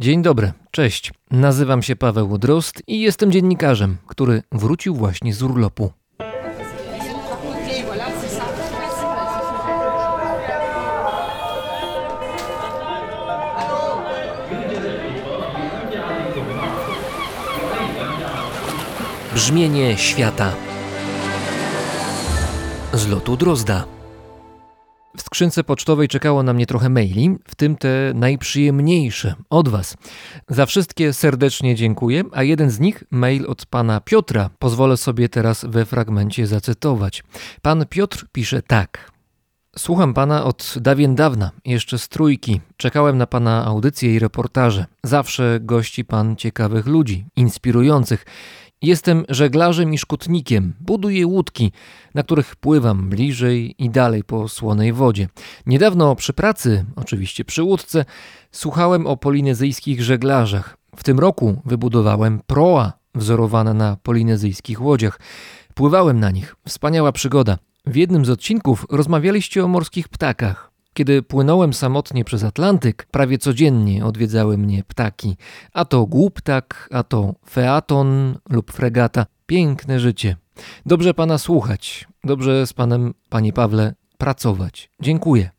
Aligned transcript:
Dzień 0.00 0.22
dobry, 0.22 0.52
cześć. 0.70 1.12
Nazywam 1.30 1.82
się 1.82 1.96
Paweł 1.96 2.38
Drozd 2.38 2.82
i 2.86 3.00
jestem 3.00 3.32
dziennikarzem, 3.32 3.96
który 4.06 4.42
wrócił 4.52 4.94
właśnie 4.94 5.34
z 5.34 5.42
urlopu. 5.42 5.90
Brzmienie 19.34 19.96
świata 19.96 20.52
z 22.92 23.08
lotu 23.08 23.36
Drozda. 23.36 23.97
W 25.18 25.22
skrzynce 25.22 25.64
pocztowej 25.64 26.08
czekało 26.08 26.42
na 26.42 26.52
mnie 26.52 26.66
trochę 26.66 26.88
maili, 26.88 27.36
w 27.48 27.54
tym 27.54 27.76
te 27.76 27.88
najprzyjemniejsze 28.14 29.34
od 29.50 29.68
Was. 29.68 29.96
Za 30.48 30.66
wszystkie 30.66 31.12
serdecznie 31.12 31.74
dziękuję, 31.74 32.24
a 32.32 32.42
jeden 32.42 32.70
z 32.70 32.80
nich, 32.80 33.04
mail 33.10 33.46
od 33.46 33.66
pana 33.66 34.00
Piotra, 34.00 34.50
pozwolę 34.58 34.96
sobie 34.96 35.28
teraz 35.28 35.64
we 35.68 35.84
fragmencie 35.84 36.46
zacytować. 36.46 37.22
Pan 37.62 37.86
Piotr 37.86 38.26
pisze 38.32 38.62
tak. 38.62 39.10
Słucham 39.78 40.14
pana 40.14 40.44
od 40.44 40.74
dawien 40.80 41.14
dawna, 41.14 41.50
jeszcze 41.64 41.98
z 41.98 42.08
trójki. 42.08 42.60
Czekałem 42.76 43.18
na 43.18 43.26
pana 43.26 43.64
audycje 43.64 44.14
i 44.14 44.18
reportaże. 44.18 44.86
Zawsze 45.02 45.58
gości 45.62 46.04
pan 46.04 46.36
ciekawych 46.36 46.86
ludzi, 46.86 47.24
inspirujących. 47.36 48.26
Jestem 48.82 49.24
żeglarzem 49.28 49.94
i 49.94 49.98
szkutnikiem. 49.98 50.74
Buduję 50.80 51.26
łódki, 51.26 51.72
na 52.14 52.22
których 52.22 52.56
pływam 52.56 53.08
bliżej 53.08 53.74
i 53.84 53.90
dalej 53.90 54.24
po 54.24 54.48
słonej 54.48 54.92
wodzie. 54.92 55.28
Niedawno 55.66 56.16
przy 56.16 56.32
pracy, 56.32 56.84
oczywiście 56.96 57.44
przy 57.44 57.62
łódce, 57.62 58.04
słuchałem 58.52 59.06
o 59.06 59.16
polinezyjskich 59.16 60.02
żeglarzach. 60.02 60.76
W 60.96 61.04
tym 61.04 61.18
roku 61.18 61.62
wybudowałem 61.64 62.40
proa 62.46 62.92
wzorowane 63.14 63.74
na 63.74 63.96
polinezyjskich 64.02 64.82
łodziach. 64.82 65.20
Pływałem 65.74 66.20
na 66.20 66.30
nich. 66.30 66.56
Wspaniała 66.66 67.12
przygoda. 67.12 67.58
W 67.86 67.96
jednym 67.96 68.24
z 68.24 68.30
odcinków 68.30 68.86
rozmawialiście 68.90 69.64
o 69.64 69.68
morskich 69.68 70.08
ptakach. 70.08 70.67
Kiedy 70.98 71.22
płynąłem 71.22 71.74
samotnie 71.74 72.24
przez 72.24 72.44
Atlantyk, 72.44 73.06
prawie 73.10 73.38
codziennie 73.38 74.04
odwiedzały 74.04 74.58
mnie 74.58 74.84
ptaki. 74.84 75.36
A 75.72 75.84
to 75.84 76.06
głuptak, 76.06 76.88
a 76.92 77.02
to 77.02 77.34
featon 77.50 78.38
lub 78.50 78.72
fregata. 78.72 79.26
Piękne 79.46 80.00
życie. 80.00 80.36
Dobrze 80.86 81.14
pana 81.14 81.38
słuchać. 81.38 82.08
Dobrze 82.24 82.66
z 82.66 82.72
panem, 82.72 83.14
panie 83.28 83.52
Pawle, 83.52 83.94
pracować. 84.18 84.90
Dziękuję. 85.00 85.50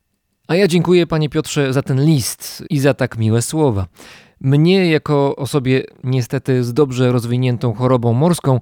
A 0.48 0.54
ja 0.54 0.68
dziękuję 0.68 1.06
panie 1.06 1.28
Piotrze 1.28 1.72
za 1.72 1.82
ten 1.82 2.04
list 2.04 2.64
i 2.70 2.78
za 2.78 2.94
tak 2.94 3.18
miłe 3.18 3.42
słowa. 3.42 3.86
Mnie, 4.40 4.90
jako 4.90 5.36
osobie 5.36 5.82
niestety 6.04 6.64
z 6.64 6.72
dobrze 6.72 7.12
rozwiniętą 7.12 7.74
chorobą 7.74 8.12
morską, 8.12 8.60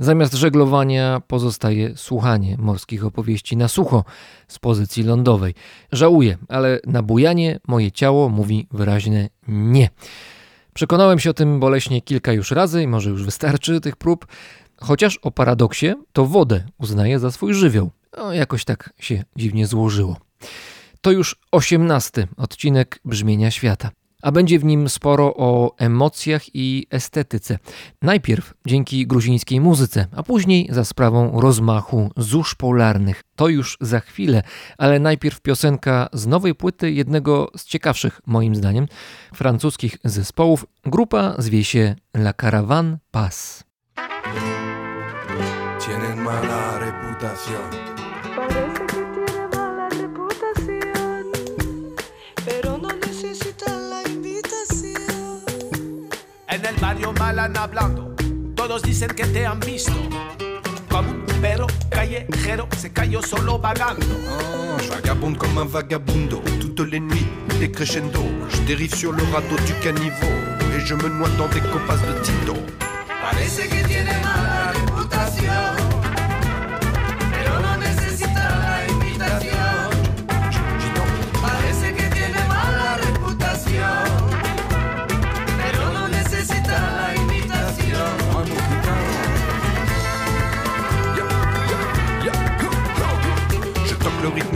Zamiast 0.00 0.34
żeglowania 0.34 1.22
pozostaje 1.26 1.96
słuchanie 1.96 2.56
morskich 2.58 3.04
opowieści 3.04 3.56
na 3.56 3.68
sucho 3.68 4.04
z 4.48 4.58
pozycji 4.58 5.02
lądowej. 5.02 5.54
Żałuję, 5.92 6.38
ale 6.48 6.80
na 6.86 7.02
bujanie 7.02 7.60
moje 7.68 7.92
ciało 7.92 8.28
mówi 8.28 8.66
wyraźne 8.70 9.28
nie. 9.48 9.88
Przekonałem 10.74 11.18
się 11.18 11.30
o 11.30 11.34
tym 11.34 11.60
boleśnie 11.60 12.02
kilka 12.02 12.32
już 12.32 12.50
razy 12.50 12.82
i 12.82 12.86
może 12.86 13.10
już 13.10 13.24
wystarczy 13.24 13.80
tych 13.80 13.96
prób. 13.96 14.26
Chociaż 14.80 15.16
o 15.16 15.30
paradoksie, 15.30 15.94
to 16.12 16.26
wodę 16.26 16.64
uznaję 16.78 17.18
za 17.18 17.30
swój 17.30 17.54
żywioł. 17.54 17.90
No, 18.16 18.32
jakoś 18.32 18.64
tak 18.64 18.92
się 19.00 19.24
dziwnie 19.36 19.66
złożyło. 19.66 20.16
To 21.00 21.10
już 21.10 21.36
osiemnasty 21.52 22.28
odcinek 22.36 23.00
Brzmienia 23.04 23.50
Świata 23.50 23.90
a 24.22 24.32
będzie 24.32 24.58
w 24.58 24.64
nim 24.64 24.88
sporo 24.88 25.34
o 25.36 25.74
emocjach 25.78 26.42
i 26.54 26.86
estetyce. 26.90 27.58
Najpierw 28.02 28.54
dzięki 28.66 29.06
gruzińskiej 29.06 29.60
muzyce, 29.60 30.06
a 30.16 30.22
później 30.22 30.68
za 30.70 30.84
sprawą 30.84 31.40
rozmachu 31.40 32.10
zórz 32.16 32.54
polarnych. 32.54 33.22
To 33.36 33.48
już 33.48 33.76
za 33.80 34.00
chwilę, 34.00 34.42
ale 34.78 34.98
najpierw 34.98 35.40
piosenka 35.40 36.08
z 36.12 36.26
nowej 36.26 36.54
płyty 36.54 36.92
jednego 36.92 37.50
z 37.56 37.64
ciekawszych, 37.64 38.20
moim 38.26 38.54
zdaniem, 38.54 38.86
francuskich 39.34 39.96
zespołów. 40.04 40.66
Grupa 40.84 41.34
zwie 41.38 41.64
się 41.64 41.94
La 42.14 42.32
Caravan 42.32 42.98
Pass. 43.10 43.64
Tienen 45.80 46.22
mala 46.22 46.78
reputación. 46.78 48.89
En 56.52 56.66
el 56.66 56.74
barrio 56.80 57.12
mal 57.12 57.38
hablando, 57.38 58.16
todos 58.56 58.82
dicen 58.82 59.10
que 59.10 59.24
te 59.24 59.46
han 59.46 59.60
visto. 59.60 59.92
Como 60.88 61.10
un 61.10 61.24
perro 61.40 61.68
callejero, 61.90 62.66
se 62.76 62.92
cayó 62.92 63.22
solo 63.22 63.56
vagando. 63.60 64.04
Oh, 64.28 64.76
je 64.82 64.88
vagabonde 64.88 65.38
comme 65.38 65.58
un 65.58 65.68
vagabundo, 65.68 66.42
toutes 66.58 66.90
les 66.90 66.98
nuits, 66.98 67.26
des 67.60 67.70
crescendo. 67.70 68.20
Je 68.48 68.62
dérive 68.62 68.96
sur 68.96 69.12
le 69.12 69.22
radeau 69.32 69.56
du 69.64 69.74
caniveau, 69.74 70.26
et 70.76 70.80
je 70.80 70.94
me 70.96 71.08
noie 71.08 71.28
dans 71.38 71.46
des 71.48 71.60
copas 71.60 71.98
de 71.98 72.20
Tito. 72.20 72.54
Parece 73.22 73.68
que 73.68 73.84
tiene 73.86 74.10
mala 74.24 74.49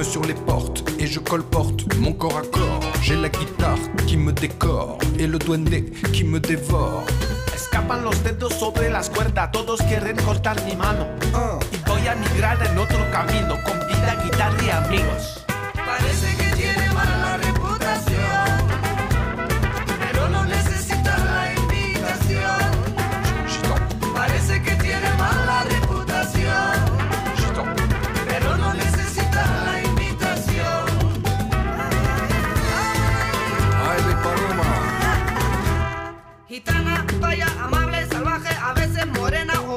sur 0.04 0.22
les 0.24 0.34
portes 0.34 0.84
et 0.98 1.06
je 1.06 1.18
colporte 1.18 1.94
mon 1.96 2.12
corps 2.12 2.36
à 2.36 2.42
corps. 2.42 2.80
J'ai 3.02 3.16
la 3.16 3.28
guitare 3.28 3.78
qui 4.06 4.16
me 4.16 4.32
décore 4.32 4.98
et 5.18 5.26
le 5.26 5.38
duende 5.38 5.90
qui 6.12 6.24
me 6.24 6.38
dévore. 6.38 7.04
Escapan 7.54 8.04
los 8.04 8.22
dedos 8.22 8.54
sobre 8.54 8.90
las 8.90 9.08
cuerdas, 9.10 9.50
todos 9.50 9.80
quieren 9.82 10.16
cortar 10.16 10.62
mi 10.64 10.76
mano. 10.76 11.06
Ah. 11.34 11.58
Y 11.72 11.88
voy 11.88 12.06
a 12.06 12.14
migrar 12.14 12.58
en 12.66 12.78
otro 12.78 12.98
camino 13.10 13.56
con 13.64 13.78
vida, 13.88 14.16
guitarra 14.22 14.62
y 14.62 14.70
amigos. 14.70 15.44
Parece 15.74 16.33
playa, 37.34 37.46
amable, 37.62 38.06
salvaje, 38.06 38.48
a 38.62 38.72
veces 38.74 39.06
morena 39.08 39.54
o 39.68 39.76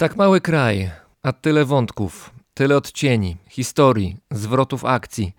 Tak 0.00 0.16
mały 0.16 0.40
kraj, 0.40 0.90
a 1.22 1.32
tyle 1.32 1.64
wątków, 1.64 2.30
tyle 2.54 2.76
odcieni, 2.76 3.36
historii, 3.48 4.16
zwrotów 4.30 4.84
akcji. 4.84 5.32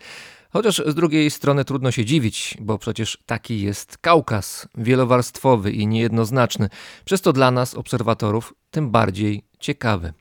Chociaż 0.53 0.81
z 0.85 0.95
drugiej 0.95 1.31
strony 1.31 1.65
trudno 1.65 1.91
się 1.91 2.05
dziwić, 2.05 2.57
bo 2.59 2.77
przecież 2.77 3.17
taki 3.25 3.61
jest 3.61 3.97
Kaukaz, 3.97 4.67
wielowarstwowy 4.75 5.71
i 5.71 5.87
niejednoznaczny, 5.87 6.69
przez 7.05 7.21
to 7.21 7.33
dla 7.33 7.51
nas, 7.51 7.75
obserwatorów, 7.75 8.53
tym 8.71 8.91
bardziej 8.91 9.43
ciekawy. 9.59 10.13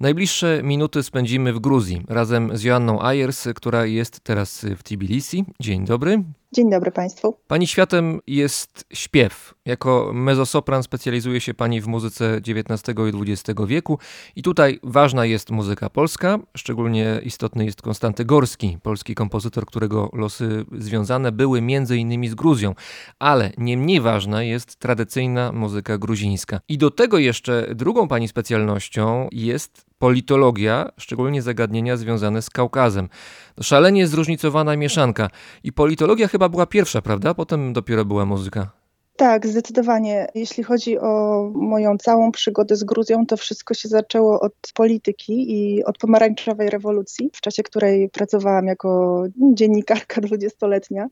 Najbliższe 0.00 0.60
minuty 0.62 1.02
spędzimy 1.02 1.52
w 1.52 1.60
Gruzji 1.60 2.02
razem 2.08 2.56
z 2.56 2.62
Joanną 2.62 3.02
Ayers, 3.02 3.48
która 3.54 3.86
jest 3.86 4.20
teraz 4.20 4.66
w 4.76 4.82
Tbilisi. 4.82 5.44
Dzień 5.60 5.84
dobry. 5.84 6.22
Dzień 6.52 6.70
dobry 6.70 6.90
Państwu. 6.90 7.36
Pani 7.46 7.66
światem 7.66 8.20
jest 8.26 8.84
śpiew. 8.92 9.54
Jako 9.64 10.10
mezosopran 10.14 10.82
specjalizuje 10.82 11.40
się 11.40 11.54
Pani 11.54 11.80
w 11.80 11.86
muzyce 11.86 12.36
XIX 12.36 12.98
i 13.12 13.32
XX 13.32 13.60
wieku 13.66 13.98
i 14.36 14.42
tutaj 14.42 14.80
ważna 14.82 15.26
jest 15.26 15.50
muzyka 15.50 15.90
polska. 15.90 16.38
Szczególnie 16.56 17.20
istotny 17.24 17.64
jest 17.64 17.82
Konstanty 17.82 18.24
Gorski, 18.24 18.78
polski 18.82 19.14
kompozytor, 19.14 19.66
którego 19.66 20.10
losy 20.12 20.64
związane 20.78 21.32
były 21.32 21.60
między 21.60 21.96
innymi 21.96 22.28
z 22.28 22.34
Gruzją. 22.34 22.74
Ale 23.18 23.52
nie 23.58 23.76
mniej 23.76 24.00
ważna 24.00 24.42
jest 24.42 24.76
tradycyjna 24.76 25.52
muzyka 25.52 25.98
gruzińska. 25.98 26.60
I 26.68 26.78
do 26.78 26.90
tego 26.90 27.18
jeszcze 27.18 27.74
drugą 27.74 28.08
Pani 28.08 28.28
specjalnością 28.28 29.28
jest 29.32 29.87
politologia, 29.98 30.88
szczególnie 30.96 31.42
zagadnienia 31.42 31.96
związane 31.96 32.42
z 32.42 32.50
Kaukazem. 32.50 33.08
Szalenie 33.60 34.06
zróżnicowana 34.06 34.76
mieszanka. 34.76 35.30
I 35.64 35.72
politologia 35.72 36.28
chyba 36.28 36.48
była 36.48 36.66
pierwsza, 36.66 37.02
prawda? 37.02 37.34
Potem 37.34 37.72
dopiero 37.72 38.04
była 38.04 38.26
muzyka. 38.26 38.70
Tak, 39.16 39.46
zdecydowanie. 39.46 40.26
Jeśli 40.34 40.62
chodzi 40.64 40.98
o 40.98 41.42
moją 41.54 41.98
całą 41.98 42.32
przygodę 42.32 42.76
z 42.76 42.84
Gruzją, 42.84 43.26
to 43.26 43.36
wszystko 43.36 43.74
się 43.74 43.88
zaczęło 43.88 44.40
od 44.40 44.52
polityki 44.74 45.52
i 45.52 45.84
od 45.84 45.98
pomarańczowej 45.98 46.70
rewolucji, 46.70 47.30
w 47.34 47.40
czasie 47.40 47.62
której 47.62 48.10
pracowałam 48.10 48.66
jako 48.66 49.22
dziennikarka 49.54 50.20
dwudziestoletnia 50.20 51.06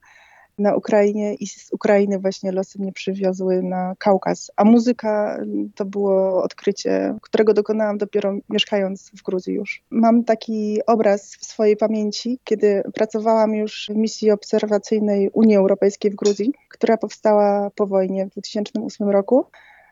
na 0.58 0.74
Ukrainie 0.74 1.34
i 1.34 1.46
z 1.46 1.72
Ukrainy 1.72 2.18
właśnie 2.18 2.52
losy 2.52 2.78
mnie 2.78 2.92
przywiozły 2.92 3.62
na 3.62 3.94
Kaukaz. 3.98 4.50
A 4.56 4.64
muzyka 4.64 5.40
to 5.74 5.84
było 5.84 6.42
odkrycie, 6.42 7.14
którego 7.22 7.54
dokonałam 7.54 7.98
dopiero 7.98 8.34
mieszkając 8.50 9.10
w 9.10 9.22
Gruzji 9.22 9.54
już. 9.54 9.82
Mam 9.90 10.24
taki 10.24 10.78
obraz 10.86 11.36
w 11.36 11.44
swojej 11.44 11.76
pamięci, 11.76 12.38
kiedy 12.44 12.82
pracowałam 12.94 13.54
już 13.54 13.90
w 13.92 13.96
misji 13.96 14.30
obserwacyjnej 14.30 15.30
Unii 15.32 15.56
Europejskiej 15.56 16.10
w 16.10 16.14
Gruzji, 16.14 16.52
która 16.68 16.96
powstała 16.96 17.70
po 17.70 17.86
wojnie 17.86 18.26
w 18.26 18.30
2008 18.30 19.10
roku. 19.10 19.46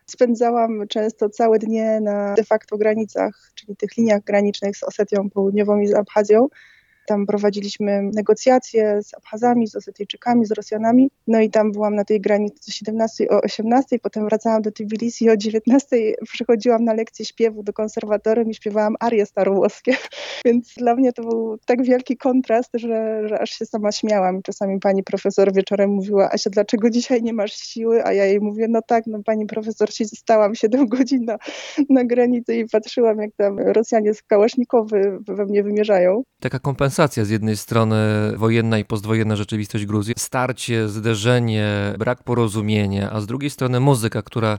Spędzałam 0.06 0.88
często 0.88 1.28
całe 1.28 1.58
dnie 1.58 2.00
na 2.00 2.34
de 2.34 2.44
facto 2.44 2.78
granicach, 2.78 3.50
czyli 3.55 3.76
tych 3.76 3.96
liniach 3.96 4.25
granicznych 4.25 4.76
z 4.76 4.82
Osetią 4.82 5.31
Południową 5.31 5.78
i 5.78 5.87
z 5.87 5.94
Abchazją 5.94 6.49
tam 7.06 7.27
prowadziliśmy 7.27 8.03
negocjacje 8.03 9.03
z 9.03 9.15
Abchazami, 9.15 9.69
z 9.69 9.77
Osetyjczykami, 9.77 10.47
z 10.47 10.53
Rosjanami. 10.53 11.11
No 11.27 11.41
i 11.41 11.51
tam 11.51 11.73
byłam 11.73 11.95
na 11.95 12.05
tej 12.05 12.21
granicy 12.21 12.61
o 12.69 12.73
17, 12.73 13.29
o 13.31 13.41
18, 13.41 13.99
potem 13.99 14.25
wracałam 14.25 14.62
do 14.62 14.73
Tbilisi 14.73 15.31
o 15.31 15.37
19 15.37 15.97
przychodziłam 16.33 16.85
na 16.85 16.93
lekcję 16.93 17.25
śpiewu 17.25 17.62
do 17.62 17.73
konserwatorem 17.73 18.51
i 18.51 18.55
śpiewałam 18.55 18.95
arie 19.01 19.27
starowłoskie. 19.27 19.97
Więc 20.45 20.75
dla 20.77 20.95
mnie 20.97 21.12
to 21.12 21.23
był 21.23 21.59
tak 21.67 21.83
wielki 21.83 22.17
kontrast, 22.17 22.71
że, 22.75 23.29
że 23.29 23.41
aż 23.41 23.51
się 23.51 23.67
sama 23.67 23.93
śmiałam. 23.93 24.43
Czasami 24.43 24.81
pani 24.81 25.03
profesor 25.03 25.53
wieczorem 25.53 25.91
mówiła, 25.91 26.31
Asia, 26.33 26.51
dlaczego 26.51 26.91
dzisiaj 26.91 27.23
nie 27.23 27.33
masz 27.33 27.53
siły? 27.53 28.05
A 28.05 28.12
ja 28.12 28.25
jej 28.25 28.41
mówię, 28.41 28.67
no 28.69 28.83
tak, 28.83 29.06
no 29.06 29.23
pani 29.25 29.47
profesor, 29.47 29.89
stałam 30.15 30.55
7 30.55 30.87
godzin 30.87 31.25
na, 31.25 31.39
na 31.91 32.05
granicy 32.05 32.56
i 32.56 32.69
patrzyłam, 32.69 33.19
jak 33.19 33.31
tam 33.37 33.59
Rosjanie 33.59 34.15
z 34.15 34.23
Kałasznikowy 34.23 35.19
we 35.29 35.45
mnie 35.45 35.62
wymierzają. 35.62 36.23
Taka 36.41 36.59
kompensacja 36.59 36.94
kompensacja. 36.94 37.25
Z 37.25 37.31
jednej 37.31 37.56
strony 37.56 37.96
wojenna 38.37 38.79
i 38.79 38.85
postwojenna 38.85 39.37
rzeczywistość 39.37 39.87
Gruzji, 39.87 40.14
starcie, 40.19 40.88
zderzenie, 40.88 41.94
brak 41.99 42.23
porozumienia, 42.23 43.11
a 43.11 43.20
z 43.20 43.26
drugiej 43.26 43.50
strony 43.50 43.81
muzyka, 43.81 44.23
która 44.23 44.58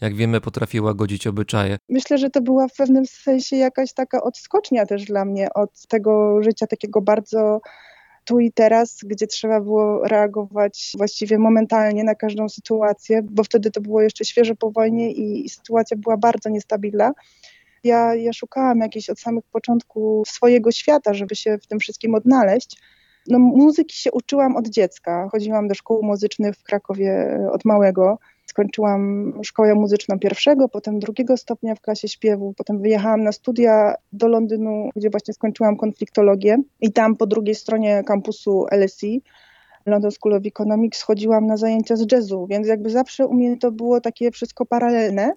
jak 0.00 0.14
wiemy, 0.14 0.40
potrafiła 0.40 0.94
godzić 0.94 1.26
obyczaje. 1.26 1.76
Myślę, 1.88 2.18
że 2.18 2.30
to 2.30 2.40
była 2.40 2.68
w 2.68 2.72
pewnym 2.76 3.06
sensie 3.06 3.56
jakaś 3.56 3.92
taka 3.92 4.22
odskocznia 4.22 4.86
też 4.86 5.04
dla 5.04 5.24
mnie 5.24 5.48
od 5.54 5.86
tego 5.86 6.42
życia 6.42 6.66
takiego 6.66 7.00
bardzo 7.00 7.60
tu 8.24 8.40
i 8.40 8.52
teraz, 8.52 9.00
gdzie 9.04 9.26
trzeba 9.26 9.60
było 9.60 10.08
reagować 10.08 10.92
właściwie 10.96 11.38
momentalnie 11.38 12.04
na 12.04 12.14
każdą 12.14 12.48
sytuację, 12.48 13.22
bo 13.22 13.44
wtedy 13.44 13.70
to 13.70 13.80
było 13.80 14.02
jeszcze 14.02 14.24
świeże 14.24 14.54
po 14.54 14.70
wojnie 14.70 15.12
i, 15.12 15.48
sytuacja 15.48 15.96
była 15.96 16.16
bardzo 16.16 16.48
niestabilna. 16.48 17.12
Ja, 17.86 18.14
ja 18.14 18.32
szukałam 18.32 18.78
jakiejś 18.78 19.10
od 19.10 19.20
samych 19.20 19.44
początków 19.52 20.28
swojego 20.28 20.72
świata, 20.72 21.14
żeby 21.14 21.36
się 21.36 21.58
w 21.58 21.66
tym 21.66 21.78
wszystkim 21.78 22.14
odnaleźć. 22.14 22.76
No, 23.28 23.38
muzyki 23.38 23.96
się 23.96 24.12
uczyłam 24.12 24.56
od 24.56 24.68
dziecka. 24.68 25.28
Chodziłam 25.32 25.68
do 25.68 25.74
szkół 25.74 26.02
muzycznych 26.02 26.56
w 26.56 26.62
Krakowie 26.62 27.10
e, 27.10 27.50
od 27.50 27.64
małego. 27.64 28.18
Skończyłam 28.46 29.32
szkołę 29.44 29.74
muzyczną 29.74 30.18
pierwszego, 30.18 30.68
potem 30.68 30.98
drugiego 30.98 31.36
stopnia 31.36 31.74
w 31.74 31.80
klasie 31.80 32.08
śpiewu. 32.08 32.54
Potem 32.56 32.82
wyjechałam 32.82 33.22
na 33.22 33.32
studia 33.32 33.94
do 34.12 34.28
Londynu, 34.28 34.90
gdzie 34.96 35.10
właśnie 35.10 35.34
skończyłam 35.34 35.76
konfliktologię. 35.76 36.56
I 36.80 36.92
tam 36.92 37.16
po 37.16 37.26
drugiej 37.26 37.54
stronie 37.54 38.02
kampusu 38.06 38.66
LSE 38.70 39.06
London 39.86 40.10
School 40.10 40.34
of 40.34 40.42
Economics 40.46 41.02
chodziłam 41.02 41.46
na 41.46 41.56
zajęcia 41.56 41.96
z 41.96 42.12
jazzu, 42.12 42.46
więc 42.50 42.66
jakby 42.66 42.90
zawsze 42.90 43.26
u 43.26 43.34
mnie 43.34 43.56
to 43.56 43.72
było 43.72 44.00
takie 44.00 44.30
wszystko 44.30 44.66
paralelne 44.66 45.32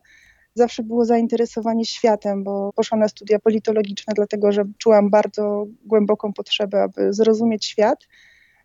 zawsze 0.60 0.84
było 0.84 1.06
zainteresowanie 1.06 1.86
światem, 1.86 2.44
bo 2.44 2.74
poszłam 2.76 3.00
na 3.00 3.08
studia 3.08 3.40
politologiczne, 3.40 4.14
dlatego 4.16 4.52
że 4.52 4.64
czułam 4.78 5.10
bardzo 5.10 5.66
głęboką 5.86 6.34
potrzebę, 6.34 6.84
aby 6.84 7.14
zrozumieć 7.14 7.66
świat, 7.66 8.08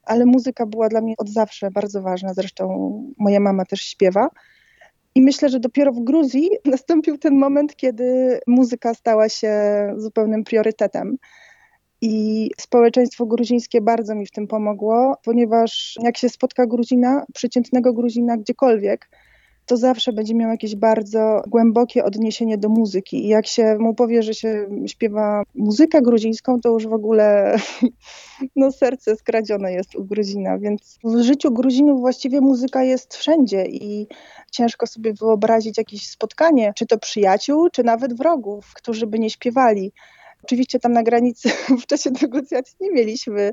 ale 0.03 0.27
muzyka 0.27 0.67
była 0.67 0.89
dla 0.89 1.01
mnie 1.01 1.15
od 1.19 1.29
zawsze 1.29 1.71
bardzo 1.71 2.03
ważna. 2.03 2.35
Zresztą 2.35 2.65
moja 3.19 3.41
mama 3.41 3.65
też 3.65 3.81
śpiewa. 3.81 4.31
I 5.15 5.23
myślę, 5.23 5.49
że 5.49 5.61
dopiero 5.61 5.93
w 5.93 6.01
Gruzji 6.01 6.51
nastąpił 6.75 7.19
ten 7.19 7.39
moment, 7.39 7.77
kiedy 7.77 8.41
muzyka 8.47 8.95
stała 8.95 9.29
się 9.29 9.53
zupełnym 9.97 10.45
priorytetem. 10.45 11.17
I 12.01 12.51
społeczeństwo 12.61 13.27
gruzińskie 13.27 13.81
bardzo 13.81 14.15
mi 14.15 14.27
w 14.27 14.31
tym 14.31 14.47
pomogło, 14.47 15.17
ponieważ 15.25 15.99
jak 16.03 16.17
się 16.17 16.29
spotka 16.29 16.67
Gruzina, 16.67 17.25
przeciętnego 17.35 17.93
Gruzina 17.93 18.37
gdziekolwiek, 18.37 19.09
to 19.67 19.77
zawsze 19.77 20.13
będzie 20.13 20.35
miał 20.35 20.51
jakieś 20.51 20.77
bardzo 20.77 21.43
głębokie 21.47 22.05
odniesienie 22.05 22.59
do 22.59 22.69
muzyki. 22.69 23.25
I 23.25 23.29
jak 23.29 23.47
się 23.47 23.77
mu 23.79 23.95
powie, 23.95 24.23
że 24.23 24.35
się 24.35 24.69
śpiewa 24.87 25.43
muzykę 25.55 26.03
gruzińską, 26.03 26.61
to 26.61 26.69
już 26.69 26.87
w 26.87 26.93
ogóle 26.93 27.57
no, 28.57 28.73
serce 28.73 29.17
skradzione 29.17 29.73
jest 29.73 29.95
u 29.95 30.05
Gruzina. 30.05 30.59
Więc 30.59 30.99
w 31.05 31.23
życiu 31.23 31.53
Gruzinów 31.53 32.01
właściwie 32.01 32.41
muzyka 32.41 32.83
jest 32.83 33.17
wszędzie 33.17 33.67
i 33.67 34.07
ciężko 34.51 34.87
sobie 34.87 35.13
wyobrazić 35.13 35.79
jakieś 35.79 36.09
spotkanie, 36.09 36.73
czy 36.77 36.87
to 36.87 36.99
przyjaciół, 36.99 37.71
czy 37.71 37.85
nawet 37.85 38.15
wrogów, 38.15 38.75
którzy 38.75 39.07
by 39.07 39.19
nie 39.19 39.31
śpiewali. 39.31 39.93
Oczywiście 40.45 40.81
tam 40.81 40.93
na 40.93 41.03
granicy 41.03 41.49
w 41.83 41.87
czasie 41.87 42.11
negocjacji 42.23 42.77
nie 42.81 42.91
mieliśmy 42.91 43.53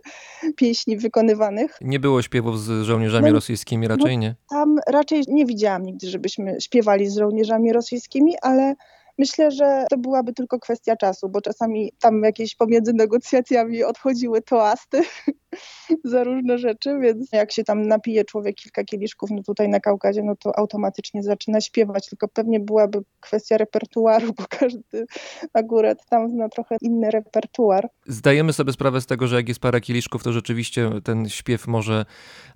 pieśni 0.55 0.97
wykonywanych. 0.97 1.77
Nie 1.81 1.99
było 1.99 2.21
śpiewów 2.21 2.59
z 2.59 2.83
żołnierzami 2.83 3.27
no, 3.27 3.33
rosyjskimi, 3.33 3.87
raczej 3.87 4.17
no, 4.17 4.21
nie? 4.21 4.35
Tam 4.49 4.79
raczej 4.87 5.23
nie 5.27 5.45
widziałam 5.45 5.83
nigdy, 5.83 6.09
żebyśmy 6.09 6.57
śpiewali 6.61 7.09
z 7.09 7.17
żołnierzami 7.17 7.73
rosyjskimi, 7.73 8.33
ale 8.41 8.75
Myślę, 9.17 9.51
że 9.51 9.85
to 9.89 9.97
byłaby 9.97 10.33
tylko 10.33 10.59
kwestia 10.59 10.95
czasu, 10.95 11.29
bo 11.29 11.41
czasami 11.41 11.93
tam 11.99 12.23
jakieś 12.23 12.55
pomiędzy 12.55 12.93
negocjacjami 12.93 13.83
odchodziły 13.83 14.41
toasty 14.41 15.01
za 16.03 16.23
różne 16.23 16.57
rzeczy, 16.57 16.99
więc 17.01 17.31
jak 17.31 17.51
się 17.51 17.63
tam 17.63 17.87
napije 17.87 18.25
człowiek 18.25 18.55
kilka 18.55 18.83
kieliszków, 18.83 19.31
no 19.31 19.43
tutaj 19.43 19.69
na 19.69 19.79
Kaukazie, 19.79 20.23
no 20.23 20.35
to 20.35 20.59
automatycznie 20.59 21.23
zaczyna 21.23 21.61
śpiewać, 21.61 22.09
tylko 22.09 22.27
pewnie 22.27 22.59
byłaby 22.59 22.99
kwestia 23.19 23.57
repertuaru, 23.57 24.33
bo 24.37 24.43
każdy 24.49 25.05
akurat 25.53 26.05
tam 26.09 26.29
zna 26.29 26.49
trochę 26.49 26.77
inny 26.81 27.11
repertuar. 27.11 27.89
Zdajemy 28.05 28.53
sobie 28.53 28.73
sprawę 28.73 29.01
z 29.01 29.05
tego, 29.05 29.27
że 29.27 29.35
jak 29.35 29.47
jest 29.47 29.59
parę 29.59 29.81
kieliszków, 29.81 30.23
to 30.23 30.33
rzeczywiście 30.33 30.89
ten 31.03 31.29
śpiew 31.29 31.67
może 31.67 32.05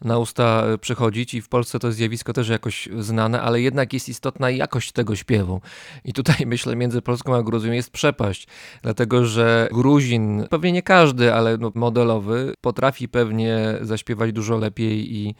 na 0.02 0.20
usta 0.20 0.64
przychodzić 0.82 1.34
i 1.34 1.42
w 1.42 1.50
Polsce 1.50 1.80
to 1.80 1.92
zjawisko 1.92 2.34
też 2.34 2.50
jakoś 2.50 2.90
znane, 3.00 3.42
ale 3.42 3.62
jednak 3.62 3.94
jest 3.94 4.10
istotna 4.10 4.50
jakość 4.50 4.92
tego 4.92 5.16
śpiewu. 5.16 5.62
I 6.06 6.14
tutaj 6.14 6.36
myślę 6.56 6.75
między 6.75 7.02
Polską 7.02 7.36
a 7.36 7.44
Gruzją 7.44 7.72
jest 7.72 7.92
przepaść, 7.92 8.48
dlatego 8.82 9.25
że 9.25 9.70
Gruzin, 9.72 10.48
pewnie 10.50 10.72
nie 10.72 10.82
każdy, 10.82 11.34
ale 11.34 11.58
no 11.58 11.72
modelowy, 11.75 12.54
potrafi 12.62 12.85
pewnie 13.08 13.58
zaśpiewać 13.82 14.32
dużo 14.32 14.58
lepiej 14.58 15.15
i 15.15 15.36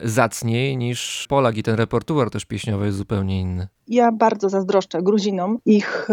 zacniej 0.00 0.76
niż 0.76 1.26
Polak 1.28 1.56
i 1.56 1.62
ten 1.62 1.74
repertuar 1.74 2.30
też 2.30 2.44
pieśniowy 2.44 2.86
jest 2.86 2.98
zupełnie 2.98 3.40
inny. 3.40 3.68
Ja 3.88 4.12
bardzo 4.12 4.48
zazdroszczę 4.48 5.02
Gruzinom 5.02 5.58
ich 5.64 6.08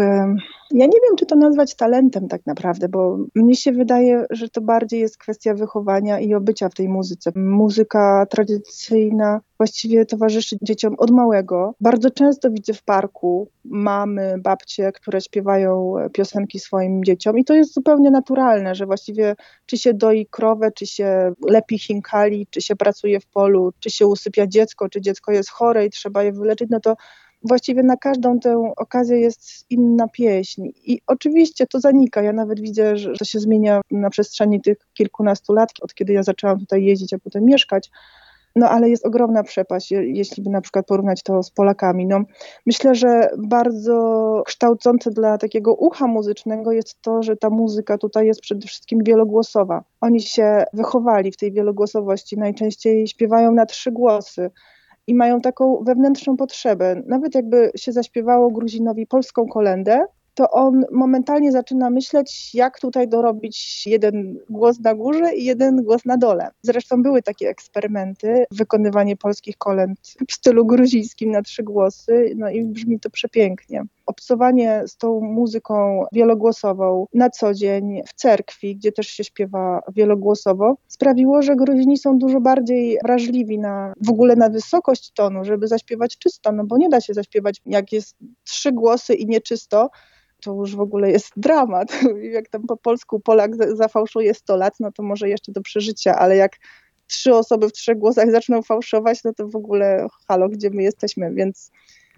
Ja 0.74 0.86
nie 0.86 1.00
wiem, 1.02 1.16
czy 1.18 1.26
to 1.26 1.36
nazwać 1.36 1.74
talentem 1.74 2.28
tak 2.28 2.46
naprawdę, 2.46 2.88
bo 2.88 3.18
mnie 3.34 3.56
się 3.56 3.72
wydaje, 3.72 4.26
że 4.30 4.48
to 4.48 4.60
bardziej 4.60 5.00
jest 5.00 5.18
kwestia 5.18 5.54
wychowania 5.54 6.20
i 6.20 6.34
obycia 6.34 6.68
w 6.68 6.74
tej 6.74 6.88
muzyce. 6.88 7.30
Muzyka 7.36 8.26
tradycyjna 8.30 9.40
właściwie 9.58 10.06
towarzyszy 10.06 10.56
dzieciom 10.62 10.94
od 10.98 11.10
małego. 11.10 11.74
Bardzo 11.80 12.10
często 12.10 12.50
widzę 12.50 12.72
w 12.72 12.82
parku 12.82 13.48
mamy, 13.64 14.34
babcie, 14.38 14.92
które 14.92 15.20
śpiewają 15.20 15.94
piosenki 16.12 16.58
swoim 16.58 17.04
dzieciom 17.04 17.38
i 17.38 17.44
to 17.44 17.54
jest 17.54 17.74
zupełnie 17.74 18.10
naturalne, 18.10 18.74
że 18.74 18.86
właściwie 18.86 19.34
czy 19.66 19.78
się 19.78 19.94
doi 19.94 20.26
krowę, 20.26 20.70
czy 20.72 20.86
się 20.86 21.32
lepi 21.48 21.78
chinkali, 21.78 22.46
czy 22.50 22.60
się 22.60 22.76
pracuje 22.76 23.20
w 23.20 23.26
polu, 23.26 23.72
czy 23.80 23.90
się 23.90 24.06
usypia 24.06 24.46
dziecko, 24.46 24.88
czy 24.88 25.00
dziecko 25.00 25.32
jest 25.32 25.50
chore 25.50 25.86
i 25.86 25.90
trzeba 25.90 26.22
je 26.22 26.32
wyleczyć, 26.32 26.68
no 26.70 26.80
to 26.80 26.96
właściwie 27.44 27.82
na 27.82 27.96
każdą 27.96 28.40
tę 28.40 28.72
okazję 28.76 29.20
jest 29.20 29.66
inna 29.70 30.08
pieśń. 30.08 30.62
I 30.84 31.00
oczywiście 31.06 31.66
to 31.66 31.80
zanika. 31.80 32.22
Ja 32.22 32.32
nawet 32.32 32.60
widzę, 32.60 32.96
że 32.96 33.12
to 33.18 33.24
się 33.24 33.40
zmienia 33.40 33.80
na 33.90 34.10
przestrzeni 34.10 34.60
tych 34.60 34.78
kilkunastu 34.94 35.52
lat, 35.52 35.70
od 35.80 35.94
kiedy 35.94 36.12
ja 36.12 36.22
zaczęłam 36.22 36.58
tutaj 36.58 36.84
jeździć, 36.84 37.12
a 37.12 37.18
potem 37.18 37.44
mieszkać. 37.44 37.90
No 38.56 38.68
ale 38.68 38.88
jest 38.88 39.06
ogromna 39.06 39.42
przepaść, 39.42 39.90
jeśli 39.90 40.42
by 40.42 40.50
na 40.50 40.60
przykład 40.60 40.86
porównać 40.86 41.22
to 41.22 41.42
z 41.42 41.50
Polakami. 41.50 42.06
No, 42.06 42.20
myślę, 42.66 42.94
że 42.94 43.30
bardzo 43.38 44.42
kształcące 44.46 45.10
dla 45.10 45.38
takiego 45.38 45.74
ucha 45.74 46.06
muzycznego 46.06 46.72
jest 46.72 47.02
to, 47.02 47.22
że 47.22 47.36
ta 47.36 47.50
muzyka 47.50 47.98
tutaj 47.98 48.26
jest 48.26 48.40
przede 48.40 48.66
wszystkim 48.66 49.04
wielogłosowa. 49.04 49.84
Oni 50.00 50.20
się 50.20 50.64
wychowali 50.72 51.32
w 51.32 51.36
tej 51.36 51.52
wielogłosowości, 51.52 52.38
najczęściej 52.38 53.08
śpiewają 53.08 53.52
na 53.52 53.66
trzy 53.66 53.92
głosy 53.92 54.50
i 55.06 55.14
mają 55.14 55.40
taką 55.40 55.84
wewnętrzną 55.84 56.36
potrzebę. 56.36 57.02
Nawet 57.06 57.34
jakby 57.34 57.70
się 57.76 57.92
zaśpiewało 57.92 58.50
Gruzinowi 58.50 59.06
polską 59.06 59.46
kolendę, 59.46 60.04
to 60.34 60.50
on 60.50 60.84
momentalnie 60.92 61.52
zaczyna 61.52 61.90
myśleć, 61.90 62.54
jak 62.54 62.80
tutaj 62.80 63.08
dorobić 63.08 63.86
jeden 63.86 64.38
głos 64.50 64.80
na 64.80 64.94
górze 64.94 65.34
i 65.34 65.44
jeden 65.44 65.82
głos 65.82 66.04
na 66.04 66.16
dole. 66.16 66.48
Zresztą 66.62 67.02
były 67.02 67.22
takie 67.22 67.48
eksperymenty, 67.48 68.44
wykonywanie 68.50 69.16
polskich 69.16 69.56
kolęd 69.58 69.98
w 70.28 70.32
stylu 70.32 70.66
gruzińskim 70.66 71.30
na 71.30 71.42
trzy 71.42 71.62
głosy, 71.62 72.32
no 72.36 72.50
i 72.50 72.64
brzmi 72.64 73.00
to 73.00 73.10
przepięknie. 73.10 73.84
Obcowanie 74.06 74.82
z 74.86 74.96
tą 74.96 75.20
muzyką 75.20 76.04
wielogłosową 76.12 77.06
na 77.14 77.30
co 77.30 77.54
dzień 77.54 78.02
w 78.06 78.14
cerkwi, 78.14 78.76
gdzie 78.76 78.92
też 78.92 79.06
się 79.06 79.24
śpiewa 79.24 79.80
wielogłosowo, 79.94 80.76
sprawiło, 80.88 81.42
że 81.42 81.56
Gruzini 81.56 81.98
są 81.98 82.18
dużo 82.18 82.40
bardziej 82.40 82.98
wrażliwi 83.04 83.58
na 83.58 83.92
w 84.00 84.10
ogóle 84.10 84.36
na 84.36 84.48
wysokość 84.48 85.12
tonu, 85.12 85.44
żeby 85.44 85.68
zaśpiewać 85.68 86.18
czysto, 86.18 86.52
no 86.52 86.64
bo 86.64 86.76
nie 86.76 86.88
da 86.88 87.00
się 87.00 87.14
zaśpiewać 87.14 87.60
jak 87.66 87.92
jest 87.92 88.16
trzy 88.44 88.72
głosy 88.72 89.14
i 89.14 89.26
nieczysto, 89.26 89.90
to 90.44 90.52
już 90.54 90.76
w 90.76 90.80
ogóle 90.80 91.10
jest 91.10 91.30
dramat. 91.36 91.88
Jak 92.36 92.48
tam 92.48 92.62
po 92.62 92.76
polsku 92.76 93.20
Polak 93.20 93.76
zafałszuje 93.76 94.34
100 94.34 94.56
lat, 94.56 94.74
no 94.80 94.92
to 94.92 95.02
może 95.02 95.28
jeszcze 95.28 95.52
do 95.52 95.60
przeżycia, 95.60 96.18
ale 96.18 96.36
jak 96.36 96.56
trzy 97.06 97.34
osoby 97.34 97.68
w 97.68 97.72
trzech 97.72 97.98
głosach 97.98 98.30
zaczną 98.30 98.62
fałszować, 98.62 99.24
no 99.24 99.32
to 99.32 99.48
w 99.48 99.56
ogóle 99.56 100.06
halo, 100.28 100.48
gdzie 100.48 100.70
my 100.70 100.82
jesteśmy, 100.82 101.34
więc 101.34 101.70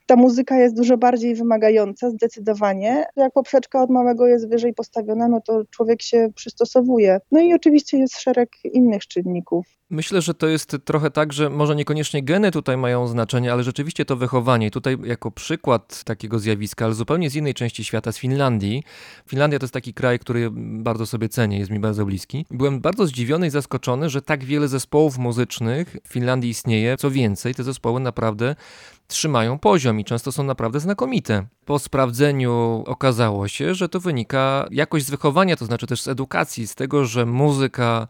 ta 0.06 0.16
muzyka 0.16 0.59
jest 0.59 0.76
dużo 0.76 0.97
bardziej 0.97 1.35
wymagająca, 1.35 2.11
zdecydowanie. 2.11 3.04
Jak 3.16 3.33
poprzeczka 3.33 3.83
od 3.83 3.90
małego 3.90 4.26
jest 4.26 4.49
wyżej 4.49 4.75
postawiona, 4.75 5.28
no 5.28 5.40
to 5.40 5.62
człowiek 5.71 6.02
się 6.02 6.28
przystosowuje. 6.35 7.21
No 7.33 7.40
i 7.40 7.54
oczywiście 7.54 7.99
jest 7.99 8.21
szereg 8.21 8.49
innych 8.64 9.06
czynników. 9.06 9.66
Myślę, 9.90 10.22
że 10.22 10.34
to 10.34 10.46
jest 10.46 10.76
trochę 10.84 11.10
tak, 11.10 11.32
że 11.32 11.50
może 11.50 11.76
niekoniecznie 11.76 12.22
geny 12.22 12.50
tutaj 12.50 12.76
mają 12.76 13.06
znaczenie, 13.06 13.52
ale 13.52 13.62
rzeczywiście 13.62 14.04
to 14.04 14.16
wychowanie. 14.16 14.70
Tutaj 14.70 14.96
jako 15.04 15.30
przykład 15.30 16.04
takiego 16.04 16.38
zjawiska, 16.38 16.84
ale 16.84 16.94
zupełnie 16.94 17.30
z 17.30 17.34
innej 17.36 17.54
części 17.54 17.84
świata, 17.84 18.12
z 18.12 18.18
Finlandii. 18.18 18.82
Finlandia 19.28 19.58
to 19.58 19.64
jest 19.64 19.74
taki 19.74 19.94
kraj, 19.94 20.18
który 20.18 20.50
bardzo 20.54 21.06
sobie 21.06 21.28
cenię, 21.28 21.58
jest 21.58 21.70
mi 21.70 21.78
bardzo 21.78 22.06
bliski. 22.06 22.46
Byłem 22.50 22.80
bardzo 22.80 23.06
zdziwiony 23.06 23.46
i 23.46 23.50
zaskoczony, 23.50 24.10
że 24.10 24.22
tak 24.22 24.44
wiele 24.44 24.68
zespołów 24.68 25.18
muzycznych 25.18 25.96
w 26.04 26.12
Finlandii 26.12 26.50
istnieje. 26.50 26.96
Co 26.96 27.10
więcej, 27.10 27.54
te 27.54 27.64
zespoły 27.64 28.00
naprawdę 28.00 28.56
trzymają 29.08 29.58
poziom 29.58 30.00
i 30.00 30.04
często 30.04 30.32
są 30.32 30.44
naprawdę 30.44 30.80
znakomite. 30.80 31.46
Po 31.64 31.78
sprawdzeniu 31.78 32.84
okazało 32.86 33.48
się, 33.48 33.74
że 33.74 33.88
to 33.88 34.00
wynika 34.00 34.66
jakoś 34.70 35.02
z 35.02 35.10
wychowania, 35.10 35.56
to 35.56 35.66
znaczy 35.66 35.86
też 35.86 36.02
z 36.02 36.08
edukacji, 36.08 36.66
z 36.66 36.74
tego, 36.74 37.04
że 37.04 37.26
muzyka 37.26 38.08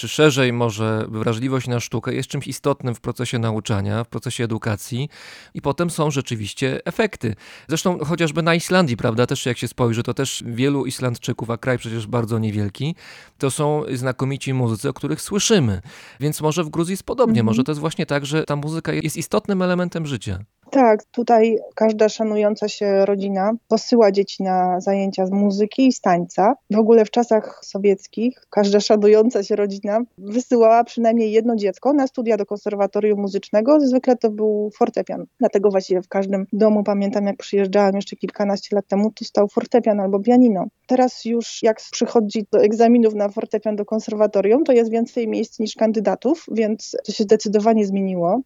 czy 0.00 0.08
szerzej 0.08 0.52
może 0.52 1.06
wrażliwość 1.08 1.68
na 1.68 1.80
sztukę 1.80 2.14
jest 2.14 2.28
czymś 2.28 2.46
istotnym 2.46 2.94
w 2.94 3.00
procesie 3.00 3.38
nauczania, 3.38 4.04
w 4.04 4.08
procesie 4.08 4.44
edukacji 4.44 5.08
i 5.54 5.62
potem 5.62 5.90
są 5.90 6.10
rzeczywiście 6.10 6.80
efekty. 6.84 7.34
Zresztą 7.68 8.04
chociażby 8.04 8.42
na 8.42 8.54
Islandii, 8.54 8.96
prawda, 8.96 9.26
też 9.26 9.46
jak 9.46 9.58
się 9.58 9.68
spojrzy, 9.68 10.02
to 10.02 10.14
też 10.14 10.44
wielu 10.46 10.86
Islandczyków, 10.86 11.50
a 11.50 11.56
kraj 11.56 11.78
przecież 11.78 12.06
bardzo 12.06 12.38
niewielki, 12.38 12.94
to 13.38 13.50
są 13.50 13.82
znakomici 13.94 14.54
muzycy, 14.54 14.88
o 14.88 14.92
których 14.92 15.20
słyszymy. 15.20 15.82
Więc 16.20 16.40
może 16.40 16.64
w 16.64 16.68
Gruzji 16.68 16.92
jest 16.92 17.02
podobnie, 17.02 17.40
mhm. 17.40 17.46
może 17.46 17.64
to 17.64 17.72
jest 17.72 17.80
właśnie 17.80 18.06
tak, 18.06 18.26
że 18.26 18.44
ta 18.44 18.56
muzyka 18.56 18.92
jest 18.92 19.16
istotnym 19.16 19.62
elementem 19.62 20.06
życia. 20.06 20.38
Tak, 20.70 21.04
tutaj 21.04 21.58
każda 21.74 22.08
szanująca 22.08 22.68
się 22.68 23.04
rodzina 23.06 23.52
posyła 23.68 24.12
dzieci 24.12 24.42
na 24.42 24.80
zajęcia 24.80 25.26
z 25.26 25.30
muzyki 25.30 25.86
i 25.86 25.92
z 25.92 26.00
tańca. 26.00 26.54
W 26.70 26.78
ogóle 26.78 27.04
w 27.04 27.10
czasach 27.10 27.60
sowieckich 27.62 28.40
każda 28.50 28.80
szanująca 28.80 29.42
się 29.42 29.56
rodzina 29.56 30.00
wysyłała 30.18 30.84
przynajmniej 30.84 31.32
jedno 31.32 31.56
dziecko 31.56 31.92
na 31.92 32.06
studia 32.06 32.36
do 32.36 32.46
konserwatorium 32.46 33.20
muzycznego. 33.20 33.80
Zwykle 33.80 34.16
to 34.16 34.30
był 34.30 34.70
fortepian. 34.76 35.26
Dlatego 35.38 35.70
właściwie 35.70 36.02
w 36.02 36.08
każdym 36.08 36.46
domu, 36.52 36.84
pamiętam 36.84 37.26
jak 37.26 37.36
przyjeżdżałam 37.36 37.96
jeszcze 37.96 38.16
kilkanaście 38.16 38.76
lat 38.76 38.86
temu, 38.86 39.10
tu 39.10 39.24
stał 39.24 39.48
fortepian 39.48 40.00
albo 40.00 40.20
pianino. 40.20 40.66
Teraz 40.86 41.24
już 41.24 41.62
jak 41.62 41.76
przychodzi 41.92 42.46
do 42.52 42.62
egzaminów 42.62 43.14
na 43.14 43.28
fortepian 43.28 43.76
do 43.76 43.84
konserwatorium, 43.84 44.64
to 44.64 44.72
jest 44.72 44.90
więcej 44.90 45.28
miejsc 45.28 45.58
niż 45.58 45.74
kandydatów, 45.74 46.46
więc 46.52 46.96
to 47.06 47.12
się 47.12 47.24
zdecydowanie 47.24 47.86
zmieniło 47.86 48.40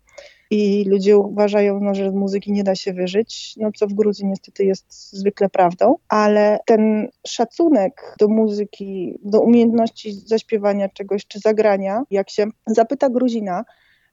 i 0.55 0.85
ludzie 0.85 1.19
uważają, 1.19 1.81
no, 1.81 1.95
że 1.95 2.11
muzyki 2.11 2.53
nie 2.53 2.65
da 2.65 2.75
się 2.75 2.93
wyżyć, 2.93 3.55
no 3.57 3.71
co 3.77 3.87
w 3.87 3.93
Gruzji 3.93 4.27
niestety 4.27 4.65
jest 4.65 5.13
zwykle 5.13 5.49
prawdą, 5.49 5.95
ale 6.09 6.59
ten 6.67 7.09
szacunek 7.27 8.17
do 8.19 8.29
muzyki, 8.29 9.19
do 9.23 9.41
umiejętności 9.41 10.13
zaśpiewania 10.13 10.89
czegoś 10.89 11.27
czy 11.27 11.39
zagrania, 11.39 12.03
jak 12.11 12.31
się 12.31 12.47
zapyta 12.67 13.11
Gruzina, 13.11 13.65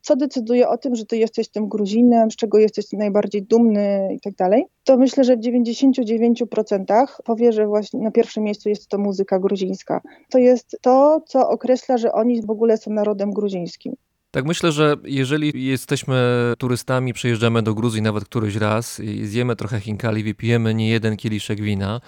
co 0.01 0.15
decyduje 0.15 0.69
o 0.69 0.77
tym, 0.77 0.95
że 0.95 1.05
ty 1.05 1.17
jesteś 1.17 1.49
tym 1.49 1.67
Gruzinem, 1.69 2.31
z 2.31 2.35
czego 2.35 2.57
jesteś 2.57 2.85
najbardziej 2.93 3.43
dumny 3.43 4.09
i 4.15 4.19
tak 4.19 4.35
dalej, 4.35 4.65
to 4.83 4.97
myślę, 4.97 5.23
że 5.23 5.37
w 5.37 5.39
99% 5.39 7.05
powie, 7.25 7.51
że 7.51 7.67
właśnie 7.67 7.99
na 7.99 8.11
pierwszym 8.11 8.43
miejscu 8.43 8.69
jest 8.69 8.87
to 8.87 8.97
muzyka 8.97 9.39
gruzińska. 9.39 10.01
To 10.29 10.37
jest 10.37 10.77
to, 10.81 11.21
co 11.27 11.49
określa, 11.49 11.97
że 11.97 12.11
oni 12.11 12.41
w 12.41 12.49
ogóle 12.49 12.77
są 12.77 12.91
narodem 12.91 13.31
gruzińskim. 13.31 13.95
Tak 14.31 14.45
myślę, 14.45 14.71
że 14.71 14.95
jeżeli 15.03 15.65
jesteśmy 15.65 16.15
turystami, 16.57 17.13
przyjeżdżamy 17.13 17.61
do 17.61 17.73
Gruzji 17.73 18.01
nawet 18.01 18.25
któryś 18.25 18.55
raz 18.55 18.99
i 18.99 19.25
zjemy 19.25 19.55
trochę 19.55 19.79
chinkali, 19.79 20.23
wypijemy 20.23 20.73
nie 20.73 20.89
jeden 20.89 21.17
kieliszek 21.17 21.61
wina 21.61 22.01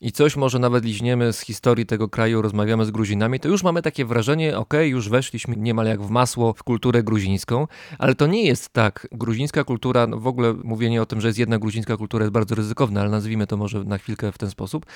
i 0.00 0.12
coś 0.12 0.36
może 0.36 0.58
nawet 0.58 0.84
liźniemy 0.84 1.32
z 1.32 1.40
historii 1.40 1.86
tego 1.86 2.08
kraju, 2.08 2.42
rozmawiamy 2.42 2.84
z 2.84 2.90
Gruzinami, 2.90 3.40
to 3.40 3.48
już 3.48 3.62
mamy 3.62 3.82
takie 3.82 4.04
wrażenie, 4.04 4.58
ok, 4.58 4.74
już 4.84 5.08
weszliśmy 5.08 5.56
niemal 5.56 5.86
jak 5.86 6.02
w 6.02 6.10
masło 6.10 6.52
w 6.52 6.62
kulturę 6.62 7.02
gruzińską, 7.02 7.66
ale 7.98 8.14
to 8.14 8.26
nie 8.26 8.46
jest 8.46 8.68
tak. 8.68 9.08
Gruzińska 9.12 9.64
kultura, 9.64 10.06
no 10.06 10.18
w 10.18 10.26
ogóle 10.26 10.54
mówienie 10.64 11.02
o 11.02 11.06
tym, 11.06 11.20
że 11.20 11.28
jest 11.28 11.38
jedna 11.38 11.58
gruzińska 11.58 11.96
kultura 11.96 12.24
jest 12.24 12.32
bardzo 12.32 12.54
ryzykowne, 12.54 13.00
ale 13.00 13.10
nazwijmy 13.10 13.46
to 13.46 13.56
może 13.56 13.84
na 13.84 13.98
chwilkę 13.98 14.32
w 14.32 14.38
ten 14.38 14.50
sposób. 14.50 14.86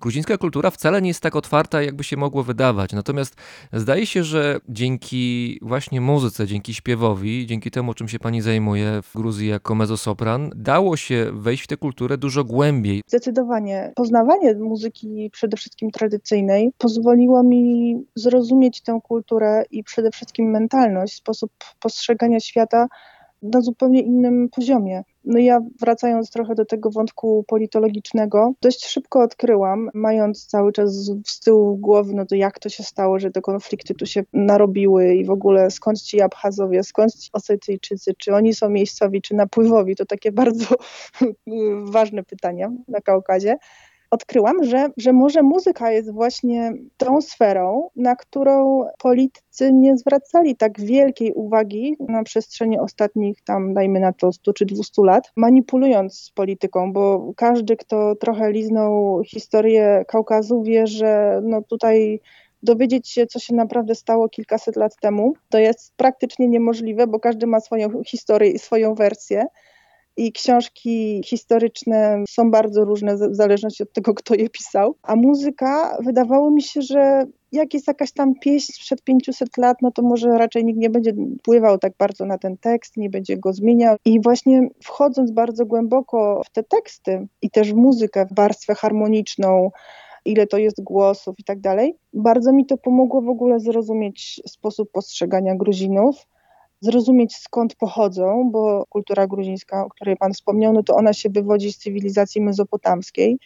Gruzińska 0.00 0.38
kultura 0.38 0.70
wcale 0.70 1.02
nie 1.02 1.08
jest 1.08 1.20
tak 1.20 1.36
otwarta, 1.36 1.82
jakby 1.82 2.04
się 2.04 2.16
mogło 2.16 2.42
wydawać. 2.42 2.92
Natomiast 2.92 3.36
zdaje 3.72 4.06
się, 4.06 4.24
że 4.24 4.60
dzięki 4.68 5.58
właśnie 5.62 6.00
muzyce, 6.00 6.25
muzyce, 6.26 6.46
dzięki 6.46 6.74
śpiewowi, 6.74 7.46
dzięki 7.46 7.70
temu, 7.70 7.94
czym 7.94 8.08
się 8.08 8.18
pani 8.18 8.40
zajmuje 8.42 9.02
w 9.02 9.12
Gruzji 9.14 9.48
jako 9.48 9.74
mezosopran, 9.74 10.50
dało 10.56 10.96
się 10.96 11.30
wejść 11.32 11.64
w 11.64 11.66
tę 11.66 11.76
kulturę 11.76 12.18
dużo 12.18 12.44
głębiej. 12.44 13.02
Zdecydowanie. 13.06 13.92
Poznawanie 13.96 14.54
muzyki 14.54 15.30
przede 15.32 15.56
wszystkim 15.56 15.90
tradycyjnej 15.90 16.70
pozwoliło 16.78 17.42
mi 17.42 17.94
zrozumieć 18.14 18.80
tę 18.80 19.00
kulturę 19.02 19.64
i 19.70 19.84
przede 19.84 20.10
wszystkim 20.10 20.50
mentalność, 20.50 21.14
sposób 21.14 21.52
postrzegania 21.80 22.40
świata 22.40 22.86
na 23.42 23.60
zupełnie 23.60 24.00
innym 24.00 24.48
poziomie. 24.48 25.02
No 25.26 25.38
ja 25.38 25.60
wracając 25.80 26.30
trochę 26.30 26.54
do 26.54 26.64
tego 26.64 26.90
wątku 26.90 27.44
politologicznego, 27.48 28.52
dość 28.62 28.86
szybko 28.86 29.20
odkryłam, 29.20 29.90
mając 29.94 30.46
cały 30.46 30.72
czas 30.72 31.10
z 31.26 31.40
tyłu 31.40 31.76
głowy, 31.76 32.14
no 32.14 32.26
to 32.26 32.34
jak 32.34 32.58
to 32.58 32.68
się 32.68 32.82
stało, 32.82 33.18
że 33.18 33.30
te 33.30 33.40
konflikty 33.40 33.94
tu 33.94 34.06
się 34.06 34.24
narobiły 34.32 35.14
i 35.14 35.24
w 35.24 35.30
ogóle 35.30 35.70
skąd 35.70 36.02
ci 36.02 36.20
Abchazowie, 36.20 36.84
skąd 36.84 37.14
ci 37.14 37.30
Osetyjczycy, 37.32 38.14
czy 38.18 38.34
oni 38.34 38.54
są 38.54 38.70
miejscowi, 38.70 39.22
czy 39.22 39.34
napływowi, 39.34 39.96
to 39.96 40.06
takie 40.06 40.32
bardzo 40.42 40.74
ważne 41.84 42.24
pytania 42.24 42.72
na 42.88 43.00
Kaukazie 43.00 43.56
odkryłam, 44.10 44.64
że, 44.64 44.88
że 44.96 45.12
może 45.12 45.42
muzyka 45.42 45.90
jest 45.90 46.12
właśnie 46.12 46.72
tą 46.96 47.20
sferą, 47.20 47.90
na 47.96 48.16
którą 48.16 48.84
politycy 48.98 49.72
nie 49.72 49.96
zwracali 49.96 50.56
tak 50.56 50.80
wielkiej 50.80 51.32
uwagi 51.32 51.96
na 52.08 52.22
przestrzeni 52.22 52.78
ostatnich 52.78 53.42
tam, 53.42 53.74
dajmy 53.74 54.00
na 54.00 54.12
to 54.12 54.32
100 54.32 54.52
czy 54.52 54.66
200 54.66 55.02
lat, 55.02 55.32
manipulując 55.36 56.32
polityką, 56.34 56.92
bo 56.92 57.32
każdy, 57.36 57.76
kto 57.76 58.14
trochę 58.14 58.52
liznął 58.52 59.22
historię 59.24 60.04
Kaukazu 60.08 60.62
wie, 60.62 60.86
że 60.86 61.40
no 61.42 61.62
tutaj 61.62 62.20
dowiedzieć 62.62 63.08
się, 63.08 63.26
co 63.26 63.38
się 63.38 63.54
naprawdę 63.54 63.94
stało 63.94 64.28
kilkaset 64.28 64.76
lat 64.76 64.96
temu, 65.00 65.34
to 65.48 65.58
jest 65.58 65.94
praktycznie 65.96 66.48
niemożliwe, 66.48 67.06
bo 67.06 67.20
każdy 67.20 67.46
ma 67.46 67.60
swoją 67.60 68.02
historię 68.04 68.50
i 68.50 68.58
swoją 68.58 68.94
wersję. 68.94 69.46
I 70.16 70.32
książki 70.32 71.22
historyczne 71.24 72.24
są 72.28 72.50
bardzo 72.50 72.84
różne 72.84 73.16
w 73.16 73.34
zależności 73.34 73.82
od 73.82 73.92
tego, 73.92 74.14
kto 74.14 74.34
je 74.34 74.50
pisał. 74.50 74.96
A 75.02 75.16
muzyka, 75.16 75.98
wydawało 76.04 76.50
mi 76.50 76.62
się, 76.62 76.82
że 76.82 77.26
jak 77.52 77.74
jest 77.74 77.88
jakaś 77.88 78.12
tam 78.12 78.34
pieśń 78.34 78.72
sprzed 78.72 79.02
500 79.02 79.56
lat, 79.56 79.76
no 79.82 79.90
to 79.90 80.02
może 80.02 80.38
raczej 80.38 80.64
nikt 80.64 80.78
nie 80.78 80.90
będzie 80.90 81.12
wpływał 81.38 81.78
tak 81.78 81.92
bardzo 81.98 82.26
na 82.26 82.38
ten 82.38 82.56
tekst, 82.56 82.96
nie 82.96 83.10
będzie 83.10 83.36
go 83.36 83.52
zmieniał. 83.52 83.96
I 84.04 84.20
właśnie 84.20 84.68
wchodząc 84.84 85.30
bardzo 85.30 85.66
głęboko 85.66 86.42
w 86.46 86.50
te 86.50 86.62
teksty 86.62 87.28
i 87.42 87.50
też 87.50 87.72
w 87.72 87.76
muzykę, 87.76 88.26
w 88.26 88.34
warstwę 88.34 88.74
harmoniczną, 88.74 89.70
ile 90.24 90.46
to 90.46 90.58
jest 90.58 90.82
głosów 90.82 91.34
i 91.38 91.44
tak 91.44 91.60
dalej. 91.60 91.96
Bardzo 92.12 92.52
mi 92.52 92.66
to 92.66 92.76
pomogło 92.76 93.22
w 93.22 93.28
ogóle 93.28 93.60
zrozumieć 93.60 94.40
sposób 94.46 94.90
postrzegania 94.92 95.54
Gruzinów, 95.54 96.26
zrozumieć 96.80 97.36
skąd 97.36 97.74
pochodzą, 97.74 98.50
bo 98.52 98.86
kultura 98.88 99.26
gruzińska, 99.26 99.84
o 99.84 99.88
której 99.88 100.16
Pan 100.16 100.32
wspomniał, 100.32 100.72
no 100.72 100.82
to 100.82 100.94
ona 100.94 101.12
się 101.12 101.30
wywodzi 101.30 101.72
z 101.72 101.78
cywilizacji 101.78 102.40
mezopotamskiej. 102.40 103.38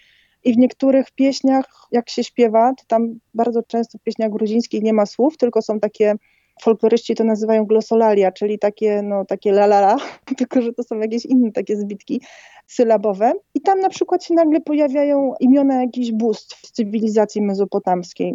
I 0.44 0.54
w 0.54 0.58
niektórych 0.58 1.10
pieśniach, 1.10 1.86
jak 1.92 2.10
się 2.10 2.24
śpiewa, 2.24 2.72
to 2.78 2.84
tam 2.86 3.18
bardzo 3.34 3.62
często 3.62 3.98
w 3.98 4.02
pieśniach 4.02 4.30
gruzińskich 4.30 4.82
nie 4.82 4.92
ma 4.92 5.06
słów, 5.06 5.36
tylko 5.36 5.62
są 5.62 5.80
takie 5.80 6.14
folkloryści 6.62 7.14
to 7.14 7.24
nazywają 7.24 7.64
glosolalia, 7.64 8.32
czyli 8.32 8.58
takie, 8.58 9.02
no, 9.02 9.24
takie 9.24 9.50
la 9.50 9.64
la 9.64 9.78
la, 9.78 9.96
tylko 10.38 10.62
że 10.62 10.72
to 10.72 10.82
są 10.82 10.98
jakieś 10.98 11.26
inne 11.26 11.52
takie 11.52 11.76
zbitki 11.76 12.20
sylabowe. 12.66 13.32
I 13.54 13.60
tam 13.60 13.80
na 13.80 13.88
przykład 13.88 14.24
się 14.24 14.34
nagle 14.34 14.60
pojawiają 14.60 15.34
imiona 15.40 15.82
jakichś 15.82 16.10
bóstw 16.10 16.66
z 16.66 16.72
cywilizacji 16.72 17.42
mezopotamskiej. 17.42 18.34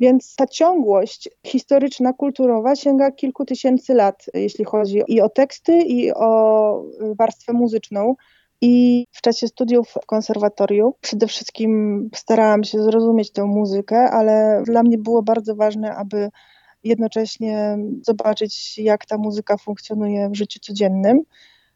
Więc 0.00 0.34
ta 0.36 0.46
ciągłość 0.46 1.28
historyczna, 1.46 2.12
kulturowa 2.12 2.76
sięga 2.76 3.10
kilku 3.10 3.44
tysięcy 3.44 3.94
lat, 3.94 4.26
jeśli 4.34 4.64
chodzi 4.64 5.02
i 5.08 5.20
o 5.20 5.28
teksty, 5.28 5.82
i 5.82 6.12
o 6.12 6.84
warstwę 7.18 7.52
muzyczną. 7.52 8.14
I 8.62 9.06
w 9.12 9.20
czasie 9.20 9.48
studiów 9.48 9.88
w 10.02 10.06
konserwatorium 10.06 10.92
przede 11.00 11.26
wszystkim 11.26 12.10
starałam 12.14 12.64
się 12.64 12.82
zrozumieć 12.82 13.32
tę 13.32 13.44
muzykę, 13.44 14.10
ale 14.10 14.62
dla 14.66 14.82
mnie 14.82 14.98
było 14.98 15.22
bardzo 15.22 15.54
ważne, 15.54 15.94
aby 15.94 16.30
jednocześnie 16.84 17.78
zobaczyć, 18.02 18.78
jak 18.78 19.06
ta 19.06 19.18
muzyka 19.18 19.56
funkcjonuje 19.56 20.28
w 20.28 20.36
życiu 20.36 20.60
codziennym. 20.60 21.22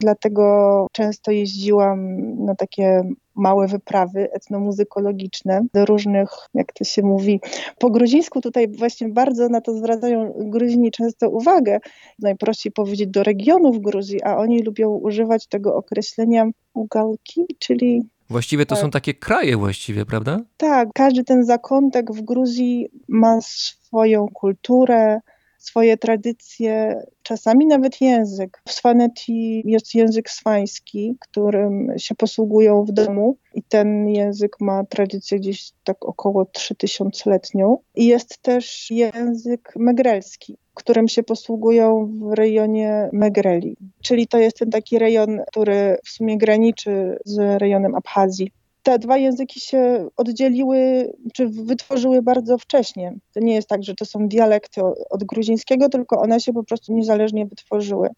Dlatego 0.01 0.87
często 0.93 1.31
jeździłam 1.31 2.19
na 2.45 2.55
takie 2.55 3.03
małe 3.35 3.67
wyprawy 3.67 4.33
etnomuzykologiczne 4.33 5.63
do 5.75 5.85
różnych, 5.85 6.29
jak 6.55 6.73
to 6.73 6.85
się 6.85 7.03
mówi, 7.03 7.41
po 7.79 7.91
gruzińsku 7.91 8.41
tutaj 8.41 8.69
właśnie 8.69 9.09
bardzo 9.09 9.49
na 9.49 9.61
to 9.61 9.75
zwracają 9.75 10.33
Gruzini 10.37 10.91
często 10.91 11.31
uwagę. 11.31 11.81
Najprościej 12.19 12.73
powiedzieć 12.73 13.09
do 13.11 13.23
regionów 13.23 13.81
Gruzji, 13.81 14.23
a 14.23 14.37
oni 14.37 14.63
lubią 14.63 14.91
używać 14.91 15.47
tego 15.47 15.77
określenia 15.77 16.51
ugalki, 16.75 17.47
czyli 17.59 18.03
Właściwie 18.31 18.67
to 18.67 18.75
tak. 18.75 18.83
są 18.83 18.91
takie 18.91 19.15
kraje 19.15 19.57
właściwie, 19.57 20.07
prawda? 20.07 20.41
Tak, 20.57 20.89
każdy 20.95 21.25
ten 21.25 21.45
zakątek 21.45 22.13
w 22.13 22.23
Gruzji 22.23 22.89
ma 23.09 23.41
swoją 23.41 24.29
kulturę, 24.29 25.21
swoje 25.65 25.97
tradycje, 25.97 27.03
czasami 27.23 27.67
nawet 27.67 28.01
język. 28.01 28.63
W 28.69 28.73
Swaneti 28.73 29.63
jest 29.67 29.95
język 29.95 30.31
swański, 30.31 31.17
którym 31.21 31.93
się 31.99 32.15
posługują 32.15 32.85
w 32.85 32.93
domu 32.93 33.37
i 33.55 33.63
ten 33.63 34.09
język 34.09 34.57
ma 34.61 34.85
tradycję 34.85 35.39
gdzieś 35.39 35.73
tak 35.85 36.05
około 36.05 36.45
3000-letnią. 36.45 37.77
I 37.95 38.07
jest 38.07 38.43
też 38.43 38.91
język 38.91 39.73
megrelski, 39.77 40.57
którym 40.75 41.09
się 41.09 41.23
posługują 41.23 42.07
w 42.07 42.33
rejonie 42.33 43.09
Megreli. 43.13 43.77
Czyli 44.03 44.27
to 44.27 44.39
jest 44.39 44.59
ten 44.59 44.71
taki 44.71 44.99
rejon, 44.99 45.41
który 45.49 45.97
w 46.05 46.09
sumie 46.09 46.39
graniczy 46.39 47.19
z 47.25 47.61
rejonem 47.61 47.95
Abchazji 47.95 48.53
te 48.85 48.99
dwa 48.99 49.17
języki 49.17 49.61
się 49.61 50.09
oddzieliły, 50.17 51.13
czy 51.35 51.49
wytworzyły 51.49 52.23
bardzo 52.23 52.59
wcześnie. 52.59 53.15
To 53.35 53.41
nie 53.41 53.55
jest 53.55 53.69
tak, 53.69 53.83
że 53.83 53.95
to 53.95 54.05
są 54.05 54.29
dialekty 54.29 54.81
od 55.11 55.25
gruzińskiego, 55.25 55.89
tylko 55.89 56.21
one 56.21 56.41
się 56.41 56.53
po 56.53 56.65
prostu 56.65 56.93
niezależnie 56.93 57.47
wytworzyły. 57.47 58.09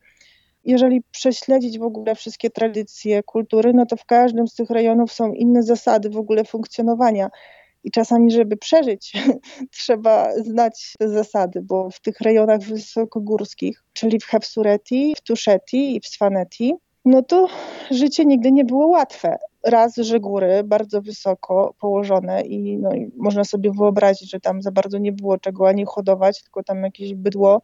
Jeżeli 0.64 1.02
prześledzić 1.10 1.78
w 1.78 1.82
ogóle 1.82 2.14
wszystkie 2.14 2.50
tradycje, 2.50 3.22
kultury, 3.22 3.72
no 3.74 3.86
to 3.86 3.96
w 3.96 4.04
każdym 4.04 4.48
z 4.48 4.54
tych 4.54 4.70
rejonów 4.70 5.12
są 5.12 5.32
inne 5.32 5.62
zasady 5.62 6.10
w 6.10 6.16
ogóle 6.16 6.44
funkcjonowania. 6.44 7.30
I 7.84 7.90
czasami, 7.90 8.30
żeby 8.30 8.56
przeżyć, 8.56 9.12
trzeba 9.78 10.32
znać 10.42 10.94
te 10.98 11.08
zasady, 11.08 11.62
bo 11.62 11.90
w 11.90 12.00
tych 12.00 12.20
rejonach 12.20 12.60
wysokogórskich, 12.60 13.84
czyli 13.92 14.20
w 14.20 14.24
Hefsureti, 14.24 15.14
w 15.16 15.20
Tuszeti 15.20 15.96
i 15.96 16.00
w 16.00 16.06
Svaneti, 16.06 16.74
no 17.06 17.22
to 17.22 17.48
życie 17.90 18.24
nigdy 18.24 18.52
nie 18.52 18.64
było 18.64 18.86
łatwe. 18.86 19.38
Raz, 19.64 19.96
że 19.96 20.20
góry 20.20 20.62
bardzo 20.64 21.02
wysoko 21.02 21.74
położone 21.80 22.40
i, 22.40 22.78
no, 22.78 22.94
i 22.94 23.10
można 23.16 23.44
sobie 23.44 23.70
wyobrazić, 23.72 24.30
że 24.30 24.40
tam 24.40 24.62
za 24.62 24.70
bardzo 24.70 24.98
nie 24.98 25.12
było 25.12 25.38
czego 25.38 25.68
ani 25.68 25.84
hodować, 25.86 26.42
tylko 26.42 26.62
tam 26.62 26.82
jakieś 26.82 27.14
bydło, 27.14 27.62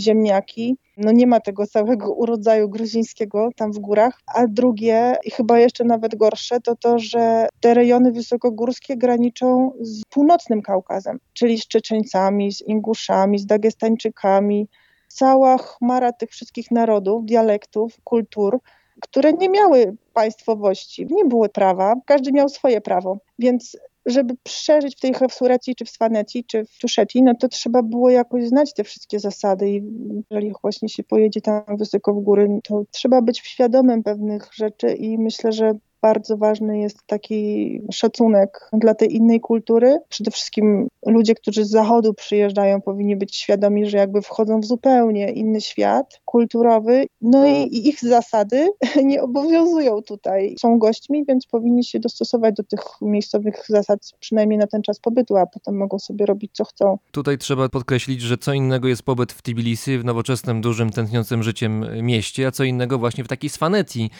ziemniaki. 0.00 0.76
No 0.96 1.12
nie 1.12 1.26
ma 1.26 1.40
tego 1.40 1.66
całego 1.66 2.12
urodzaju 2.22 2.68
gruzińskiego 2.68 3.48
tam 3.56 3.72
w 3.72 3.78
górach. 3.78 4.20
A 4.26 4.46
drugie, 4.46 5.16
i 5.24 5.30
chyba 5.30 5.58
jeszcze 5.58 5.84
nawet 5.84 6.14
gorsze, 6.14 6.60
to 6.60 6.76
to, 6.76 6.98
że 6.98 7.48
te 7.60 7.74
rejony 7.74 8.12
wysokogórskie 8.12 8.96
graniczą 8.96 9.72
z 9.80 10.02
północnym 10.04 10.62
Kaukazem, 10.62 11.18
czyli 11.32 11.58
z 11.58 11.68
Czeczeńcami, 11.68 12.52
z 12.52 12.60
Inguszami, 12.60 13.38
z 13.38 13.46
Dagestańczykami. 13.46 14.68
Cała 15.08 15.58
chmara 15.58 16.12
tych 16.12 16.30
wszystkich 16.30 16.70
narodów, 16.70 17.24
dialektów, 17.24 18.00
kultur, 18.04 18.60
które 19.02 19.32
nie 19.32 19.48
miały 19.48 19.96
państwowości, 20.14 21.06
nie 21.10 21.24
było 21.24 21.48
prawa, 21.48 21.94
każdy 22.06 22.32
miał 22.32 22.48
swoje 22.48 22.80
prawo. 22.80 23.18
Więc 23.38 23.76
żeby 24.06 24.34
przeżyć 24.42 24.96
w 24.96 25.00
tej 25.00 25.14
Hefsureci, 25.14 25.74
czy 25.74 25.84
w 25.84 25.90
Swaneti, 25.90 26.44
czy 26.44 26.64
w 26.64 26.78
Tuszeti, 26.78 27.22
no 27.22 27.34
to 27.34 27.48
trzeba 27.48 27.82
było 27.82 28.10
jakoś 28.10 28.48
znać 28.48 28.74
te 28.74 28.84
wszystkie 28.84 29.20
zasady 29.20 29.70
i 29.70 29.82
jeżeli 30.30 30.52
właśnie 30.62 30.88
się 30.88 31.02
pojedzie 31.02 31.40
tam 31.40 31.62
wysoko 31.76 32.14
w 32.14 32.20
góry, 32.20 32.48
to 32.64 32.84
trzeba 32.90 33.22
być 33.22 33.38
świadomym 33.38 34.02
pewnych 34.02 34.48
rzeczy 34.52 34.92
i 34.92 35.18
myślę, 35.18 35.52
że 35.52 35.72
bardzo 36.02 36.36
ważny 36.36 36.78
jest 36.78 37.06
taki 37.06 37.80
szacunek 37.92 38.70
dla 38.72 38.94
tej 38.94 39.14
innej 39.14 39.40
kultury. 39.40 39.98
Przede 40.08 40.30
wszystkim 40.30 40.88
ludzie, 41.06 41.34
którzy 41.34 41.64
z 41.64 41.70
zachodu 41.70 42.14
przyjeżdżają, 42.14 42.80
powinni 42.80 43.16
być 43.16 43.36
świadomi, 43.36 43.90
że 43.90 43.98
jakby 43.98 44.22
wchodzą 44.22 44.60
w 44.60 44.64
zupełnie 44.64 45.30
inny 45.30 45.60
świat 45.60 46.20
kulturowy, 46.24 47.06
no 47.20 47.46
i, 47.46 47.88
ich 47.88 48.00
zasady 48.00 48.68
nie 49.04 49.22
obowiązują 49.22 50.02
tutaj. 50.02 50.54
Są 50.60 50.78
gośćmi, 50.78 51.24
więc 51.28 51.46
powinni 51.46 51.84
się 51.84 52.00
dostosować 52.00 52.54
do 52.54 52.62
tych 52.62 52.80
miejscowych 53.02 53.64
zasad, 53.68 54.00
przynajmniej 54.20 54.58
na 54.58 54.66
ten 54.66 54.82
czas 54.82 55.00
pobytu, 55.00 55.36
a 55.36 55.46
potem 55.46 55.76
mogą 55.76 55.98
sobie 55.98 56.26
robić 56.26 56.50
co 56.54 56.64
chcą. 56.64 56.98
Tutaj 57.10 57.38
trzeba 57.38 57.68
podkreślić, 57.68 58.20
że 58.20 58.38
co 58.38 58.52
innego 58.52 58.88
jest 58.88 59.02
pobyt 59.02 59.32
w 59.32 59.42
Tbilisi, 59.42 59.98
w 59.98 60.04
nowoczesnym, 60.04 60.60
dużym, 60.60 60.90
tętniącym 60.90 61.42
życiem 61.42 61.86
mieście, 62.02 62.46
a 62.46 62.50
co 62.50 62.64
innego 62.64 62.98
właśnie 62.98 63.24
w 63.24 63.28
takiej 63.28 63.50
Swanetii, 63.50 64.10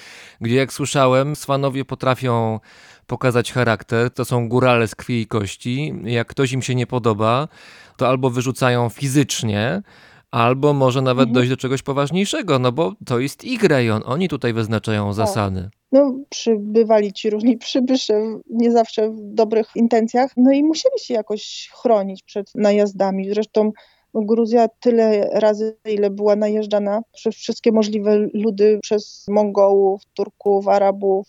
gdzie 0.41 0.55
jak 0.57 0.73
słyszałem, 0.73 1.37
Swanowie 1.37 1.70
panowie 1.71 1.85
potrafią 1.85 2.61
pokazać 3.07 3.53
charakter, 3.53 4.11
to 4.11 4.25
są 4.25 4.49
górale 4.49 4.89
z 4.89 4.95
krwi 4.95 5.21
i 5.21 5.27
kości. 5.27 5.95
Jak 6.05 6.29
ktoś 6.29 6.53
im 6.53 6.63
się 6.63 6.75
nie 6.75 6.87
podoba, 6.87 7.49
to 7.97 8.09
albo 8.09 8.31
wyrzucają 8.31 8.89
fizycznie, 8.89 9.83
albo 10.31 10.73
może 10.73 11.03
nawet 11.03 11.29
mhm. 11.29 11.35
dojść 11.35 11.51
do 11.51 11.57
czegoś 11.57 11.83
poważniejszego, 11.83 12.59
no 12.59 12.73
bo 12.73 12.95
to 13.07 13.19
jest 13.19 13.45
ich 13.45 13.63
rejon, 13.63 14.03
oni 14.07 14.29
tutaj 14.29 14.53
wyznaczają 14.53 15.07
tak. 15.07 15.15
zasady. 15.15 15.71
No, 15.93 16.15
przybywali 16.29 17.13
ci 17.13 17.31
różni 17.31 17.59
przybysze, 17.59 18.15
nie 18.51 18.73
zawsze 18.73 19.11
w 19.11 19.35
dobrych 19.35 19.67
intencjach, 19.75 20.31
no 20.37 20.53
i 20.53 20.65
musieli 20.65 20.99
się 20.99 21.15
jakoś 21.15 21.71
chronić 21.73 22.23
przed 22.23 22.55
najazdami. 22.55 23.29
Zresztą 23.29 23.73
Gruzja 24.15 24.69
tyle 24.69 25.31
razy, 25.33 25.77
ile 25.85 26.11
była 26.11 26.37
najeżdżana 26.37 27.03
przez 27.13 27.35
wszystkie 27.35 27.73
możliwe 27.73 28.17
ludy, 28.35 28.79
przez 28.83 29.29
Mongołów, 29.29 30.03
Turków, 30.15 30.69
Arabów, 30.69 31.29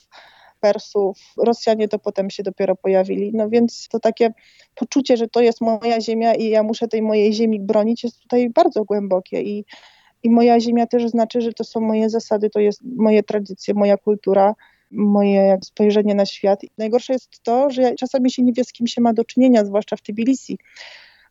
Persów. 0.60 1.18
Rosjanie 1.38 1.88
to 1.88 2.00
potem 2.00 2.30
się 2.30 2.44
dopiero 2.44 2.76
pojawili. 2.76 3.32
No 3.34 3.50
więc 3.50 3.88
to 3.88 4.00
takie 4.00 4.34
poczucie, 4.76 5.18
że 5.18 5.28
to 5.28 5.42
jest 5.42 5.62
moja 5.62 6.02
ziemia 6.02 6.36
i 6.36 6.50
ja 6.50 6.64
muszę 6.64 6.88
tej 6.88 7.02
mojej 7.02 7.34
ziemi 7.34 7.60
bronić, 7.60 8.04
jest 8.04 8.20
tutaj 8.20 8.50
bardzo 8.50 8.84
głębokie. 8.84 9.42
I, 9.42 9.66
i 10.24 10.30
moja 10.30 10.60
ziemia 10.60 10.88
też 10.88 11.08
znaczy, 11.08 11.42
że 11.42 11.54
to 11.54 11.64
są 11.64 11.80
moje 11.80 12.10
zasady, 12.10 12.50
to 12.50 12.60
jest 12.60 12.82
moje 12.84 13.24
tradycje, 13.24 13.74
moja 13.74 13.98
kultura. 13.98 14.56
moje 14.92 15.58
spojrzenie 15.64 16.16
na 16.16 16.26
świat. 16.26 16.62
Najgorsze 16.78 17.14
jest 17.14 17.44
to, 17.44 17.70
że 17.70 17.96
czasami 17.96 18.32
się 18.32 18.44
nie 18.44 18.54
wie, 18.54 18.64
z 18.64 18.72
kim 18.72 18.88
się 18.88 19.02
ma 19.02 19.14
do 19.14 19.26
czynienia, 19.26 19.66
zwłaszcza 19.66 19.96
w 19.96 20.02
Tbilisi 20.02 20.58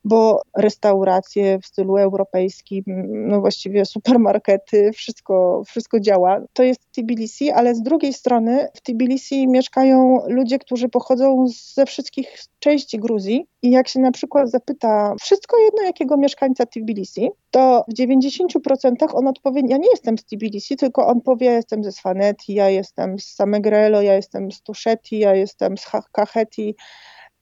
bo 0.05 0.43
restauracje 0.57 1.59
w 1.59 1.67
stylu 1.67 1.97
europejskim, 1.97 2.85
no 3.09 3.41
właściwie 3.41 3.85
supermarkety, 3.85 4.93
wszystko, 4.93 5.63
wszystko 5.67 6.01
działa. 6.01 6.41
To 6.53 6.63
jest 6.63 6.81
Tbilisi, 6.93 7.51
ale 7.51 7.75
z 7.75 7.83
drugiej 7.83 8.13
strony 8.13 8.69
w 8.75 8.81
Tbilisi 8.81 9.49
mieszkają 9.49 10.21
ludzie, 10.29 10.59
którzy 10.59 10.89
pochodzą 10.89 11.47
ze 11.75 11.87
wszystkich 11.87 12.39
części 12.59 12.99
Gruzji 12.99 13.47
i 13.63 13.71
jak 13.71 13.89
się 13.89 14.01
na 14.01 14.13
przykład 14.13 14.51
zapyta 14.51 15.15
wszystko 15.21 15.59
jedno 15.59 15.83
jakiego 15.83 16.17
mieszkańca 16.17 16.67
Tbilisi, 16.67 17.31
to 17.51 17.85
w 17.89 17.95
90% 17.95 18.95
on 19.13 19.29
odpowie, 19.29 19.63
ja 19.69 19.77
nie 19.77 19.91
jestem 19.91 20.19
z 20.19 20.25
Tbilisi, 20.25 20.77
tylko 20.77 21.07
on 21.07 21.21
powie, 21.21 21.47
ja 21.47 21.53
jestem 21.53 21.85
ze 21.85 21.93
Sfaneti, 21.93 22.55
ja 22.55 22.69
jestem 22.69 23.19
z 23.19 23.25
Samegrelo, 23.25 24.03
ja 24.03 24.15
jestem 24.15 24.53
z 24.53 24.63
Tuszeti, 24.63 25.19
ja 25.19 25.35
jestem 25.35 25.79
z 25.79 25.87
Kacheti, 26.13 26.75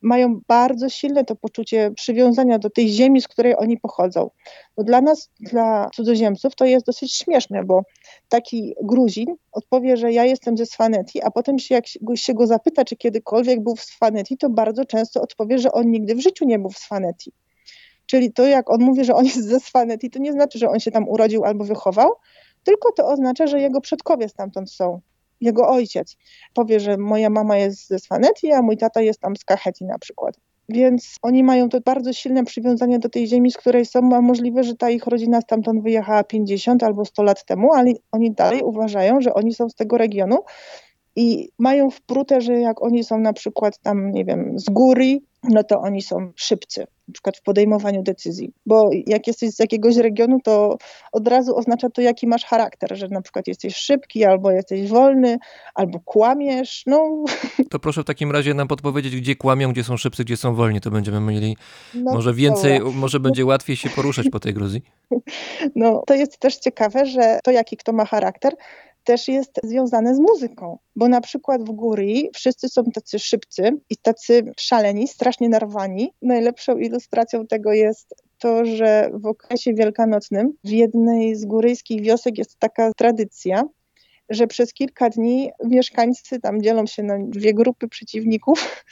mają 0.02 0.40
bardzo 0.48 0.88
silne 0.88 1.24
to 1.24 1.36
poczucie 1.36 1.90
przywiązania 1.90 2.58
do 2.58 2.70
tej 2.70 2.88
ziemi, 2.88 3.20
z 3.20 3.28
której 3.28 3.56
oni 3.58 3.78
pochodzą. 3.78 4.30
No 4.76 4.84
dla 4.84 5.00
nas, 5.00 5.30
dla 5.40 5.90
cudzoziemców, 5.94 6.54
to 6.54 6.64
jest 6.64 6.86
dosyć 6.86 7.14
śmieszne, 7.14 7.64
bo 7.64 7.82
taki 8.28 8.74
Gruzin 8.82 9.34
odpowie, 9.52 9.96
że 9.96 10.12
ja 10.12 10.24
jestem 10.24 10.56
ze 10.56 10.66
Sfaneti, 10.66 11.22
a 11.22 11.30
potem 11.30 11.58
się, 11.58 11.74
jak 11.74 11.84
się 12.14 12.34
go 12.34 12.46
zapyta, 12.46 12.84
czy 12.84 12.96
kiedykolwiek 12.96 13.62
był 13.62 13.76
w 13.76 13.82
Sfaneti, 13.82 14.36
to 14.36 14.50
bardzo 14.50 14.84
często 14.84 15.22
odpowie, 15.22 15.58
że 15.58 15.72
on 15.72 15.90
nigdy 15.90 16.14
w 16.14 16.20
życiu 16.20 16.44
nie 16.44 16.58
był 16.58 16.70
w 16.70 16.78
Sfaneti. 16.78 17.32
Czyli 18.06 18.32
to, 18.32 18.46
jak 18.46 18.70
on 18.70 18.80
mówi, 18.80 19.04
że 19.04 19.14
on 19.14 19.24
jest 19.24 19.44
ze 19.48 19.60
Sfaneti, 19.60 20.10
to 20.10 20.18
nie 20.18 20.32
znaczy, 20.32 20.58
że 20.58 20.68
on 20.68 20.80
się 20.80 20.90
tam 20.90 21.08
urodził 21.08 21.44
albo 21.44 21.64
wychował, 21.64 22.10
tylko 22.64 22.92
to 22.92 23.08
oznacza, 23.08 23.46
że 23.46 23.60
jego 23.60 23.80
przodkowie 23.80 24.28
stamtąd 24.28 24.70
są 24.70 25.00
jego 25.40 25.68
ojciec 25.68 26.16
powie, 26.54 26.80
że 26.80 26.96
moja 26.96 27.30
mama 27.30 27.56
jest 27.56 27.88
ze 27.88 27.98
Swaneti, 27.98 28.52
a 28.52 28.62
mój 28.62 28.76
tata 28.76 29.00
jest 29.00 29.20
tam 29.20 29.36
z 29.36 29.44
Kaheti 29.44 29.84
na 29.84 29.98
przykład. 29.98 30.34
Więc 30.68 31.16
oni 31.22 31.42
mają 31.44 31.68
to 31.68 31.80
bardzo 31.80 32.12
silne 32.12 32.44
przywiązanie 32.44 32.98
do 32.98 33.08
tej 33.08 33.26
ziemi, 33.26 33.50
z 33.50 33.56
której 33.56 33.86
są, 33.86 34.14
a 34.14 34.20
możliwe, 34.20 34.64
że 34.64 34.74
ta 34.74 34.90
ich 34.90 35.06
rodzina 35.06 35.40
stamtąd 35.40 35.82
wyjechała 35.82 36.24
50 36.24 36.82
albo 36.82 37.04
100 37.04 37.22
lat 37.22 37.44
temu, 37.44 37.72
ale 37.72 37.92
oni 38.12 38.30
dalej 38.30 38.62
uważają, 38.62 39.20
że 39.20 39.34
oni 39.34 39.54
są 39.54 39.68
z 39.68 39.74
tego 39.74 39.98
regionu 39.98 40.38
i 41.18 41.48
mają 41.58 41.90
wprute, 41.90 42.40
że 42.40 42.60
jak 42.60 42.82
oni 42.82 43.04
są 43.04 43.18
na 43.18 43.32
przykład 43.32 43.78
tam, 43.78 44.12
nie 44.12 44.24
wiem, 44.24 44.58
z 44.58 44.64
góry, 44.64 45.18
no 45.42 45.64
to 45.64 45.80
oni 45.80 46.02
są 46.02 46.32
szybcy, 46.36 46.80
na 46.80 47.12
przykład 47.12 47.36
w 47.36 47.42
podejmowaniu 47.42 48.02
decyzji. 48.02 48.52
Bo 48.66 48.90
jak 49.06 49.26
jesteś 49.26 49.50
z 49.50 49.58
jakiegoś 49.58 49.96
regionu, 49.96 50.38
to 50.44 50.78
od 51.12 51.28
razu 51.28 51.56
oznacza 51.56 51.90
to, 51.90 52.00
jaki 52.00 52.26
masz 52.26 52.44
charakter, 52.44 52.98
że 52.98 53.08
na 53.08 53.22
przykład 53.22 53.48
jesteś 53.48 53.76
szybki, 53.76 54.24
albo 54.24 54.50
jesteś 54.50 54.88
wolny, 54.88 55.38
albo 55.74 56.00
kłamiesz. 56.00 56.82
No. 56.86 57.24
To 57.70 57.78
proszę 57.78 58.02
w 58.02 58.04
takim 58.04 58.32
razie 58.32 58.54
nam 58.54 58.68
podpowiedzieć, 58.68 59.16
gdzie 59.16 59.36
kłamią, 59.36 59.72
gdzie 59.72 59.84
są 59.84 59.96
szybcy, 59.96 60.24
gdzie 60.24 60.36
są 60.36 60.54
wolni. 60.54 60.80
To 60.80 60.90
będziemy 60.90 61.20
mieli 61.20 61.56
no, 61.94 62.12
może 62.12 62.34
więcej, 62.34 62.78
dobra. 62.78 62.92
może 62.94 63.20
będzie 63.20 63.44
łatwiej 63.44 63.76
się 63.76 63.90
poruszać 63.90 64.30
po 64.30 64.40
tej 64.40 64.54
Gruzji. 64.54 64.82
No, 65.74 66.02
to 66.06 66.14
jest 66.14 66.38
też 66.38 66.56
ciekawe, 66.56 67.06
że 67.06 67.38
to 67.44 67.50
jaki 67.50 67.76
kto 67.76 67.92
ma 67.92 68.04
charakter, 68.04 68.54
też 69.04 69.28
jest 69.28 69.60
związane 69.64 70.14
z 70.14 70.18
muzyką, 70.18 70.78
bo 70.96 71.08
na 71.08 71.20
przykład 71.20 71.62
w 71.62 71.70
góry 71.70 72.28
wszyscy 72.34 72.68
są 72.68 72.84
tacy 72.84 73.18
szybcy 73.18 73.80
i 73.90 73.96
tacy 73.96 74.52
szaleni, 74.58 75.08
strasznie 75.08 75.48
narwani. 75.48 76.12
Najlepszą 76.22 76.76
ilustracją 76.76 77.46
tego 77.46 77.72
jest 77.72 78.14
to, 78.38 78.64
że 78.64 79.10
w 79.12 79.26
okresie 79.26 79.74
wielkanocnym 79.74 80.52
w 80.64 80.68
jednej 80.68 81.36
z 81.36 81.44
góryjskich 81.44 82.02
wiosek 82.02 82.38
jest 82.38 82.58
taka 82.58 82.92
tradycja, 82.92 83.62
że 84.28 84.46
przez 84.46 84.72
kilka 84.72 85.10
dni 85.10 85.50
mieszkańcy 85.64 86.40
tam 86.40 86.62
dzielą 86.62 86.86
się 86.86 87.02
na 87.02 87.18
dwie 87.18 87.54
grupy 87.54 87.88
przeciwników 87.88 88.84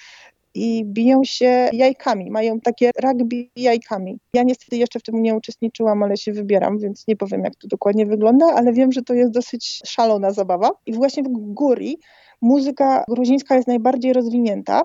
i 0.57 0.85
biją 0.85 1.25
się 1.25 1.69
jajkami. 1.73 2.31
Mają 2.31 2.61
takie 2.61 2.91
rugby 3.03 3.49
jajkami. 3.57 4.19
Ja 4.35 4.43
niestety 4.43 4.77
jeszcze 4.77 4.99
w 4.99 5.03
tym 5.03 5.23
nie 5.23 5.35
uczestniczyłam, 5.35 6.03
ale 6.03 6.17
się 6.17 6.33
wybieram, 6.33 6.79
więc 6.79 7.07
nie 7.09 7.17
powiem, 7.17 7.45
jak 7.45 7.57
to 7.57 7.69
dokładnie 7.69 8.07
wygląda, 8.07 8.47
ale 8.47 8.73
wiem, 8.73 8.93
że 8.93 9.03
to 9.03 9.15
jest 9.15 9.33
dosyć 9.33 9.81
szalona 9.87 10.33
zabawa. 10.33 10.71
I 10.87 10.93
właśnie 10.93 11.23
w 11.23 11.29
Góri 11.29 11.99
muzyka 12.43 13.05
gruzińska 13.09 13.55
jest 13.55 13.69
najbardziej 13.69 14.13
rozwinięta 14.13 14.83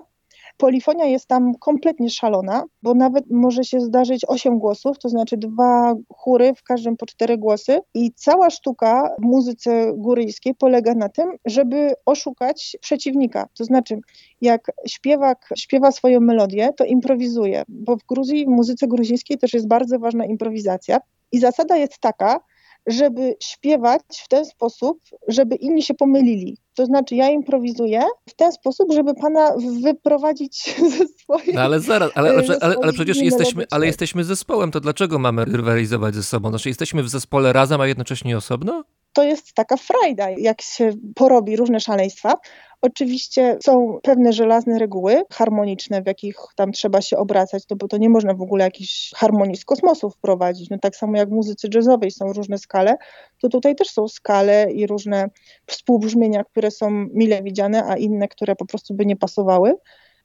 polifonia 0.56 1.04
jest 1.04 1.26
tam 1.26 1.54
kompletnie 1.54 2.10
szalona, 2.10 2.64
bo 2.82 2.94
nawet 2.94 3.24
może 3.30 3.64
się 3.64 3.80
zdarzyć 3.80 4.24
8 4.28 4.58
głosów, 4.58 4.98
to 4.98 5.08
znaczy 5.08 5.36
dwa 5.36 5.94
chóry, 6.08 6.54
w 6.54 6.62
każdym 6.62 6.96
po 6.96 7.06
cztery 7.06 7.38
głosy 7.38 7.80
i 7.94 8.12
cała 8.12 8.50
sztuka 8.50 9.14
w 9.18 9.24
muzyce 9.24 9.92
góryjskiej 9.96 10.54
polega 10.54 10.94
na 10.94 11.08
tym, 11.08 11.30
żeby 11.44 11.94
oszukać 12.06 12.76
przeciwnika. 12.80 13.48
To 13.58 13.64
znaczy, 13.64 13.98
jak 14.40 14.72
śpiewak 14.88 15.48
śpiewa 15.56 15.92
swoją 15.92 16.20
melodię, 16.20 16.72
to 16.76 16.84
improwizuje, 16.84 17.62
bo 17.68 17.96
w 17.96 18.04
Gruzji, 18.08 18.44
w 18.44 18.48
muzyce 18.48 18.86
gruzińskiej 18.86 19.38
też 19.38 19.54
jest 19.54 19.68
bardzo 19.68 19.98
ważna 19.98 20.24
improwizacja 20.24 20.98
i 21.32 21.38
zasada 21.38 21.76
jest 21.76 21.98
taka, 21.98 22.40
żeby 22.86 23.36
śpiewać 23.42 24.02
w 24.10 24.28
ten 24.28 24.44
sposób, 24.44 24.98
żeby 25.28 25.56
inni 25.56 25.82
się 25.82 25.94
pomylili. 25.94 26.58
To 26.74 26.86
znaczy, 26.86 27.14
ja 27.14 27.30
improwizuję 27.30 28.00
w 28.28 28.34
ten 28.34 28.52
sposób, 28.52 28.92
żeby 28.92 29.14
pana 29.14 29.54
wyprowadzić 29.82 30.74
ze 30.98 31.06
swoich. 31.08 31.54
No 31.54 31.60
ale 31.60 31.80
zaraz, 31.80 32.10
ale, 32.14 32.30
ale, 32.30 32.42
ale, 32.60 32.76
ale 32.82 32.92
przecież 32.92 33.16
jesteśmy, 33.16 33.64
ale 33.70 33.86
jesteśmy 33.86 34.24
zespołem, 34.24 34.70
to 34.70 34.80
dlaczego 34.80 35.18
mamy 35.18 35.44
rywalizować 35.44 36.14
ze 36.14 36.22
sobą? 36.22 36.48
Znaczy, 36.48 36.68
jesteśmy 36.68 37.02
w 37.02 37.08
zespole 37.08 37.52
razem, 37.52 37.80
a 37.80 37.86
jednocześnie 37.86 38.36
osobno? 38.36 38.84
To 39.12 39.22
jest 39.22 39.54
taka 39.54 39.76
frajda, 39.76 40.30
jak 40.30 40.62
się 40.62 40.90
porobi 41.14 41.56
różne 41.56 41.80
szaleństwa. 41.80 42.34
Oczywiście 42.82 43.58
są 43.64 43.98
pewne 44.02 44.32
żelazne 44.32 44.78
reguły 44.78 45.22
harmoniczne, 45.32 46.02
w 46.02 46.06
jakich 46.06 46.36
tam 46.56 46.72
trzeba 46.72 47.00
się 47.00 47.16
obracać, 47.16 47.62
no 47.70 47.76
bo 47.76 47.88
to 47.88 47.96
nie 47.96 48.08
można 48.08 48.34
w 48.34 48.42
ogóle 48.42 48.64
jakichś 48.64 49.10
harmonii 49.14 49.56
z 49.56 49.64
kosmosu 49.64 50.10
wprowadzić. 50.10 50.70
No 50.70 50.78
tak 50.78 50.96
samo 50.96 51.16
jak 51.16 51.28
w 51.28 51.32
muzyce 51.32 51.68
jazzowej 51.74 52.10
są 52.10 52.32
różne 52.32 52.58
skale, 52.58 52.96
to 53.40 53.48
tutaj 53.48 53.74
też 53.74 53.88
są 53.88 54.08
skale 54.08 54.72
i 54.72 54.86
różne 54.86 55.30
współbrzmienia, 55.66 56.44
które 56.44 56.70
są 56.70 56.90
mile 56.90 57.42
widziane, 57.42 57.84
a 57.84 57.96
inne, 57.96 58.28
które 58.28 58.56
po 58.56 58.66
prostu 58.66 58.94
by 58.94 59.06
nie 59.06 59.16
pasowały. 59.16 59.74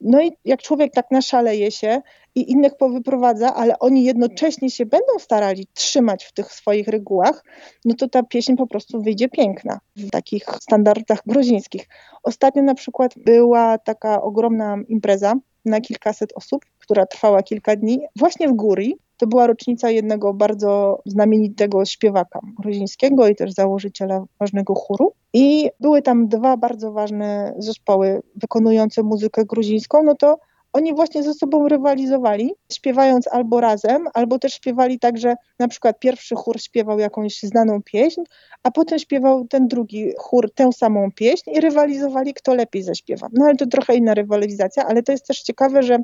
No 0.02 0.22
i 0.22 0.32
jak 0.46 0.62
człowiek 0.62 0.94
tak 0.94 1.12
naszaleje 1.12 1.72
się 1.72 2.02
i 2.36 2.52
innych 2.52 2.78
powyprowadza, 2.78 3.56
ale 3.56 3.80
oni 3.80 4.04
jednocześnie 4.04 4.70
się 4.70 4.86
będą 4.86 5.20
starali 5.20 5.68
trzymać 5.74 6.26
w 6.26 6.34
tych 6.34 6.54
swoich 6.54 6.88
regułach, 6.88 7.44
no 7.86 7.96
to 7.96 8.10
ta 8.10 8.24
pieśń 8.24 8.56
po 8.56 8.68
prostu 8.68 9.02
wyjdzie 9.02 9.30
piękna 9.30 9.80
w 9.96 10.10
takich 10.10 10.44
standardach 10.62 11.20
gruzińskich. 11.26 11.88
Ostatnio 12.24 12.64
na 12.64 12.74
przykład 12.74 13.14
była 13.18 13.78
taka 13.78 14.22
ogromna 14.22 14.78
impreza 14.88 15.34
na 15.66 15.82
kilkaset 15.82 16.34
osób, 16.36 16.66
która 16.80 17.06
trwała 17.06 17.44
kilka 17.44 17.76
dni, 17.76 18.00
właśnie 18.16 18.48
w 18.48 18.54
Góry. 18.54 18.94
To 19.17 19.27
była 19.27 19.47
rocznica 19.47 19.89
jednego 19.89 20.34
bardzo 20.34 21.01
znamienitego 21.06 21.86
śpiewaka 21.86 22.39
gruzińskiego 22.60 23.27
i 23.27 23.36
też 23.36 23.51
założyciela 23.51 24.25
ważnego 24.39 24.75
chóru. 24.75 25.13
I 25.34 25.69
były 25.80 26.01
tam 26.01 26.27
dwa 26.27 26.58
bardzo 26.58 26.91
ważne 26.91 27.53
zespoły 27.58 28.21
wykonujące 28.36 29.03
muzykę 29.03 29.45
gruzińską, 29.45 30.03
no 30.03 30.15
to 30.15 30.38
oni 30.73 30.95
właśnie 30.95 31.23
ze 31.23 31.34
sobą 31.34 31.67
rywalizowali, 31.67 32.53
śpiewając 32.71 33.27
albo 33.27 33.62
razem, 33.62 34.08
albo 34.13 34.39
też 34.39 34.53
śpiewali 34.53 34.99
tak, 34.99 35.17
że 35.17 35.36
na 35.60 35.67
przykład 35.67 35.99
pierwszy 35.99 36.36
chór 36.36 36.62
śpiewał 36.62 36.99
jakąś 36.99 37.39
znaną 37.43 37.82
pieśń, 37.84 38.21
a 38.63 38.71
potem 38.71 38.99
śpiewał 38.99 39.47
ten 39.47 39.67
drugi 39.67 40.13
chór 40.17 40.53
tę 40.53 40.73
samą 40.73 41.12
pieśń 41.12 41.49
i 41.49 41.60
rywalizowali, 41.60 42.34
kto 42.34 42.56
lepiej 42.56 42.84
zaśpiewa. 42.84 43.27
No 43.34 43.45
ale 43.45 43.56
to 43.56 43.67
trochę 43.67 43.95
inna 43.95 44.13
rywalizacja, 44.13 44.86
ale 44.86 45.03
to 45.03 45.12
jest 45.12 45.27
też 45.27 45.41
ciekawe, 45.41 45.84
że 45.84 45.99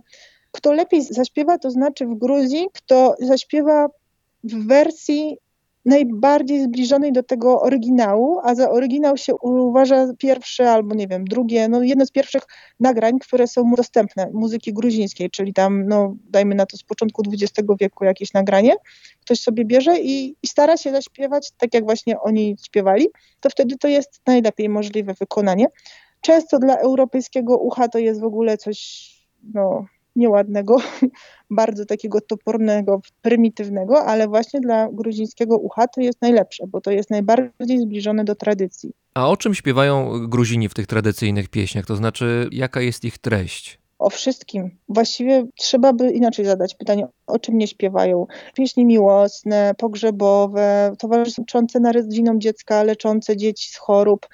kto 0.54 0.74
lepiej 0.74 1.02
zaśpiewa, 1.02 1.58
to 1.58 1.72
znaczy 1.72 2.06
w 2.06 2.16
Gruzji, 2.16 2.68
kto 2.74 3.16
zaśpiewa 3.20 3.88
w 4.44 4.68
wersji 4.68 5.38
najbardziej 5.86 6.64
zbliżonej 6.64 7.12
do 7.12 7.24
tego 7.24 7.62
oryginału, 7.62 8.40
a 8.44 8.56
za 8.56 8.70
oryginał 8.70 9.18
się 9.18 9.36
uważa 9.36 10.08
pierwsze 10.18 10.72
albo 10.72 10.96
nie 10.96 11.08
wiem, 11.08 11.26
drugie, 11.26 11.68
no 11.70 11.84
jedno 11.84 12.06
z 12.06 12.12
pierwszych 12.12 12.44
nagrań, 12.80 13.20
które 13.20 13.48
są 13.48 13.72
dostępne 13.76 14.30
muzyki 14.34 14.74
gruzińskiej, 14.74 15.30
czyli 15.30 15.54
tam, 15.54 15.88
no 15.88 16.16
dajmy 16.30 16.56
na 16.56 16.66
to 16.66 16.78
z 16.78 16.84
początku 16.84 17.24
XX 17.28 17.70
wieku 17.80 18.06
jakieś 18.06 18.34
nagranie, 18.34 18.76
ktoś 19.22 19.40
sobie 19.40 19.66
bierze 19.66 20.00
i, 20.00 20.36
i 20.44 20.48
stara 20.48 20.78
się 20.78 20.92
zaśpiewać 20.92 21.52
tak, 21.58 21.74
jak 21.74 21.84
właśnie 21.84 22.20
oni 22.20 22.56
śpiewali, 22.66 23.08
to 23.40 23.50
wtedy 23.50 23.78
to 23.78 23.88
jest 23.88 24.22
najlepiej 24.28 24.70
możliwe 24.70 25.14
wykonanie. 25.14 25.66
Często 26.22 26.60
dla 26.60 26.78
europejskiego 26.78 27.58
ucha 27.58 27.88
to 27.88 28.00
jest 28.00 28.22
w 28.22 28.26
ogóle 28.26 28.58
coś, 28.58 29.10
no 29.54 29.86
nieładnego, 30.16 30.78
bardzo 31.50 31.86
takiego 31.86 32.22
topornego, 32.22 33.02
prymitywnego, 33.22 34.06
ale 34.06 34.28
właśnie 34.28 34.60
dla 34.60 34.90
gruzińskiego 34.92 35.58
ucha 35.58 35.88
to 35.88 36.02
jest 36.02 36.22
najlepsze, 36.22 36.68
bo 36.68 36.82
to 36.82 36.92
jest 36.92 37.10
najbardziej 37.10 37.80
zbliżone 37.80 38.24
do 38.24 38.36
tradycji. 38.36 38.92
A 39.14 39.30
o 39.30 39.38
czym 39.38 39.54
śpiewają 39.54 40.28
Gruzini 40.28 40.70
w 40.70 40.74
tych 40.74 40.88
tradycyjnych 40.88 41.50
pieśniach? 41.50 41.86
To 41.86 41.96
znaczy, 41.96 42.50
jaka 42.52 42.82
jest 42.82 43.06
ich 43.06 43.18
treść? 43.18 43.84
o 44.04 44.10
wszystkim. 44.10 44.78
Właściwie 44.90 45.46
trzeba 45.56 45.94
by 45.94 46.12
inaczej 46.12 46.46
zadać 46.46 46.76
pytanie, 46.76 47.08
o 47.28 47.40
czym 47.40 47.58
nie 47.58 47.68
śpiewają. 47.68 48.28
Pieśni 48.56 48.86
miłosne, 48.86 49.74
pogrzebowe, 49.78 50.94
towarzyszące 51.00 51.80
narodzinom 51.80 52.42
dziecka, 52.42 52.84
leczące 52.84 53.38
dzieci 53.38 53.70
z 53.70 53.78
chorób, 53.78 54.28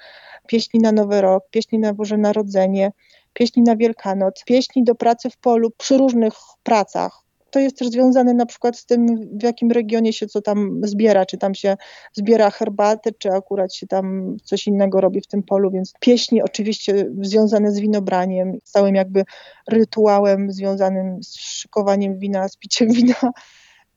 pieśni 0.46 0.80
na 0.80 0.92
Nowy 0.92 1.20
Rok, 1.20 1.44
pieśni 1.50 1.78
na 1.78 1.94
Boże 1.94 2.16
Narodzenie, 2.16 2.92
pieśni 3.32 3.62
na 3.62 3.76
Wielkanoc, 3.76 4.44
pieśni 4.44 4.84
do 4.84 4.94
pracy 4.94 5.30
w 5.30 5.36
polu 5.36 5.70
przy 5.78 5.98
różnych 5.98 6.34
pracach. 6.62 7.22
To 7.50 7.60
jest 7.60 7.78
też 7.78 7.88
związane 7.88 8.34
na 8.34 8.46
przykład 8.46 8.78
z 8.78 8.86
tym, 8.86 9.06
w 9.38 9.42
jakim 9.42 9.70
regionie 9.70 10.12
się 10.12 10.26
co 10.26 10.42
tam 10.42 10.80
zbiera, 10.84 11.26
czy 11.26 11.38
tam 11.38 11.54
się 11.54 11.76
zbiera 12.12 12.50
herbatę, 12.50 13.10
czy 13.18 13.30
akurat 13.30 13.74
się 13.74 13.86
tam 13.86 14.36
coś 14.44 14.66
innego 14.66 15.00
robi 15.00 15.20
w 15.20 15.26
tym 15.26 15.42
polu, 15.42 15.70
więc 15.70 15.92
pieśni 16.00 16.42
oczywiście 16.42 17.06
związane 17.20 17.72
z 17.72 17.80
winobraniem, 17.80 18.58
z 18.64 18.70
całym 18.70 18.94
jakby 18.94 19.24
rytuałem 19.68 20.52
związanym 20.52 21.22
z 21.22 21.34
szykowaniem 21.36 22.18
wina, 22.18 22.48
z 22.48 22.56
piciem 22.56 22.88
wina. 22.92 23.32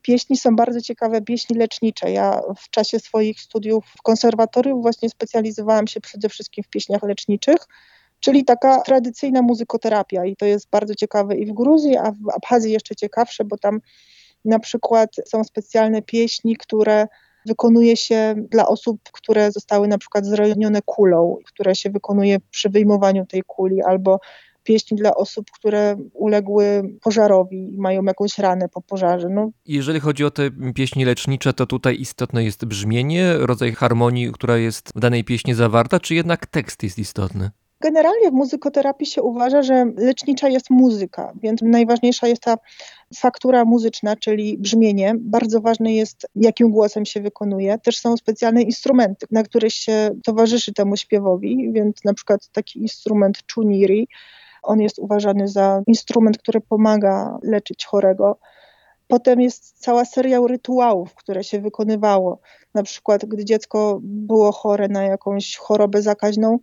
Pieśni 0.01 0.37
są 0.37 0.55
bardzo 0.55 0.81
ciekawe, 0.81 1.21
pieśni 1.21 1.57
lecznicze. 1.57 2.11
Ja 2.11 2.41
w 2.57 2.69
czasie 2.69 2.99
swoich 2.99 3.41
studiów 3.41 3.85
w 3.97 4.01
konserwatorium 4.01 4.81
właśnie 4.81 5.09
specjalizowałam 5.09 5.87
się 5.87 6.01
przede 6.01 6.29
wszystkim 6.29 6.63
w 6.63 6.67
pieśniach 6.67 7.03
leczniczych 7.03 7.57
czyli 8.23 8.45
taka 8.45 8.81
tradycyjna 8.81 9.41
muzykoterapia 9.41 10.25
i 10.25 10.36
to 10.36 10.45
jest 10.45 10.69
bardzo 10.69 10.95
ciekawe 10.95 11.36
i 11.36 11.45
w 11.45 11.53
Gruzji, 11.53 11.97
a 11.97 12.12
w 12.12 12.29
Abchazji 12.36 12.71
jeszcze 12.71 12.95
ciekawsze, 12.95 13.45
bo 13.45 13.57
tam 13.57 13.79
na 14.45 14.59
przykład 14.59 15.09
są 15.25 15.43
specjalne 15.43 16.01
pieśni, 16.01 16.57
które 16.57 17.07
wykonuje 17.45 17.97
się 17.97 18.36
dla 18.51 18.67
osób, 18.67 18.99
które 19.12 19.51
zostały 19.51 19.88
na 19.88 19.97
przykład 19.97 20.25
zranione 20.25 20.81
kulą, 20.86 21.38
które 21.45 21.75
się 21.75 21.89
wykonuje 21.89 22.38
przy 22.51 22.69
wyjmowaniu 22.69 23.25
tej 23.25 23.43
kuli, 23.47 23.81
albo 23.81 24.19
pieśni 24.63 24.97
dla 24.97 25.15
osób, 25.15 25.51
które 25.51 25.95
uległy 26.13 26.83
pożarowi 27.01 27.73
i 27.73 27.77
mają 27.77 28.03
jakąś 28.03 28.38
ranę 28.38 28.69
po 28.69 28.81
pożarze. 28.81 29.29
No. 29.29 29.51
Jeżeli 29.65 29.99
chodzi 29.99 30.25
o 30.25 30.31
te 30.31 30.49
pieśni 30.75 31.05
lecznicze, 31.05 31.53
to 31.53 31.65
tutaj 31.65 31.99
istotne 31.99 32.43
jest 32.43 32.65
brzmienie, 32.65 33.33
rodzaj 33.38 33.71
harmonii, 33.71 34.31
która 34.31 34.57
jest 34.57 34.91
w 34.95 34.99
danej 34.99 35.23
pieśni 35.23 35.53
zawarta, 35.53 35.99
czy 35.99 36.15
jednak 36.15 36.45
tekst 36.45 36.83
jest 36.83 36.99
istotny? 36.99 37.51
Generalnie 37.83 38.31
w 38.31 38.33
muzykoterapii 38.33 39.07
się 39.07 39.21
uważa, 39.21 39.61
że 39.61 39.85
lecznicza 39.97 40.49
jest 40.49 40.69
muzyka, 40.69 41.33
więc 41.41 41.61
najważniejsza 41.61 42.27
jest 42.27 42.41
ta 42.41 42.57
faktura 43.15 43.65
muzyczna, 43.65 44.15
czyli 44.15 44.57
brzmienie. 44.57 45.13
Bardzo 45.19 45.61
ważne 45.61 45.93
jest, 45.93 46.27
jakim 46.35 46.71
głosem 46.71 47.05
się 47.05 47.21
wykonuje. 47.21 47.77
Też 47.77 47.97
są 47.97 48.17
specjalne 48.17 48.61
instrumenty, 48.61 49.25
na 49.31 49.43
których 49.43 49.73
się 49.73 50.09
towarzyszy 50.23 50.73
temu 50.73 50.97
śpiewowi, 50.97 51.71
więc 51.73 52.03
na 52.03 52.13
przykład 52.13 52.47
taki 52.51 52.81
instrument 52.81 53.39
chuniri, 53.55 54.07
on 54.61 54.81
jest 54.81 54.99
uważany 54.99 55.47
za 55.47 55.81
instrument, 55.87 56.37
który 56.37 56.61
pomaga 56.61 57.37
leczyć 57.43 57.85
chorego. 57.85 58.37
Potem 59.07 59.41
jest 59.41 59.79
cała 59.79 60.05
seria 60.05 60.39
rytuałów, 60.47 61.15
które 61.15 61.43
się 61.43 61.59
wykonywało. 61.59 62.39
Na 62.73 62.83
przykład, 62.83 63.25
gdy 63.25 63.45
dziecko 63.45 63.99
było 64.03 64.51
chore 64.51 64.87
na 64.87 65.03
jakąś 65.03 65.57
chorobę 65.57 66.01
zakaźną, 66.01 66.59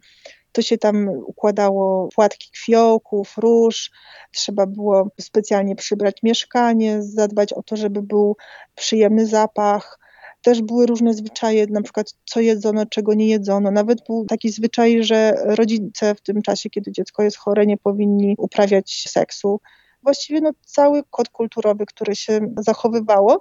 to 0.53 0.63
się 0.63 0.79
tam 0.79 1.09
układało 1.09 2.09
płatki 2.15 2.51
kwiołków, 2.51 3.35
róż, 3.39 3.91
trzeba 4.33 4.67
było 4.67 5.09
specjalnie 5.21 5.77
przybrać 5.77 6.17
mieszkanie, 6.23 7.03
zadbać 7.03 7.53
o 7.53 7.63
to, 7.63 7.77
żeby 7.77 8.03
był 8.03 8.37
przyjemny 8.75 9.27
zapach. 9.27 9.99
Też 10.43 10.63
były 10.63 10.87
różne 10.87 11.15
zwyczaje, 11.15 11.67
na 11.67 11.83
przykład 11.83 12.15
co 12.25 12.41
jedzono, 12.41 12.87
czego 12.87 13.15
nie 13.15 13.27
jedzono. 13.27 13.71
Nawet 13.71 13.99
był 14.07 14.25
taki 14.25 14.51
zwyczaj, 14.51 15.03
że 15.03 15.33
rodzice 15.45 16.15
w 16.15 16.21
tym 16.21 16.43
czasie, 16.43 16.71
kiedy 16.71 16.93
dziecko 16.93 17.23
jest 17.23 17.37
chore, 17.37 17.67
nie 17.67 17.77
powinni 17.77 18.35
uprawiać 18.39 19.05
seksu. 19.09 19.61
Właściwie 20.03 20.41
no, 20.41 20.51
cały 20.67 21.03
kod 21.11 21.29
kulturowy, 21.29 21.87
który 21.87 22.17
się 22.17 22.41
zachowywało. 22.57 23.41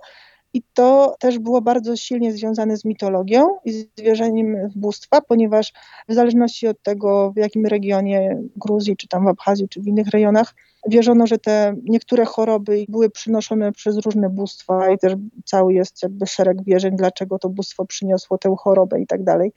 I 0.53 0.61
to 0.73 1.15
też 1.19 1.39
było 1.39 1.61
bardzo 1.61 1.95
silnie 1.95 2.31
związane 2.31 2.77
z 2.77 2.85
mitologią 2.85 3.47
i 3.65 3.71
z 3.71 3.85
wierzeniem 3.97 4.57
bóstwa, 4.75 5.21
ponieważ 5.21 5.73
w 6.07 6.13
zależności 6.13 6.67
od 6.67 6.83
tego, 6.83 7.31
w 7.31 7.37
jakim 7.37 7.65
regionie 7.65 8.41
Gruzji, 8.55 8.97
czy 8.97 9.07
tam 9.07 9.25
w 9.25 9.27
Abchazji, 9.27 9.69
czy 9.69 9.81
w 9.81 9.87
innych 9.87 10.07
rejonach, 10.07 10.55
wierzono, 10.87 11.27
że 11.27 11.37
te 11.37 11.75
niektóre 11.83 12.25
choroby 12.25 12.85
były 12.87 13.09
przynoszone 13.09 13.71
przez 13.71 13.97
różne 13.97 14.29
bóstwa 14.29 14.91
i 14.91 14.97
też 14.97 15.13
cały 15.45 15.73
jest 15.73 16.03
jakby 16.03 16.27
szereg 16.27 16.63
wierzeń, 16.63 16.95
dlaczego 16.95 17.39
to 17.39 17.49
bóstwo 17.49 17.85
przyniosło 17.85 18.37
tę 18.37 18.55
chorobę 18.59 19.01
i 19.01 19.07
tak 19.07 19.23
dalej. 19.23 19.53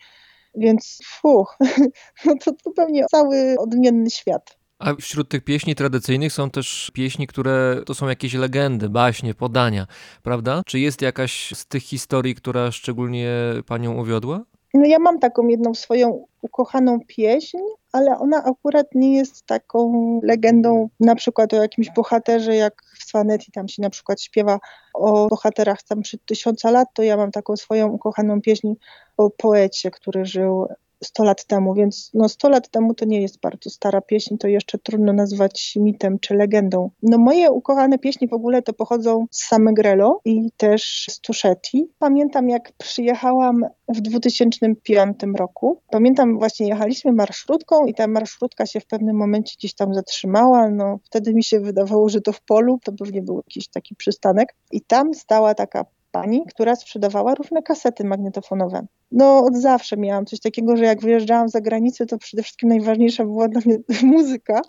Więc 0.55 0.99
fuch, 1.05 1.59
no 2.27 2.35
to 2.45 2.53
zupełnie 2.65 3.05
cały 3.11 3.55
odmienny 3.59 4.11
świat. 4.11 4.62
A 4.83 4.95
wśród 4.95 5.29
tych 5.29 5.45
pieśni 5.45 5.75
tradycyjnych 5.75 6.33
są 6.33 6.51
też 6.51 6.91
pieśni, 6.95 7.27
które 7.27 7.83
to 7.87 7.95
są 7.95 8.09
jakieś 8.09 8.35
legendy, 8.35 8.89
baśnie, 8.89 9.35
podania, 9.35 9.87
prawda? 10.23 10.63
Czy 10.67 10.79
jest 10.81 11.03
jakaś 11.03 11.53
z 11.55 11.67
tych 11.67 11.83
historii, 11.83 12.35
która 12.35 12.73
szczególnie 12.73 13.31
panią 13.67 14.01
uwiodła? 14.01 14.41
No 14.75 14.87
ja 14.87 14.99
mam 14.99 15.19
taką 15.19 15.49
jedną 15.49 15.75
swoją 15.75 16.27
ukochaną 16.43 17.01
pieśń, 17.07 17.59
ale 17.93 18.19
ona 18.19 18.45
akurat 18.45 18.87
nie 18.95 19.17
jest 19.17 19.47
taką 19.47 20.21
legendą 20.23 20.89
na 21.01 21.15
przykład 21.15 21.55
o 21.55 21.57
jakimś 21.57 21.91
bohaterze, 21.91 22.55
jak 22.55 22.83
w 23.01 23.05
Swanetti 23.05 23.53
tam 23.53 23.69
się 23.69 23.83
na 23.83 23.91
przykład 23.91 24.23
śpiewa 24.23 24.59
o 24.95 25.29
bohaterach 25.29 25.83
tam 25.83 26.03
przed 26.03 26.25
tysiąca 26.25 26.71
lat, 26.71 26.89
to 26.95 27.03
ja 27.03 27.17
mam 27.17 27.31
taką 27.31 27.57
swoją 27.57 27.89
ukochaną 27.89 28.41
pieśń 28.41 28.73
o 29.17 29.31
poecie, 29.31 29.91
który 29.91 30.27
żył 30.27 30.69
100 31.05 31.25
lat 31.25 31.45
temu, 31.45 31.75
więc 31.75 32.11
no 32.15 32.29
100 32.29 32.49
lat 32.49 32.69
temu 32.69 32.95
to 32.95 33.05
nie 33.05 33.23
jest 33.23 33.41
bardzo 33.41 33.71
stara 33.71 34.01
pieśń, 34.01 34.37
to 34.37 34.49
jeszcze 34.49 34.79
trudno 34.79 35.13
nazwać 35.13 35.75
mitem 35.77 36.19
czy 36.19 36.35
legendą. 36.35 36.91
No 37.03 37.19
moje 37.19 37.51
ukochane 37.51 37.99
pieśni 37.99 38.29
w 38.29 38.33
ogóle 38.33 38.63
to 38.63 38.73
pochodzą 38.73 39.27
z 39.31 39.45
Samegrelo 39.45 40.21
i 40.25 40.51
też 40.57 41.07
z 41.11 41.21
Tuszetti. 41.21 41.91
Pamiętam 41.99 42.49
jak 42.49 42.73
przyjechałam 42.73 43.65
w 43.89 44.01
2005 44.01 45.19
roku. 45.37 45.81
Pamiętam 45.91 46.39
właśnie 46.39 46.69
jechaliśmy 46.69 47.13
marszrutką 47.13 47.87
i 47.87 47.95
ta 47.95 48.07
marszrutka 48.07 48.67
się 48.67 48.81
w 48.81 48.87
pewnym 48.87 49.17
momencie 49.17 49.55
gdzieś 49.59 49.75
tam 49.75 49.95
zatrzymała. 49.95 50.71
No 50.71 50.99
wtedy 51.05 51.35
mi 51.35 51.45
się 51.45 51.61
wydawało, 51.61 52.09
że 52.09 52.21
to 52.21 52.33
w 52.33 52.43
polu, 52.43 52.79
to 52.85 52.93
pewnie 52.93 53.23
był 53.23 53.37
jakiś 53.37 53.69
taki 53.69 53.95
przystanek 53.95 54.55
i 54.73 54.81
tam 54.81 55.15
stała 55.15 55.55
taka 55.55 55.85
pani, 56.13 56.45
która 56.47 56.77
sprzedawała 56.77 57.35
różne 57.35 57.63
kasety 57.63 58.05
magnetofonowe. 58.05 58.87
No 59.13 59.45
od 59.45 59.57
zawsze 59.57 59.97
miałam 59.97 60.27
coś 60.27 60.41
takiego, 60.41 60.77
że 60.77 60.85
jak 60.85 61.01
wyjeżdżałam 61.01 61.49
za 61.49 61.61
granicę, 61.61 62.07
to 62.07 62.19
przede 62.19 62.43
wszystkim 62.43 62.69
najważniejsza 62.69 63.25
była 63.25 63.49
dla 63.49 63.61
mnie 63.65 63.79
muzyka 64.17 64.63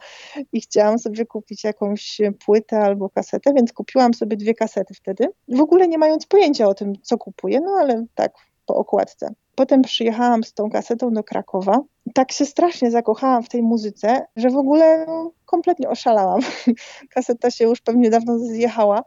i 0.54 0.62
chciałam 0.62 1.00
sobie 1.00 1.26
kupić 1.26 1.64
jakąś 1.64 2.22
płytę 2.46 2.80
albo 2.80 3.10
kasetę, 3.10 3.54
więc 3.54 3.74
kupiłam 3.74 4.14
sobie 4.14 4.38
dwie 4.38 4.54
kasety 4.54 4.94
wtedy, 4.94 5.28
w 5.48 5.62
ogóle 5.62 5.88
nie 5.88 5.98
mając 5.98 6.26
pojęcia 6.26 6.68
o 6.68 6.74
tym, 6.74 6.94
co 7.02 7.18
kupuję, 7.18 7.60
no 7.60 7.72
ale 7.80 8.06
tak 8.16 8.34
po 8.66 8.76
okładce. 8.76 9.34
Potem 9.56 9.82
przyjechałam 9.82 10.44
z 10.44 10.54
tą 10.54 10.70
kasetą 10.70 11.12
do 11.12 11.24
Krakowa. 11.24 11.80
Tak 12.14 12.32
się 12.32 12.46
strasznie 12.46 12.92
zakochałam 12.92 13.44
w 13.44 13.50
tej 13.50 13.64
muzyce, 13.64 14.26
że 14.36 14.50
w 14.50 14.58
ogóle 14.58 15.06
no, 15.08 15.32
kompletnie 15.46 15.90
oszalałam. 15.90 16.42
Kaseta 17.14 17.52
się 17.52 17.66
już 17.66 17.82
pewnie 17.82 18.10
dawno 18.10 18.40
zjechała. 18.40 19.04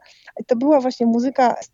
To 0.47 0.55
była 0.55 0.79
właśnie 0.79 1.05
muzyka 1.05 1.55
z 1.61 1.69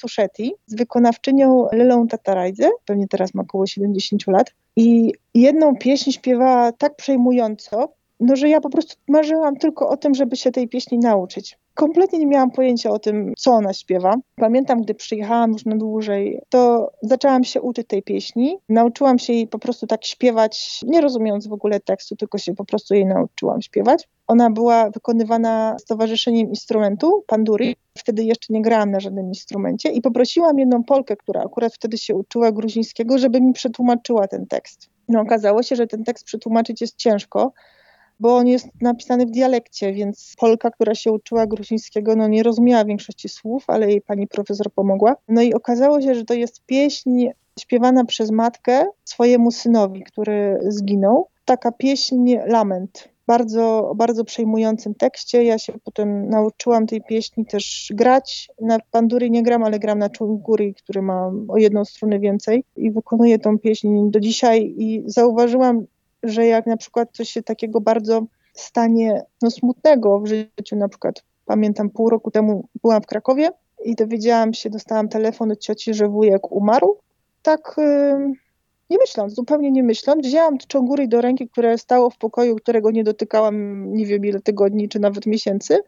z 0.67 0.75
wykonawczynią 0.75 1.67
Lelą 1.71 2.07
Tatarajdze, 2.07 2.69
pewnie 2.86 3.07
teraz 3.07 3.33
ma 3.33 3.41
około 3.41 3.67
70 3.67 4.27
lat. 4.27 4.51
I 4.75 5.13
jedną 5.33 5.75
pieśń 5.75 6.12
śpiewała 6.12 6.71
tak 6.71 6.95
przejmująco, 6.95 7.93
no, 8.19 8.36
że 8.36 8.49
ja 8.49 8.62
po 8.62 8.69
prostu 8.69 8.95
marzyłam 9.07 9.55
tylko 9.55 9.89
o 9.89 9.97
tym, 9.97 10.15
żeby 10.15 10.36
się 10.36 10.51
tej 10.51 10.67
pieśni 10.67 10.99
nauczyć. 10.99 11.57
Kompletnie 11.75 12.19
nie 12.19 12.25
miałam 12.25 12.51
pojęcia 12.51 12.89
o 12.89 12.99
tym, 12.99 13.33
co 13.38 13.51
ona 13.51 13.73
śpiewa. 13.73 14.15
Pamiętam, 14.36 14.81
gdy 14.81 14.93
przyjechałam 14.95 15.51
już 15.51 15.65
na 15.65 15.75
dłużej, 15.75 16.41
to 16.49 16.91
zaczęłam 17.01 17.43
się 17.43 17.62
uczyć 17.62 17.88
tej 17.88 18.03
pieśni. 18.03 18.57
Nauczyłam 18.69 19.19
się 19.19 19.33
jej 19.33 19.47
po 19.47 19.59
prostu 19.59 19.88
tak 19.88 20.05
śpiewać, 20.05 20.81
nie 20.88 21.01
rozumiejąc 21.01 21.47
w 21.47 21.53
ogóle 21.53 21.79
tekstu, 21.79 22.15
tylko 22.15 22.38
się 22.38 22.55
po 22.55 22.65
prostu 22.65 22.93
jej 22.93 23.05
nauczyłam 23.05 23.62
śpiewać. 23.62 24.07
Ona 24.27 24.49
była 24.49 24.89
wykonywana 24.89 25.75
z 25.79 25.86
Towarzyszeniem 25.86 26.49
Instrumentu 26.49 27.23
Panduri. 27.27 27.75
Wtedy 27.97 28.23
jeszcze 28.23 28.53
nie 28.53 28.62
grałam 28.62 28.91
na 28.91 28.99
żadnym 28.99 29.27
instrumencie 29.27 29.89
i 29.89 30.01
poprosiłam 30.01 30.59
jedną 30.59 30.83
Polkę, 30.83 31.15
która 31.15 31.41
akurat 31.41 31.73
wtedy 31.73 31.97
się 31.97 32.15
uczyła 32.15 32.51
gruzińskiego, 32.51 33.17
żeby 33.17 33.41
mi 33.41 33.53
przetłumaczyła 33.53 34.27
ten 34.27 34.47
tekst. 34.47 34.89
No 35.09 35.21
okazało 35.21 35.63
się, 35.63 35.75
że 35.75 35.88
ten 35.88 36.03
tekst 36.03 36.25
przetłumaczyć 36.25 36.81
jest 36.81 36.95
ciężko, 36.95 37.51
bo 38.23 38.36
on 38.36 38.47
jest 38.47 38.67
napisany 38.81 39.25
w 39.25 39.31
dialekcie, 39.31 39.93
więc 39.93 40.33
Polka, 40.38 40.71
która 40.71 40.95
się 40.95 41.12
uczyła 41.12 41.47
gruzińskiego, 41.47 42.15
no 42.15 42.27
nie 42.27 42.43
rozumiała 42.43 42.86
większości 42.86 43.29
słów, 43.29 43.63
ale 43.67 43.89
jej 43.89 44.01
pani 44.01 44.27
profesor 44.27 44.71
pomogła. 44.71 45.15
No 45.27 45.41
i 45.41 45.53
okazało 45.53 46.01
się, 46.01 46.15
że 46.15 46.25
to 46.25 46.33
jest 46.33 46.65
pieśń 46.65 47.27
śpiewana 47.59 48.05
przez 48.05 48.31
matkę 48.31 48.86
swojemu 49.05 49.51
synowi, 49.51 50.03
który 50.03 50.59
zginął. 50.67 51.27
Taka 51.45 51.71
pieśń 51.71 52.36
lament, 52.45 53.09
bardzo, 53.27 53.93
bardzo 53.95 54.23
przejmującym 54.23 54.95
tekście. 54.95 55.43
Ja 55.43 55.59
się 55.59 55.73
potem 55.83 56.29
nauczyłam 56.29 56.88
tej 56.88 57.01
pieśni 57.01 57.45
też 57.45 57.91
grać. 57.93 58.49
Na 58.62 58.77
pandury 58.91 59.29
nie 59.29 59.43
gram, 59.43 59.63
ale 59.63 59.79
gram 59.79 59.99
na 59.99 60.09
czunguri, 60.09 60.73
który 60.73 61.01
ma 61.01 61.31
o 61.47 61.57
jedną 61.57 61.86
strunę 61.86 62.19
więcej 62.19 62.63
i 62.77 62.91
wykonuję 62.91 63.39
tą 63.39 63.59
pieśń 63.59 64.12
do 64.12 64.19
dzisiaj 64.19 64.73
i 64.77 65.03
zauważyłam, 65.05 65.86
że 66.23 66.45
jak 66.45 66.65
na 66.65 66.77
przykład 66.77 67.09
coś 67.12 67.29
się 67.29 67.43
takiego 67.43 67.81
bardzo 67.81 68.25
stanie 68.53 69.21
no, 69.41 69.51
smutnego 69.51 70.19
w 70.19 70.27
życiu, 70.27 70.75
na 70.75 70.89
przykład 70.89 71.23
pamiętam 71.45 71.89
pół 71.89 72.09
roku 72.09 72.31
temu 72.31 72.67
byłam 72.81 73.01
w 73.01 73.05
Krakowie 73.05 73.49
i 73.86 73.95
dowiedziałam 73.95 74.53
się, 74.53 74.69
dostałam 74.69 75.09
telefon 75.09 75.51
od 75.51 75.59
cioci, 75.59 75.93
że 75.93 76.07
wujek 76.07 76.51
umarł. 76.51 76.97
Tak 77.41 77.75
yy, 77.77 78.33
nie 78.89 78.97
myśląc, 78.97 79.33
zupełnie 79.33 79.71
nie 79.71 79.83
myśląc, 79.83 80.27
wzięłam 80.27 80.57
czongury 80.57 81.07
do 81.07 81.21
ręki, 81.21 81.49
które 81.49 81.77
stało 81.77 82.09
w 82.09 82.17
pokoju, 82.17 82.55
którego 82.55 82.91
nie 82.91 83.03
dotykałam 83.03 83.86
nie 83.93 84.05
wiem 84.05 84.25
ile 84.25 84.39
tygodni 84.39 84.89
czy 84.89 84.99
nawet 84.99 85.25
miesięcy 85.25 85.79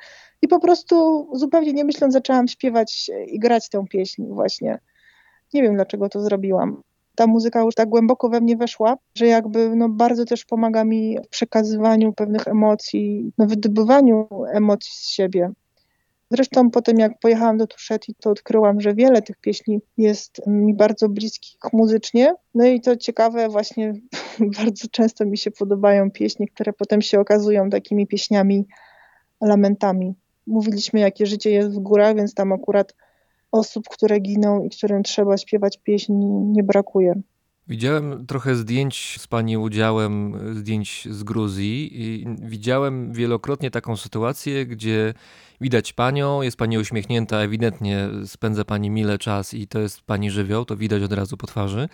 i 0.41 0.47
po 0.47 0.59
prostu 0.59 1.27
zupełnie 1.33 1.73
nie 1.73 1.85
myśląc 1.85 2.13
zaczęłam 2.13 2.47
śpiewać 2.47 3.11
i 3.27 3.39
grać 3.39 3.69
tę 3.69 3.85
pieśń 3.89 4.23
właśnie. 4.29 4.79
Nie 5.53 5.61
wiem 5.61 5.75
dlaczego 5.75 6.09
to 6.09 6.21
zrobiłam. 6.21 6.81
Ta 7.15 7.28
muzyka 7.28 7.62
już 7.62 7.75
tak 7.75 7.89
głęboko 7.89 8.30
we 8.30 8.41
mnie 8.41 8.58
weszła, 8.58 8.97
że 9.15 9.25
jakby 9.25 9.75
no, 9.75 9.89
bardzo 9.89 10.25
też 10.25 10.45
pomaga 10.45 10.84
mi 10.84 11.17
w 11.25 11.28
przekazywaniu 11.28 12.13
pewnych 12.13 12.47
emocji, 12.47 13.32
no, 13.38 13.45
wydobywaniu 13.45 14.28
emocji 14.54 14.91
z 14.93 15.08
siebie. 15.08 15.51
Zresztą 16.32 16.71
potem 16.71 16.99
jak 16.99 17.19
pojechałam 17.19 17.58
do 17.58 17.67
Tuszetti, 17.67 18.15
to 18.19 18.30
odkryłam, 18.30 18.82
że 18.82 18.93
wiele 18.93 19.21
tych 19.21 19.38
pieśni 19.38 19.80
jest 19.97 20.41
mi 20.47 20.73
bardzo 20.73 21.10
bliskich 21.10 21.58
muzycznie. 21.73 22.34
No 22.56 22.65
i 22.65 22.82
to 22.82 22.97
ciekawe, 22.97 23.49
właśnie 23.49 23.93
bardzo 24.58 24.88
często 24.91 25.25
mi 25.25 25.38
się 25.38 25.51
podobają 25.51 26.12
pieśni, 26.12 26.47
które 26.47 26.73
potem 26.73 27.01
się 27.01 27.19
okazują 27.19 27.69
takimi 27.69 28.08
pieśniami, 28.08 28.65
lamentami. 29.41 30.13
Mówiliśmy, 30.47 30.99
jakie 30.99 31.25
życie 31.25 31.51
jest 31.51 31.69
w 31.69 31.80
górach, 31.80 32.15
więc 32.15 32.34
tam 32.34 32.54
akurat 32.54 32.95
osób, 33.55 33.89
które 33.89 34.19
giną 34.19 34.63
i 34.63 34.69
którym 34.69 35.03
trzeba 35.03 35.37
śpiewać 35.37 35.79
pieśń, 35.83 36.13
nie 36.51 36.63
brakuje. 36.63 37.21
Widziałem 37.67 38.25
trochę 38.25 38.55
zdjęć 38.55 39.17
z 39.19 39.27
Pani 39.27 39.57
udziałem, 39.57 40.33
zdjęć 40.55 41.07
z 41.11 41.23
Gruzji 41.23 42.01
i 42.01 42.25
widziałem 42.41 43.13
wielokrotnie 43.13 43.71
taką 43.71 43.97
sytuację, 43.97 44.65
gdzie 44.65 45.13
widać 45.61 45.93
Panią, 45.93 46.41
jest 46.41 46.57
Pani 46.57 46.77
uśmiechnięta, 46.77 47.37
ewidentnie 47.37 48.09
spędza 48.25 48.65
Pani 48.65 48.89
mile 48.89 49.17
czas 49.17 49.53
i 49.53 49.67
to 49.67 49.79
jest 49.79 50.01
Pani 50.01 50.31
żywioł, 50.31 50.65
to 50.65 50.77
widać 50.77 51.03
od 51.03 51.13
razu 51.13 51.37
po 51.37 51.47
twarzy. 51.47 51.89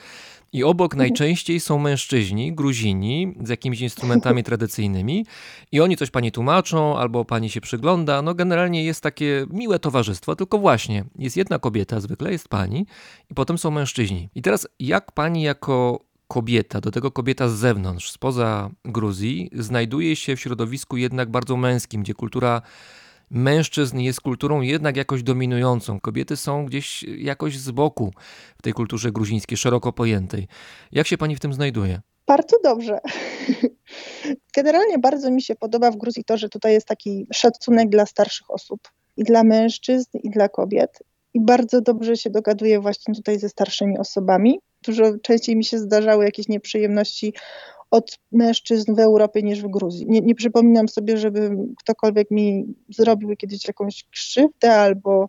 I 0.53 0.63
obok 0.63 0.93
mhm. 0.93 1.09
najczęściej 1.09 1.59
są 1.59 1.79
mężczyźni, 1.79 2.53
Gruzini, 2.53 3.35
z 3.43 3.49
jakimiś 3.49 3.81
instrumentami 3.81 4.43
tradycyjnymi 4.49 5.25
i 5.71 5.81
oni 5.81 5.97
coś 5.97 6.09
pani 6.09 6.31
tłumaczą 6.31 6.97
albo 6.97 7.25
pani 7.25 7.49
się 7.49 7.61
przygląda. 7.61 8.21
No 8.21 8.33
generalnie 8.33 8.83
jest 8.83 9.03
takie 9.03 9.45
miłe 9.49 9.79
towarzystwo, 9.79 10.35
tylko 10.35 10.57
właśnie 10.57 11.05
jest 11.17 11.37
jedna 11.37 11.59
kobieta, 11.59 11.99
zwykle 11.99 12.31
jest 12.31 12.47
pani 12.47 12.85
i 13.31 13.33
potem 13.33 13.57
są 13.57 13.71
mężczyźni. 13.71 14.29
I 14.35 14.41
teraz 14.41 14.67
jak 14.79 15.11
pani 15.11 15.41
jako 15.41 15.99
kobieta, 16.27 16.81
do 16.81 16.91
tego 16.91 17.11
kobieta 17.11 17.49
z 17.49 17.53
zewnątrz, 17.53 18.11
spoza 18.11 18.69
Gruzji, 18.85 19.49
znajduje 19.53 20.15
się 20.15 20.35
w 20.35 20.39
środowisku 20.39 20.97
jednak 20.97 21.31
bardzo 21.31 21.57
męskim, 21.57 22.03
gdzie 22.03 22.13
kultura 22.13 22.61
mężczyzn 23.31 23.99
jest 23.99 24.21
kulturą 24.21 24.61
jednak 24.61 24.97
jakoś 24.97 25.23
dominującą. 25.23 25.99
Kobiety 25.99 26.37
są 26.37 26.65
gdzieś 26.65 27.03
jakoś 27.03 27.57
z 27.57 27.71
boku 27.71 28.13
w 28.57 28.61
tej 28.61 28.73
kulturze 28.73 29.11
gruzińskiej, 29.11 29.57
szeroko 29.57 29.93
pojętej. 29.93 30.47
Jak 30.91 31.07
się 31.07 31.17
pani 31.17 31.35
w 31.35 31.39
tym 31.39 31.53
znajduje? 31.53 32.01
Bardzo 32.27 32.57
dobrze. 32.63 32.99
Generalnie 34.55 34.99
bardzo 34.99 35.31
mi 35.31 35.41
się 35.41 35.55
podoba 35.55 35.91
w 35.91 35.97
Gruzji 35.97 36.23
to, 36.23 36.37
że 36.37 36.49
tutaj 36.49 36.73
jest 36.73 36.87
taki 36.87 37.27
szacunek 37.33 37.89
dla 37.89 38.05
starszych 38.05 38.51
osób 38.51 38.79
i 39.17 39.23
dla 39.23 39.43
mężczyzn, 39.43 40.17
i 40.23 40.29
dla 40.29 40.49
kobiet. 40.49 40.99
I 41.33 41.41
bardzo 41.41 41.81
dobrze 41.81 42.17
się 42.17 42.29
dogaduję 42.29 42.79
właśnie 42.79 43.15
tutaj 43.15 43.39
ze 43.39 43.49
starszymi 43.49 43.97
osobami. 43.97 44.59
Dużo 44.85 45.03
częściej 45.23 45.55
mi 45.55 45.65
się 45.65 45.79
zdarzały 45.79 46.25
jakieś 46.25 46.47
nieprzyjemności 46.47 47.33
od 47.91 48.19
mężczyzn 48.31 48.95
w 48.95 48.99
Europie 48.99 49.43
niż 49.43 49.61
w 49.61 49.67
Gruzji. 49.67 50.05
Nie, 50.09 50.21
nie 50.21 50.35
przypominam 50.35 50.87
sobie, 50.87 51.17
żeby 51.17 51.57
ktokolwiek 51.79 52.31
mi 52.31 52.75
zrobił 52.89 53.35
kiedyś 53.35 53.67
jakąś 53.67 54.03
krzywdę 54.03 54.73
albo 54.75 55.27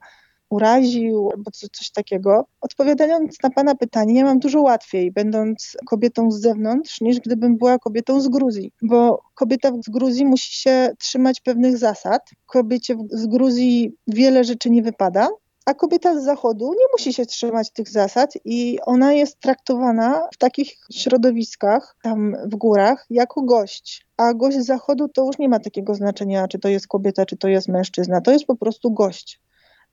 uraził, 0.52 1.30
albo 1.32 1.50
coś 1.50 1.90
takiego. 1.90 2.46
Odpowiadając 2.60 3.42
na 3.42 3.50
Pana 3.50 3.74
pytanie, 3.74 4.14
ja 4.14 4.24
mam 4.24 4.38
dużo 4.38 4.60
łatwiej, 4.60 5.12
będąc 5.12 5.76
kobietą 5.86 6.30
z 6.30 6.40
zewnątrz, 6.40 7.00
niż 7.00 7.20
gdybym 7.20 7.58
była 7.58 7.78
kobietą 7.78 8.20
z 8.20 8.28
Gruzji, 8.28 8.72
bo 8.82 9.22
kobieta 9.34 9.72
z 9.86 9.90
Gruzji 9.90 10.26
musi 10.26 10.54
się 10.54 10.90
trzymać 10.98 11.40
pewnych 11.40 11.78
zasad. 11.78 12.30
Kobiecie 12.46 12.96
z 13.10 13.26
Gruzji 13.26 13.92
wiele 14.06 14.44
rzeczy 14.44 14.70
nie 14.70 14.82
wypada, 14.82 15.28
a 15.66 15.74
kobieta 15.74 16.20
z 16.20 16.24
zachodu 16.24 16.72
nie 16.72 16.86
musi 16.92 17.12
się 17.12 17.26
trzymać 17.26 17.70
tych 17.70 17.88
zasad 17.88 18.32
i 18.44 18.78
ona 18.86 19.12
jest 19.12 19.40
traktowana 19.40 20.28
w 20.34 20.36
takich 20.36 20.76
środowiskach, 20.92 21.96
tam 22.02 22.36
w 22.44 22.56
górach, 22.56 23.06
jako 23.10 23.42
gość. 23.42 24.06
A 24.16 24.34
gość 24.34 24.58
z 24.58 24.66
zachodu 24.66 25.08
to 25.08 25.26
już 25.26 25.38
nie 25.38 25.48
ma 25.48 25.58
takiego 25.58 25.94
znaczenia, 25.94 26.48
czy 26.48 26.58
to 26.58 26.68
jest 26.68 26.88
kobieta, 26.88 27.26
czy 27.26 27.36
to 27.36 27.48
jest 27.48 27.68
mężczyzna. 27.68 28.20
To 28.20 28.32
jest 28.32 28.44
po 28.44 28.56
prostu 28.56 28.90
gość. 28.90 29.40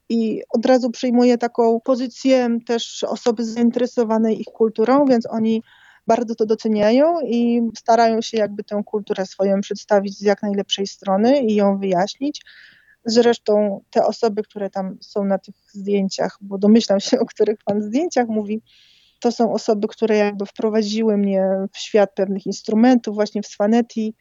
I 0.10 0.42
od 0.50 0.66
razu 0.66 0.92
przyjmuje 0.92 1.38
taką 1.38 1.80
pozycję 1.80 2.50
też 2.68 3.04
osoby 3.04 3.46
zainteresowanej 3.46 4.42
ich 4.42 4.48
kulturą, 4.48 5.06
więc 5.06 5.26
oni 5.26 5.64
bardzo 6.08 6.36
to 6.36 6.46
doceniają 6.46 7.22
i 7.22 7.62
starają 7.78 8.22
się 8.22 8.38
jakby 8.38 8.64
tę 8.64 8.82
kulturę 8.86 9.26
swoją 9.26 9.62
przedstawić 9.62 10.18
z 10.18 10.22
jak 10.22 10.42
najlepszej 10.42 10.88
strony 10.88 11.42
i 11.42 11.56
ją 11.56 11.78
wyjaśnić. 11.78 12.42
Zresztą 13.06 13.82
te 13.90 14.06
osoby, 14.06 14.44
które 14.44 14.70
tam 14.70 14.98
są 15.02 15.26
na 15.26 15.38
tych 15.38 15.56
zdjęciach, 15.74 16.38
bo 16.42 16.58
domyślam 16.58 17.00
się, 17.00 17.20
o 17.20 17.26
których 17.26 17.58
Pan 17.66 17.82
zdjęciach 17.82 18.28
mówi, 18.28 18.62
to 19.20 19.32
są 19.32 19.54
osoby, 19.54 19.88
które 19.88 20.18
jakby 20.18 20.46
wprowadziły 20.46 21.18
mnie 21.18 21.44
w 21.74 21.78
świat 21.78 22.14
pewnych 22.16 22.46
instrumentów, 22.46 23.16
właśnie 23.16 23.42
w 23.42 23.48
Swanetti. 23.48 24.16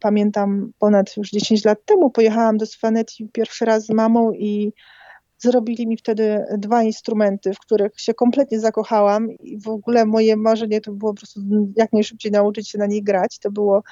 Pamiętam 0.00 0.72
ponad 0.78 1.16
już 1.16 1.30
10 1.30 1.64
lat 1.64 1.78
temu 1.84 2.10
pojechałam 2.10 2.56
do 2.56 2.66
Swanetti 2.66 3.28
pierwszy 3.32 3.64
raz 3.64 3.86
z 3.86 3.90
mamą 3.90 4.32
i 4.32 4.72
zrobili 5.38 5.86
mi 5.86 5.96
wtedy 5.96 6.44
dwa 6.58 6.82
instrumenty, 6.82 7.54
w 7.54 7.58
których 7.58 8.00
się 8.00 8.14
kompletnie 8.14 8.60
zakochałam 8.60 9.32
i 9.32 9.60
w 9.60 9.68
ogóle 9.68 10.06
moje 10.06 10.36
marzenie 10.36 10.80
to 10.80 10.92
było 10.92 11.14
po 11.14 11.16
prostu 11.16 11.40
jak 11.76 11.92
najszybciej 11.92 12.32
nauczyć 12.32 12.70
się 12.70 12.78
na 12.78 12.86
nich 12.86 13.04
grać. 13.04 13.38
To 13.38 13.50
było 13.50 13.82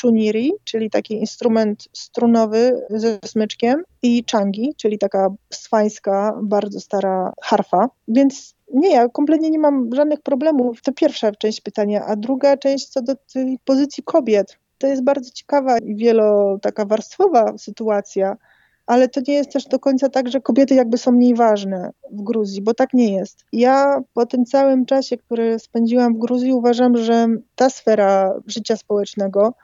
chuniri, 0.00 0.52
czyli 0.64 0.90
taki 0.90 1.14
instrument 1.14 1.88
strunowy 1.92 2.86
ze 2.90 3.18
smyczkiem 3.24 3.82
i 4.02 4.24
changi, 4.32 4.74
czyli 4.76 4.98
taka 4.98 5.28
swańska, 5.50 6.38
bardzo 6.42 6.80
stara 6.80 7.32
harfa. 7.42 7.88
Więc 8.08 8.54
nie, 8.74 8.90
ja 8.90 9.08
kompletnie 9.08 9.50
nie 9.50 9.58
mam 9.58 9.90
żadnych 9.94 10.20
problemów. 10.20 10.82
To 10.82 10.92
pierwsza 10.92 11.32
część 11.32 11.60
pytania, 11.60 12.04
a 12.06 12.16
druga 12.16 12.56
część 12.56 12.88
co 12.88 13.02
do 13.02 13.14
tej 13.32 13.58
pozycji 13.64 14.02
kobiet. 14.02 14.58
To 14.78 14.86
jest 14.86 15.04
bardzo 15.04 15.30
ciekawa 15.30 15.78
i 15.78 15.94
wielo 15.94 16.58
taka 16.62 16.84
warstwowa 16.84 17.58
sytuacja, 17.58 18.36
ale 18.86 19.08
to 19.08 19.20
nie 19.28 19.34
jest 19.34 19.52
też 19.52 19.64
do 19.64 19.78
końca 19.78 20.08
tak, 20.08 20.28
że 20.28 20.40
kobiety 20.40 20.74
jakby 20.74 20.98
są 20.98 21.12
mniej 21.12 21.34
ważne 21.34 21.90
w 22.12 22.22
Gruzji, 22.22 22.62
bo 22.62 22.74
tak 22.74 22.94
nie 22.94 23.16
jest. 23.16 23.44
Ja 23.52 24.00
po 24.14 24.26
tym 24.26 24.44
całym 24.44 24.86
czasie, 24.86 25.16
który 25.16 25.58
spędziłam 25.58 26.14
w 26.14 26.18
Gruzji, 26.18 26.52
uważam, 26.52 26.96
że 26.96 27.26
ta 27.54 27.70
sfera 27.70 28.40
życia 28.46 28.76
społecznego 28.76 29.54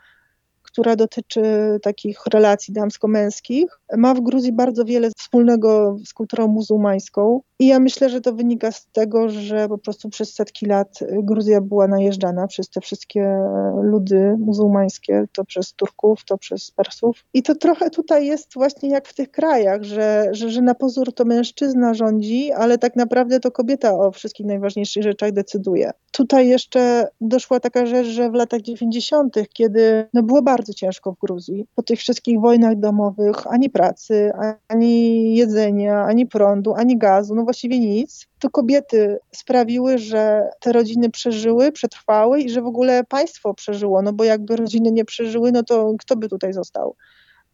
która 0.72 0.96
dotyczy 0.96 1.42
takich 1.82 2.26
relacji 2.32 2.74
damsko-męskich, 2.74 3.80
ma 3.96 4.14
w 4.14 4.20
Gruzji 4.20 4.52
bardzo 4.52 4.84
wiele 4.84 5.10
wspólnego 5.18 5.96
z 6.06 6.12
kulturą 6.12 6.48
muzułmańską. 6.48 7.40
I 7.58 7.66
ja 7.66 7.80
myślę, 7.80 8.08
że 8.08 8.20
to 8.20 8.32
wynika 8.32 8.72
z 8.72 8.86
tego, 8.92 9.28
że 9.28 9.68
po 9.68 9.78
prostu 9.78 10.08
przez 10.08 10.34
setki 10.34 10.66
lat 10.66 10.98
Gruzja 11.22 11.60
była 11.60 11.88
najeżdżana 11.88 12.46
przez 12.46 12.68
te 12.68 12.80
wszystkie 12.80 13.38
ludy 13.82 14.36
muzułmańskie, 14.38 15.24
to 15.32 15.44
przez 15.44 15.72
Turków, 15.74 16.24
to 16.24 16.38
przez 16.38 16.70
Persów. 16.70 17.24
I 17.34 17.42
to 17.42 17.54
trochę 17.54 17.90
tutaj 17.90 18.26
jest 18.26 18.54
właśnie 18.54 18.90
jak 18.90 19.08
w 19.08 19.14
tych 19.14 19.30
krajach, 19.30 19.82
że, 19.82 20.28
że, 20.32 20.50
że 20.50 20.62
na 20.62 20.74
pozór 20.74 21.14
to 21.14 21.24
mężczyzna 21.24 21.94
rządzi, 21.94 22.52
ale 22.52 22.78
tak 22.78 22.96
naprawdę 22.96 23.40
to 23.40 23.50
kobieta 23.50 23.94
o 23.94 24.10
wszystkich 24.10 24.46
najważniejszych 24.46 25.02
rzeczach 25.02 25.32
decyduje. 25.32 25.90
Tutaj 26.10 26.48
jeszcze 26.48 27.08
doszła 27.20 27.60
taka 27.60 27.86
rzecz, 27.86 28.06
że 28.06 28.30
w 28.30 28.34
latach 28.34 28.60
90., 28.60 29.36
kiedy 29.52 30.08
no 30.14 30.22
było 30.22 30.42
bardzo 30.42 30.61
ciężko 30.74 31.12
w 31.12 31.18
Gruzji, 31.18 31.66
po 31.74 31.82
tych 31.82 31.98
wszystkich 31.98 32.40
wojnach 32.40 32.76
domowych, 32.76 33.46
ani 33.46 33.70
pracy, 33.70 34.32
ani 34.68 35.34
jedzenia, 35.36 36.04
ani 36.04 36.26
prądu, 36.26 36.74
ani 36.74 36.98
gazu, 36.98 37.34
no 37.34 37.44
właściwie 37.44 37.78
nic, 37.78 38.26
to 38.38 38.50
kobiety 38.50 39.18
sprawiły, 39.32 39.98
że 39.98 40.50
te 40.60 40.72
rodziny 40.72 41.10
przeżyły, 41.10 41.72
przetrwały 41.72 42.40
i 42.40 42.50
że 42.50 42.62
w 42.62 42.66
ogóle 42.66 43.04
państwo 43.04 43.54
przeżyło, 43.54 44.02
no 44.02 44.12
bo 44.12 44.24
jakby 44.24 44.56
rodziny 44.56 44.92
nie 44.92 45.04
przeżyły, 45.04 45.52
no 45.52 45.62
to 45.62 45.94
kto 45.98 46.16
by 46.16 46.28
tutaj 46.28 46.52
został? 46.52 46.96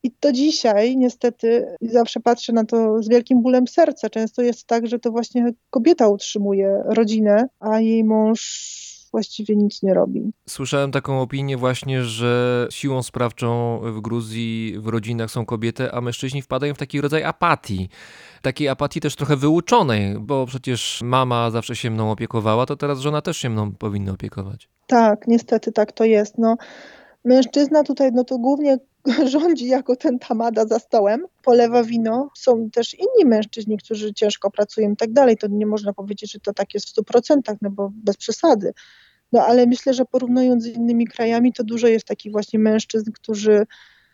I 0.03 0.11
to 0.11 0.33
dzisiaj 0.33 0.97
niestety 0.97 1.67
zawsze 1.81 2.21
patrzę 2.21 2.53
na 2.53 2.65
to 2.65 3.03
z 3.03 3.09
wielkim 3.09 3.43
bólem 3.43 3.69
serca. 3.69 4.11
Często 4.11 4.43
jest 4.43 4.67
tak, 4.67 4.87
że 4.87 4.99
to 4.99 5.11
właśnie 5.11 5.53
kobieta 5.71 6.09
utrzymuje 6.09 6.83
rodzinę, 6.87 7.49
a 7.61 7.81
jej 7.81 8.05
mąż 8.05 8.98
właściwie 9.11 9.57
nic 9.57 9.83
nie 9.83 9.95
robi. 9.95 10.33
Słyszałem 10.49 10.93
taką 10.93 11.21
opinię 11.21 11.57
właśnie, 11.57 12.05
że 12.05 12.67
siłą 12.71 13.03
sprawczą 13.03 13.81
w 13.83 14.01
Gruzji 14.01 14.75
w 14.79 14.87
rodzinach 14.87 15.31
są 15.31 15.47
kobiety, 15.47 15.93
a 15.93 16.01
mężczyźni 16.01 16.43
wpadają 16.43 16.75
w 16.75 16.79
taki 16.79 17.01
rodzaj 17.01 17.25
apatii. 17.25 17.89
Takiej 18.43 18.69
apatii 18.69 19.01
też 19.01 19.17
trochę 19.17 19.37
wyuczonej, 19.37 20.19
bo 20.21 20.47
przecież 20.47 21.01
mama 21.05 21.51
zawsze 21.51 21.77
się 21.77 21.91
mną 21.91 22.11
opiekowała, 22.11 22.67
to 22.67 22.77
teraz 22.77 23.01
żona 23.01 23.23
też 23.23 23.37
się 23.37 23.51
mną 23.51 23.73
powinna 23.73 24.13
opiekować. 24.13 24.69
Tak, 24.87 25.27
niestety 25.27 25.73
tak 25.73 25.93
to 25.93 26.05
jest. 26.05 26.39
No, 26.39 26.57
mężczyzna 27.25 27.83
tutaj, 27.83 28.11
no 28.12 28.25
to 28.25 28.39
głównie 28.39 28.79
rządzi 29.33 29.66
jako 29.66 29.97
ten 29.97 30.19
tamada 30.19 30.66
za 30.66 30.79
stołem, 30.79 31.27
polewa 31.43 31.83
wino. 31.83 32.31
Są 32.37 32.71
też 32.71 32.95
inni 32.95 33.25
mężczyźni, 33.25 33.79
którzy 33.79 34.14
ciężko 34.14 34.51
pracują 34.51 34.93
i 34.93 34.97
tak 34.97 35.12
dalej. 35.12 35.37
To 35.37 35.47
nie 35.51 35.66
można 35.66 35.93
powiedzieć, 35.93 36.33
że 36.33 36.41
to 36.41 36.53
tak 36.53 36.75
jest 36.75 36.89
w 36.89 37.03
100%, 37.03 37.57
no 37.62 37.71
bo 37.71 37.91
bez 37.95 38.16
przesady. 38.16 38.73
No 39.33 39.43
ale 39.43 39.66
myślę, 39.66 39.95
że 39.95 40.05
porównując 40.05 40.64
z 40.64 40.66
innymi 40.66 41.07
krajami, 41.07 41.53
to 41.53 41.64
dużo 41.64 41.87
jest 41.87 42.07
takich 42.07 42.33
właśnie 42.33 42.59
mężczyzn, 42.59 43.12
którzy 43.12 43.66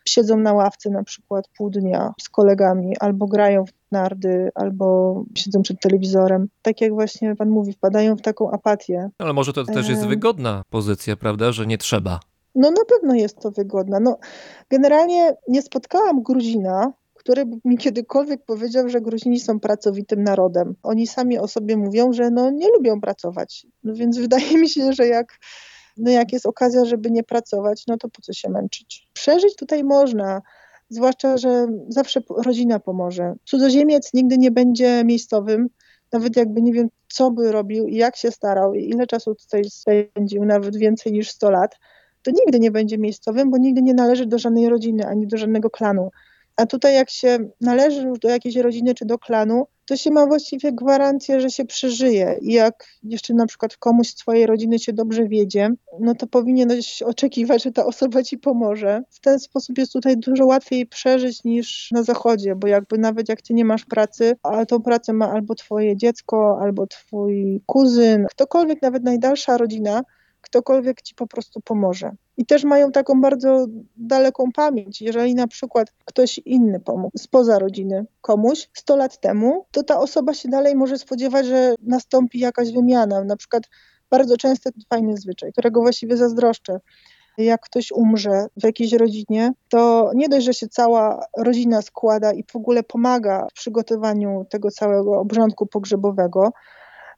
siedzą 0.07 0.37
na 0.37 0.53
ławce 0.53 0.89
na 0.89 1.03
przykład 1.03 1.47
pół 1.57 1.69
dnia 1.69 2.13
z 2.21 2.29
kolegami, 2.29 2.97
albo 2.99 3.25
grają 3.25 3.65
w 3.65 3.71
nardy, 3.91 4.49
albo 4.55 5.23
siedzą 5.35 5.61
przed 5.61 5.79
telewizorem. 5.79 6.47
Tak 6.61 6.81
jak 6.81 6.93
właśnie 6.93 7.35
pan 7.35 7.49
mówi, 7.49 7.73
wpadają 7.73 8.15
w 8.15 8.21
taką 8.21 8.51
apatię. 8.51 9.09
Ale 9.17 9.33
może 9.33 9.53
to 9.53 9.63
też 9.63 9.89
jest 9.89 10.05
wygodna 10.05 10.63
pozycja, 10.69 11.15
prawda, 11.15 11.51
że 11.51 11.67
nie 11.67 11.77
trzeba. 11.77 12.19
No 12.55 12.71
na 12.71 12.85
pewno 12.85 13.15
jest 13.15 13.39
to 13.39 13.51
wygodna. 13.51 13.99
No, 13.99 14.17
generalnie 14.69 15.35
nie 15.47 15.61
spotkałam 15.61 16.23
Gruzina, 16.23 16.93
który 17.13 17.45
mi 17.65 17.77
kiedykolwiek 17.77 18.45
powiedział, 18.45 18.89
że 18.89 19.01
Gruzini 19.01 19.39
są 19.39 19.59
pracowitym 19.59 20.23
narodem. 20.23 20.75
Oni 20.83 21.07
sami 21.07 21.37
o 21.37 21.47
sobie 21.47 21.77
mówią, 21.77 22.13
że 22.13 22.31
no, 22.31 22.49
nie 22.51 22.67
lubią 22.69 23.01
pracować. 23.01 23.67
No 23.83 23.93
więc 23.93 24.17
wydaje 24.27 24.57
mi 24.57 24.69
się, 24.69 24.93
że 24.93 25.07
jak, 25.07 25.39
no 25.97 26.11
jak 26.11 26.33
jest 26.33 26.45
okazja, 26.45 26.85
żeby 26.85 27.11
nie 27.11 27.23
pracować, 27.23 27.83
no 27.87 27.97
to 27.97 28.09
po 28.09 28.21
co 28.21 28.33
się 28.33 28.49
męczyć? 28.49 29.07
Przeżyć 29.13 29.55
tutaj 29.55 29.83
można, 29.83 30.41
zwłaszcza, 30.89 31.37
że 31.37 31.67
zawsze 31.89 32.21
rodzina 32.29 32.79
pomoże. 32.79 33.33
Cudzoziemiec 33.45 34.13
nigdy 34.13 34.37
nie 34.37 34.51
będzie 34.51 35.03
miejscowym, 35.05 35.69
nawet 36.11 36.35
jakby 36.37 36.61
nie 36.61 36.73
wiem, 36.73 36.87
co 37.07 37.31
by 37.31 37.51
robił 37.51 37.87
i 37.87 37.95
jak 37.95 38.15
się 38.15 38.31
starał, 38.31 38.73
i 38.73 38.89
ile 38.89 39.07
czasu 39.07 39.35
tutaj 39.35 39.63
spędził, 39.69 40.45
nawet 40.45 40.77
więcej 40.77 41.13
niż 41.13 41.29
100 41.29 41.49
lat, 41.49 41.79
to 42.25 42.31
nigdy 42.31 42.59
nie 42.59 42.71
będzie 42.71 42.97
miejscowym, 42.97 43.51
bo 43.51 43.57
nigdy 43.57 43.81
nie 43.81 43.93
należy 43.93 44.25
do 44.25 44.39
żadnej 44.39 44.69
rodziny 44.69 45.07
ani 45.07 45.27
do 45.27 45.37
żadnego 45.37 45.69
klanu. 45.69 46.11
A 46.55 46.65
tutaj 46.65 46.95
jak 46.95 47.09
się 47.09 47.37
należy 47.61 48.01
już 48.01 48.19
do 48.19 48.29
jakiejś 48.29 48.55
rodziny 48.55 48.95
czy 48.95 49.05
do 49.05 49.17
klanu, 49.17 49.67
to 49.85 49.97
się 49.97 50.11
ma 50.11 50.25
właściwie 50.25 50.73
gwarancję, 50.73 51.41
że 51.41 51.49
się 51.49 51.65
przeżyje. 51.65 52.37
I 52.41 52.53
jak 52.53 52.85
jeszcze 53.03 53.33
na 53.33 53.45
przykład 53.45 53.77
komuś 53.77 54.07
z 54.09 54.15
twojej 54.15 54.45
rodziny 54.45 54.79
się 54.79 54.93
dobrze 54.93 55.27
wiedzie, 55.27 55.69
no 55.99 56.15
to 56.15 56.27
powinieneś 56.27 57.01
oczekiwać, 57.01 57.63
że 57.63 57.71
ta 57.71 57.85
osoba 57.85 58.23
ci 58.23 58.37
pomoże. 58.37 59.01
W 59.09 59.19
ten 59.19 59.39
sposób 59.39 59.77
jest 59.77 59.93
tutaj 59.93 60.17
dużo 60.17 60.45
łatwiej 60.45 60.85
przeżyć 60.85 61.43
niż 61.43 61.91
na 61.91 62.03
zachodzie, 62.03 62.55
bo 62.55 62.67
jakby 62.67 62.97
nawet 62.97 63.29
jak 63.29 63.41
ty 63.41 63.53
nie 63.53 63.65
masz 63.65 63.85
pracy, 63.85 64.35
a 64.43 64.65
tą 64.65 64.81
pracę 64.81 65.13
ma 65.13 65.31
albo 65.31 65.55
twoje 65.55 65.97
dziecko, 65.97 66.59
albo 66.61 66.87
twój 66.87 67.61
kuzyn, 67.65 68.25
ktokolwiek, 68.29 68.81
nawet 68.81 69.03
najdalsza 69.03 69.57
rodzina, 69.57 70.03
ktokolwiek 70.45 71.01
ci 71.01 71.15
po 71.15 71.27
prostu 71.27 71.61
pomoże. 71.61 72.11
I 72.37 72.45
też 72.45 72.63
mają 72.63 72.91
taką 72.91 73.21
bardzo 73.21 73.65
daleką 73.97 74.51
pamięć. 74.51 75.01
Jeżeli 75.01 75.35
na 75.35 75.47
przykład 75.47 75.93
ktoś 76.05 76.37
inny 76.37 76.79
pomógł 76.79 77.17
spoza 77.17 77.59
rodziny 77.59 78.05
komuś 78.21 78.69
100 78.73 78.95
lat 78.95 79.19
temu, 79.19 79.65
to 79.71 79.83
ta 79.83 79.99
osoba 79.99 80.33
się 80.33 80.49
dalej 80.49 80.75
może 80.75 80.97
spodziewać, 80.97 81.45
że 81.45 81.75
nastąpi 81.81 82.39
jakaś 82.39 82.71
wymiana. 82.71 83.23
Na 83.23 83.35
przykład 83.35 83.63
bardzo 84.09 84.37
często 84.37 84.69
fajny 84.89 85.17
zwyczaj, 85.17 85.51
którego 85.51 85.81
właściwie 85.81 86.17
zazdroszczę. 86.17 86.79
Jak 87.37 87.61
ktoś 87.61 87.91
umrze 87.91 88.47
w 88.57 88.63
jakiejś 88.63 88.93
rodzinie, 88.93 89.51
to 89.69 90.11
nie 90.15 90.29
dość, 90.29 90.45
że 90.45 90.53
się 90.53 90.67
cała 90.67 91.25
rodzina 91.37 91.81
składa 91.81 92.33
i 92.33 92.43
w 92.43 92.55
ogóle 92.55 92.83
pomaga 92.83 93.47
w 93.51 93.53
przygotowaniu 93.53 94.45
tego 94.49 94.71
całego 94.71 95.19
obrządku 95.19 95.65
pogrzebowego, 95.65 96.51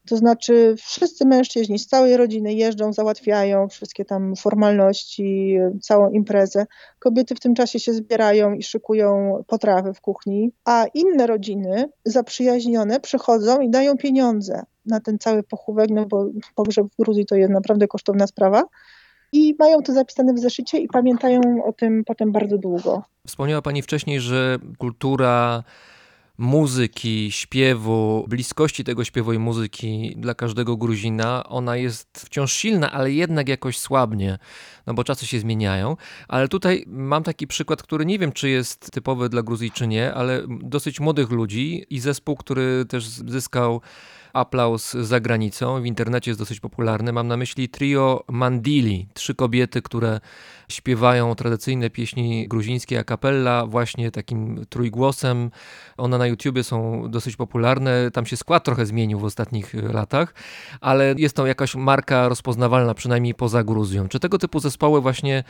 to 0.08 0.18
znaczy 0.18 0.76
wszyscy 0.78 1.26
mężczyźni 1.26 1.80
z 1.80 1.88
całej 1.88 2.18
rodziny 2.18 2.54
jeżdżą, 2.54 2.94
załatwiają 2.94 3.68
wszystkie 3.68 4.06
tam 4.06 4.36
formalności, 4.36 5.58
całą 5.82 6.10
imprezę. 6.10 6.66
Kobiety 7.00 7.36
w 7.36 7.40
tym 7.40 7.56
czasie 7.56 7.80
się 7.80 7.94
zbierają 7.94 8.54
i 8.54 8.64
szykują 8.64 9.44
potrawy 9.48 9.94
w 9.94 10.02
kuchni, 10.02 10.52
a 10.66 10.86
inne 10.94 11.28
rodziny 11.28 11.90
zaprzyjaźnione 12.06 13.00
przychodzą 13.00 13.62
i 13.62 13.70
dają 13.70 13.98
pieniądze 13.98 14.64
na 14.86 15.00
ten 15.00 15.20
cały 15.20 15.44
pochówek, 15.44 15.90
no 15.90 16.06
bo 16.06 16.26
pogrzeb 16.56 16.88
w 16.88 17.04
Gruzji 17.04 17.26
to 17.26 17.36
jest 17.36 17.52
naprawdę 17.52 17.88
kosztowna 17.88 18.28
sprawa. 18.28 18.64
I 19.34 19.56
mają 19.60 19.82
to 19.82 19.94
zapisane 19.94 20.34
w 20.34 20.40
zeszycie 20.40 20.78
i 20.78 20.88
pamiętają 20.88 21.42
o 21.66 21.74
tym 21.74 22.04
potem 22.06 22.32
bardzo 22.32 22.58
długo. 22.58 23.04
Wspomniała 23.28 23.62
Pani 23.62 23.82
wcześniej, 23.82 24.20
że 24.20 24.58
kultura 24.78 25.64
muzyki, 26.38 27.32
śpiewu, 27.32 28.26
bliskości 28.30 28.84
tego 28.84 29.04
śpiewu 29.04 29.34
i 29.34 29.40
muzyki 29.40 30.16
dla 30.18 30.34
każdego 30.34 30.78
Gruzina, 30.78 31.44
ona 31.44 31.76
jest 31.76 32.26
wciąż 32.26 32.54
silna, 32.54 32.92
ale 32.92 33.12
jednak 33.12 33.50
jakoś 33.50 33.78
słabnie, 33.78 34.40
no 34.88 34.94
bo 34.94 35.04
czasy 35.04 35.28
się 35.28 35.40
zmieniają. 35.40 35.98
Ale 36.28 36.48
tutaj 36.48 36.84
mam 36.88 37.24
taki 37.24 37.48
przykład, 37.48 37.84
który 37.84 38.06
nie 38.06 38.20
wiem, 38.20 38.32
czy 38.32 38.50
jest 38.50 38.92
typowy 38.92 39.30
dla 39.30 39.42
Gruzji, 39.42 39.72
czy 39.72 39.88
nie, 39.88 40.14
ale 40.14 40.44
dosyć 40.48 41.00
młodych 41.00 41.30
ludzi 41.30 41.86
i 41.90 42.00
zespół, 42.00 42.36
który 42.36 42.86
też 42.86 43.08
zyskał 43.08 43.82
aplauz 44.38 44.94
za 44.94 45.20
granicą. 45.20 45.82
W 45.82 45.86
internecie 45.86 46.32
jest 46.32 46.42
dosyć 46.42 46.60
popularny. 46.60 47.14
Mam 47.14 47.28
na 47.28 47.38
myśli 47.38 47.70
trio 47.70 48.24
Mandili. 48.28 49.08
Trzy 49.14 49.36
kobiety, 49.36 49.82
które 49.82 50.20
śpiewają 50.70 51.36
tradycyjne 51.36 51.90
pieśni 51.90 52.48
gruzińskie 52.48 53.00
a 53.00 53.04
capella 53.04 53.66
właśnie 53.66 54.12
takim 54.12 54.66
trójgłosem. 54.70 55.52
One 55.98 56.18
na 56.18 56.28
YouTubie 56.28 56.64
są 56.64 57.04
dosyć 57.10 57.36
popularne. 57.36 58.12
Tam 58.12 58.26
się 58.26 58.38
skład 58.38 58.64
trochę 58.64 58.86
zmienił 58.86 59.20
w 59.20 59.24
ostatnich 59.24 59.74
latach, 59.74 60.34
ale 60.82 61.16
jest 61.18 61.36
to 61.36 61.48
jakaś 61.48 61.76
marka 61.76 62.30
rozpoznawalna, 62.30 62.94
przynajmniej 62.94 63.34
poza 63.34 63.64
Gruzją. 63.64 64.08
Czy 64.08 64.20
tego 64.20 64.38
typu 64.38 64.60
zespoły 64.60 65.02
właśnie 65.02 65.44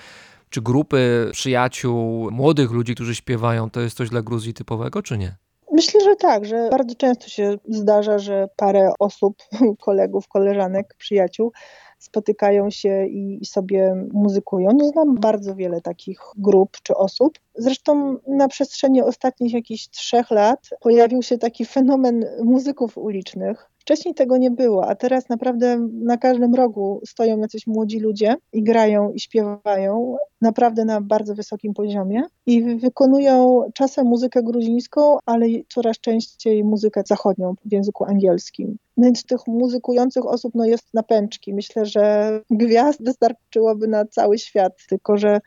czy 0.49 0.61
grupy 0.61 1.29
przyjaciół, 1.31 2.31
młodych 2.31 2.71
ludzi, 2.71 2.95
którzy 2.95 3.15
śpiewają, 3.15 3.69
to 3.69 3.81
jest 3.81 3.97
coś 3.97 4.09
dla 4.09 4.21
Gruzji 4.21 4.53
typowego, 4.53 5.03
czy 5.03 5.17
nie? 5.17 5.46
Myślę, 5.78 6.01
że 6.01 6.15
tak, 6.15 6.45
że 6.45 6.69
bardzo 6.69 6.95
często 6.95 7.28
się 7.28 7.57
zdarza, 7.69 8.19
że 8.19 8.47
parę 8.55 8.91
osób, 8.99 9.36
kolegów, 9.86 10.28
koleżanek, 10.28 10.95
przyjaciół 10.97 11.51
spotykają 11.99 12.69
się 12.69 13.05
i, 13.05 13.45
sobie 13.45 14.07
muzykują. 14.13 14.69
No, 14.78 14.88
znam 14.88 15.15
bardzo 15.15 15.55
wiele 15.55 15.82
takich 15.82 16.19
grup 16.38 16.78
czy 16.84 16.95
osób. 16.95 17.34
Zresztą 17.55 18.17
na 18.28 18.47
przestrzeni 18.47 19.01
ostatnich 19.01 19.53
jakichś 19.53 19.88
trzech 19.88 20.32
lat 20.32 20.69
pojawił 20.82 21.21
się 21.21 21.38
taki 21.38 21.65
fenomen 21.65 22.25
muzyków 22.43 22.97
ulicznych. 22.97 23.69
Wcześniej 23.88 24.15
tego 24.15 24.38
nie 24.38 24.51
było, 24.51 24.88
a 24.88 24.95
teraz 24.95 25.29
naprawdę 25.29 25.88
na 25.93 26.17
każdym 26.17 26.55
rogu 26.55 27.01
stoją 27.05 27.39
jacyś 27.39 27.67
młodzi 27.67 27.99
ludzie 27.99 28.35
i 28.53 28.63
grają 28.63 29.11
i 29.11 29.19
śpiewają 29.19 30.17
naprawdę 30.41 30.85
na 30.85 31.01
bardzo 31.01 31.35
wysokim 31.35 31.73
poziomie 31.73 32.23
i 32.45 32.75
wykonują 32.75 33.63
czasem 33.73 34.07
muzykę 34.07 34.43
gruzińską, 34.43 35.17
ale 35.25 35.45
coraz 35.69 35.99
częściej 35.99 36.63
muzykę 36.63 37.01
zachodnią 37.05 37.55
w 37.65 37.71
języku 37.71 38.05
angielskim. 38.05 38.77
Więc 38.97 39.23
tych 39.23 39.47
muzykujących 39.47 40.25
osób 40.25 40.55
no, 40.55 40.65
jest 40.65 40.93
na 40.93 41.03
pęczki. 41.03 41.53
Myślę, 41.53 41.85
że 41.85 42.31
gwiazd 42.51 43.03
wystarczyłoby 43.03 43.88
na 43.88 44.05
cały 44.05 44.38
świat, 44.38 44.73
tylko 44.89 45.17
że 45.17 45.39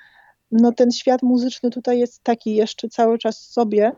no, 0.53 0.73
ten 0.73 0.91
świat 0.91 1.23
muzyczny 1.23 1.71
tutaj 1.71 1.99
jest 1.99 2.23
taki 2.23 2.55
jeszcze 2.55 2.89
cały 2.89 3.19
czas 3.19 3.39
sobie, 3.39 3.93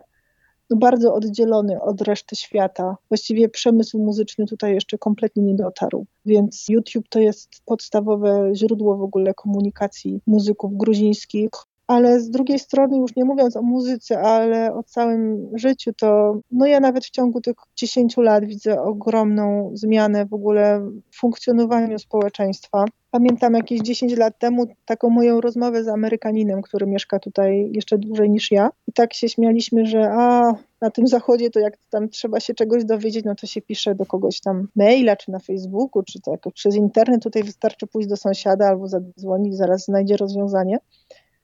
bardzo 0.77 1.15
oddzielony 1.15 1.83
od 1.83 2.01
reszty 2.01 2.37
świata. 2.37 2.97
Właściwie 3.11 3.49
przemysł 3.49 3.99
muzyczny 3.99 4.47
tutaj 4.47 4.75
jeszcze 4.75 4.99
kompletnie 4.99 5.43
nie 5.43 5.55
dotarł. 5.55 6.07
Więc 6.27 6.69
YouTube 6.69 7.09
to 7.09 7.19
jest 7.19 7.51
podstawowe 7.65 8.51
źródło 8.55 8.97
w 8.97 9.03
ogóle 9.03 9.35
komunikacji 9.35 10.21
muzyków 10.27 10.77
gruzińskich 10.77 11.51
ale 11.87 12.21
z 12.21 12.31
drugiej 12.31 12.59
strony, 12.59 12.99
już 12.99 13.17
nie 13.17 13.25
mówiąc 13.25 13.57
o 13.57 13.63
muzyce, 13.63 14.21
ale 14.21 14.75
o 14.75 14.83
całym 14.83 15.51
życiu, 15.55 15.93
to 15.93 16.39
no 16.51 16.67
ja 16.67 16.81
nawet 16.81 17.05
w 17.05 17.11
ciągu 17.11 17.41
tych 17.41 17.55
10 17.77 18.17
lat 18.17 18.45
widzę 18.45 18.83
ogromną 18.83 19.71
zmianę 19.75 20.27
w 20.27 20.35
ogóle 20.35 20.81
w 21.11 21.17
funkcjonowaniu 21.17 21.99
społeczeństwa. 21.99 22.85
Pamiętam 23.13 23.55
jakieś 23.55 23.81
10 23.81 24.17
lat 24.17 24.39
temu 24.39 24.67
taką 24.85 25.11
moją 25.11 25.41
rozmowę 25.41 25.85
z 25.85 25.89
Amerykaninem, 25.89 26.63
który 26.63 26.87
mieszka 26.87 27.19
tutaj 27.19 27.71
jeszcze 27.73 27.99
dłużej 27.99 28.31
niż 28.31 28.51
ja. 28.51 28.71
I 28.89 28.93
tak 28.93 29.15
się 29.15 29.29
śmialiśmy, 29.29 29.87
że 29.87 30.11
a 30.13 30.53
na 30.81 30.91
tym 30.91 31.07
zachodzie 31.07 31.51
to 31.51 31.61
jak 31.61 31.75
tam 31.91 32.09
trzeba 32.09 32.41
się 32.41 32.55
czegoś 32.55 32.85
dowiedzieć, 32.85 33.25
no 33.25 33.35
to 33.35 33.47
się 33.47 33.63
pisze 33.63 33.95
do 33.95 34.07
kogoś 34.07 34.41
tam 34.41 34.69
maila, 34.77 35.17
czy 35.17 35.31
na 35.31 35.39
Facebooku, 35.39 36.03
czy 36.03 36.21
tak 36.21 36.41
przez 36.55 36.77
internet. 36.77 37.23
Tutaj 37.23 37.43
wystarczy 37.43 37.87
pójść 37.87 38.09
do 38.09 38.17
sąsiada 38.17 38.69
albo 38.69 38.89
zadzwonić, 38.89 39.57
zaraz 39.57 39.85
znajdzie 39.85 40.17
rozwiązanie. 40.17 40.79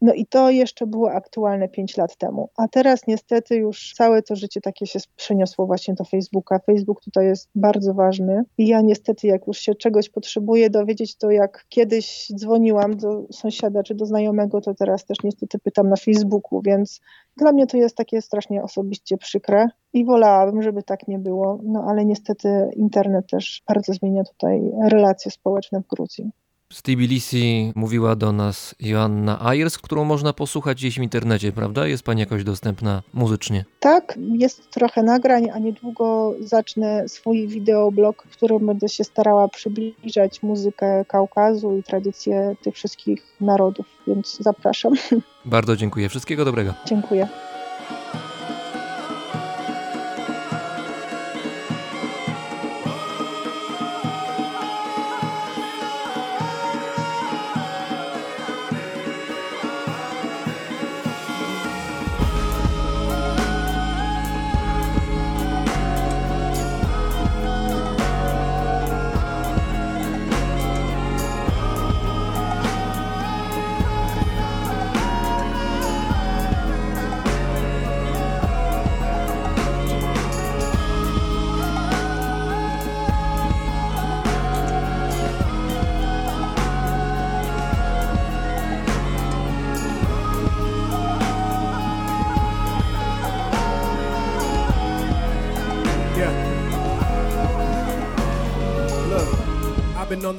No 0.01 0.13
i 0.13 0.27
to 0.27 0.51
jeszcze 0.51 0.87
było 0.87 1.13
aktualne 1.13 1.69
5 1.69 1.97
lat 1.97 2.17
temu. 2.17 2.49
A 2.57 2.69
teraz 2.69 3.07
niestety 3.07 3.57
już 3.57 3.93
całe 3.97 4.23
to 4.23 4.37
życie 4.37 4.61
takie 4.61 4.87
się 4.87 4.99
przeniosło 5.17 5.67
właśnie 5.67 5.95
do 5.95 6.05
Facebooka. 6.05 6.59
Facebook 6.59 7.01
tutaj 7.05 7.27
jest 7.27 7.51
bardzo 7.55 7.95
ważny 7.95 8.43
i 8.59 8.67
ja 8.67 8.81
niestety 8.81 9.27
jak 9.27 9.47
już 9.47 9.59
się 9.59 9.75
czegoś 9.75 10.11
potrzebuję 10.11 10.71
dowiedzieć, 10.71 11.17
to 11.17 11.31
jak 11.31 11.67
kiedyś 11.69 12.33
dzwoniłam 12.35 12.97
do 12.97 13.27
sąsiada 13.33 13.83
czy 13.83 13.95
do 13.95 14.07
znajomego, 14.07 14.61
to 14.61 14.75
teraz 14.75 15.05
też 15.05 15.19
niestety 15.25 15.59
pytam 15.59 15.89
na 15.89 15.97
Facebooku, 15.97 16.63
więc 16.63 17.01
dla 17.37 17.53
mnie 17.53 17.67
to 17.67 17.77
jest 17.77 17.97
takie 17.97 18.23
strasznie 18.23 18.63
osobiście 18.63 19.17
przykre 19.17 19.67
i 19.93 20.05
wolałabym, 20.05 20.63
żeby 20.63 20.83
tak 20.83 21.09
nie 21.09 21.19
było, 21.19 21.61
no 21.65 21.85
ale 21.89 22.05
niestety 22.05 22.49
internet 22.77 23.31
też 23.31 23.63
bardzo 23.69 23.93
zmienia 23.93 24.25
tutaj 24.25 24.71
relacje 24.91 25.31
społeczne 25.31 25.81
w 25.81 25.87
Gruzji. 25.87 26.31
Z 26.73 26.83
Tbilisi 26.83 27.73
mówiła 27.75 28.17
do 28.17 28.33
nas 28.33 28.75
Joanna 28.81 29.47
Ayers, 29.47 29.79
którą 29.79 30.05
można 30.05 30.33
posłuchać 30.33 30.79
gdzieś 30.79 30.99
w 30.99 31.03
internecie, 31.03 31.53
prawda? 31.53 31.87
Jest 31.87 32.03
pani 32.03 32.21
jakoś 32.21 32.45
dostępna 32.45 33.03
muzycznie? 33.15 33.65
Tak, 33.81 34.19
jest 34.33 34.71
trochę 34.71 35.03
nagrań, 35.03 35.51
a 35.55 35.59
niedługo 35.59 36.35
zacznę 36.41 37.09
swój 37.09 37.49
wideoblog, 37.49 38.25
w 38.31 38.37
którym 38.37 38.67
będę 38.67 38.89
się 38.89 39.05
starała 39.05 39.49
przybliżać 39.49 40.43
muzykę 40.43 41.05
Kaukazu 41.05 41.77
i 41.77 41.83
tradycje 41.83 42.57
tych 42.63 42.75
wszystkich 42.75 43.23
narodów, 43.41 43.87
więc 44.07 44.39
zapraszam. 44.41 44.93
Bardzo 45.45 45.77
dziękuję. 45.77 46.09
Wszystkiego 46.09 46.45
dobrego. 46.45 46.75
Dziękuję. 46.87 47.29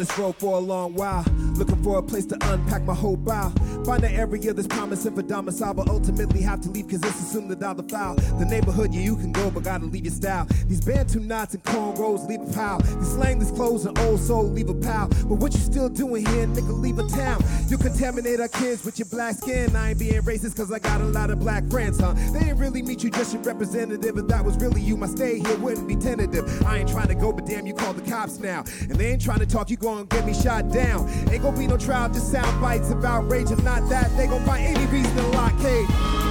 This 0.09 0.17
road 0.17 0.35
for 0.37 0.57
a 0.57 0.59
long 0.59 0.93
while, 0.93 1.23
looking 1.55 1.81
for 1.83 1.99
a 1.99 2.03
place 2.03 2.25
to 2.25 2.37
unpack 2.53 2.83
my 2.83 2.93
whole 2.93 3.17
bow. 3.17 3.51
Find 3.89 4.03
an 4.03 4.13
area 4.13 4.53
that's 4.53 4.67
promising 4.67 5.15
for 5.15 5.23
domicile, 5.23 5.73
but 5.73 5.89
ultimately 5.89 6.43
have 6.43 6.61
to 6.61 6.69
leave 6.69 6.87
cause 6.87 7.01
it's 7.01 7.21
assumed 7.21 7.49
that 7.49 7.63
I'll 7.63 7.73
defile. 7.73 8.13
The 8.37 8.45
neighborhood, 8.45 8.93
yeah, 8.93 9.01
you 9.01 9.15
can 9.15 9.31
go, 9.31 9.49
but 9.49 9.63
gotta 9.63 9.85
leave 9.85 10.05
your 10.05 10.13
style. 10.13 10.45
These 10.67 10.81
bantu 10.81 11.21
knots 11.21 11.55
and 11.55 11.63
cornrows, 11.63 12.29
leave 12.29 12.39
a 12.39 12.53
pile. 12.53 12.77
These 12.81 13.13
slang, 13.13 13.39
these 13.39 13.49
clothes, 13.49 13.87
and 13.87 13.97
old 13.97 14.19
soul, 14.19 14.43
leave 14.43 14.69
a 14.69 14.75
pile. 14.75 15.07
But 15.07 15.39
what 15.39 15.53
you 15.53 15.59
still 15.59 15.89
doing 15.89 16.23
here, 16.23 16.45
nigga, 16.45 16.79
leave 16.79 16.99
a 16.99 17.07
town. 17.07 17.43
You 17.67 17.79
contaminate 17.79 18.39
our 18.39 18.47
kids 18.47 18.85
with 18.85 18.99
your 18.99 19.07
black 19.07 19.37
skin. 19.37 19.75
I 19.75 19.89
ain't 19.89 19.97
being 19.97 20.21
racist 20.21 20.55
cause 20.55 20.71
I 20.71 20.77
got 20.77 21.01
a 21.01 21.05
lot 21.05 21.31
of 21.31 21.39
black 21.39 21.65
friends, 21.71 21.99
huh? 21.99 22.13
They 22.31 22.41
didn't 22.41 22.59
really 22.59 22.83
meet 22.83 23.03
you, 23.03 23.09
just 23.09 23.33
your 23.33 23.41
representative. 23.41 24.19
If 24.19 24.27
that 24.27 24.45
was 24.45 24.55
really 24.57 24.81
you, 24.81 24.97
my 24.97 25.07
stay 25.07 25.39
here 25.39 25.57
wouldn't 25.57 25.87
be 25.87 25.95
tentative. 25.95 26.45
I 26.63 26.77
ain't 26.77 26.89
trying 26.89 27.07
to 27.07 27.15
go, 27.15 27.33
but 27.33 27.47
damn, 27.47 27.65
you 27.65 27.73
call 27.73 27.93
the 27.93 28.07
cops 28.07 28.37
now. 28.37 28.65
And 28.81 28.97
they 28.97 29.13
ain't 29.13 29.21
trying 29.23 29.39
to 29.39 29.47
talk, 29.47 29.71
you 29.71 29.77
gon' 29.77 30.05
get 30.05 30.27
me 30.27 30.35
shot 30.35 30.69
down. 30.71 31.09
Ain't 31.31 31.41
gonna 31.41 31.57
be 31.57 31.65
no 31.65 31.77
trial, 31.77 32.07
just 32.09 32.31
sound 32.31 32.61
bites 32.61 32.91
of 32.91 33.03
outrage. 33.03 33.49
If 33.49 33.63
not 33.63 33.78
that, 33.87 34.15
they 34.17 34.27
gon' 34.27 34.43
find 34.45 34.65
any 34.65 34.85
reason 34.87 35.15
to 35.15 35.27
lock 35.29 35.57
cage. 35.59 36.28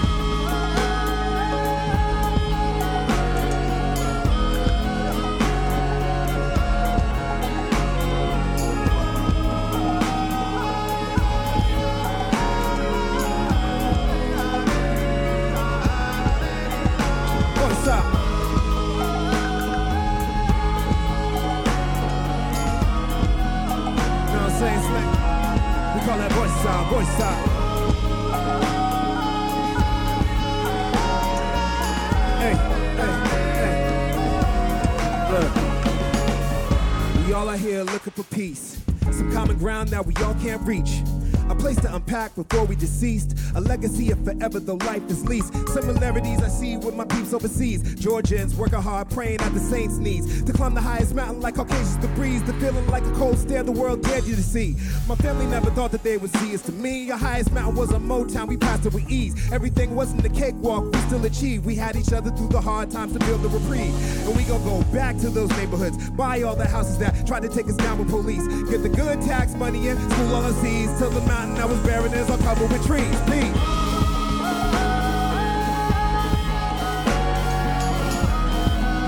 now 39.98 40.02
we 40.02 40.14
all 40.22 40.34
can't 40.34 40.62
reach. 40.62 41.02
A 41.50 41.54
place 41.54 41.80
to 41.80 41.94
unpack 41.94 42.34
before 42.34 42.64
we 42.64 42.76
deceased. 42.76 43.34
A 43.54 43.60
legacy 43.60 44.10
of 44.10 44.22
forever, 44.24 44.60
though 44.60 44.74
life 44.74 45.02
is 45.08 45.24
least. 45.24 45.52
Similarities 45.68 46.42
I 46.42 46.48
see 46.48 46.76
with 46.76 46.94
my 46.94 47.04
peeps 47.04 47.32
overseas. 47.32 47.94
Georgians 47.94 48.54
working 48.54 48.82
hard, 48.82 49.08
praying 49.10 49.40
at 49.40 49.54
the 49.54 49.60
saints' 49.60 49.96
knees. 49.96 50.42
To 50.44 50.52
climb 50.52 50.74
the 50.74 50.80
highest 50.80 51.14
mountain 51.14 51.40
like 51.40 51.54
Caucasus 51.54 51.96
the 51.96 52.08
breeze. 52.08 52.42
The 52.44 52.52
feeling 52.54 52.86
like 52.88 53.04
a 53.04 53.12
cold 53.12 53.38
stare 53.38 53.62
the 53.62 53.72
world 53.72 54.02
dared 54.02 54.24
you 54.24 54.36
to 54.36 54.42
see. 54.42 54.76
My 55.08 55.14
family 55.16 55.46
never 55.46 55.70
thought 55.70 55.90
that 55.92 56.02
they 56.02 56.18
would 56.18 56.34
see 56.36 56.54
us. 56.54 56.62
To 56.62 56.72
me, 56.72 57.10
our 57.10 57.18
highest 57.18 57.50
mountain 57.52 57.76
was 57.76 57.92
a 57.92 57.98
Motown. 57.98 58.46
We 58.46 58.58
passed 58.58 58.84
it 58.84 58.92
with 58.92 59.10
ease. 59.10 59.50
Everything 59.50 59.94
wasn't 59.94 60.26
a 60.26 60.28
cakewalk, 60.28 60.92
we 60.92 60.98
still 61.00 61.24
achieved. 61.24 61.64
We 61.64 61.76
had 61.76 61.96
each 61.96 62.12
other 62.12 62.30
through 62.30 62.48
the 62.48 62.60
hard 62.60 62.90
times 62.90 63.14
to 63.14 63.18
build 63.20 63.44
a 63.44 63.48
reprieve. 63.48 63.94
And 64.26 64.36
we 64.36 64.44
gon' 64.44 64.62
go 64.64 64.82
back 64.92 65.16
to 65.18 65.30
those 65.30 65.50
neighborhoods. 65.56 66.10
Buy 66.10 66.42
all 66.42 66.56
the 66.56 66.68
houses 66.68 66.98
that 66.98 67.26
tried 67.26 67.42
to 67.42 67.48
take 67.48 67.68
us 67.68 67.76
down 67.76 67.98
with 67.98 68.10
police. 68.10 68.46
Get 68.70 68.82
the 68.82 68.90
good 68.90 69.22
tax 69.22 69.54
money 69.54 69.88
in, 69.88 69.96
school 70.10 70.34
all 70.34 70.42
the 70.42 70.52
seas. 70.60 70.88
Till 70.98 71.10
the 71.10 71.20
mountain 71.20 71.37
mountain 71.38 71.60
I 71.62 71.64
was 71.66 71.78
buried 71.80 72.12
is 72.12 72.28
all 72.30 72.38
covered 72.38 72.70
with 72.72 72.84
trees. 72.86 73.04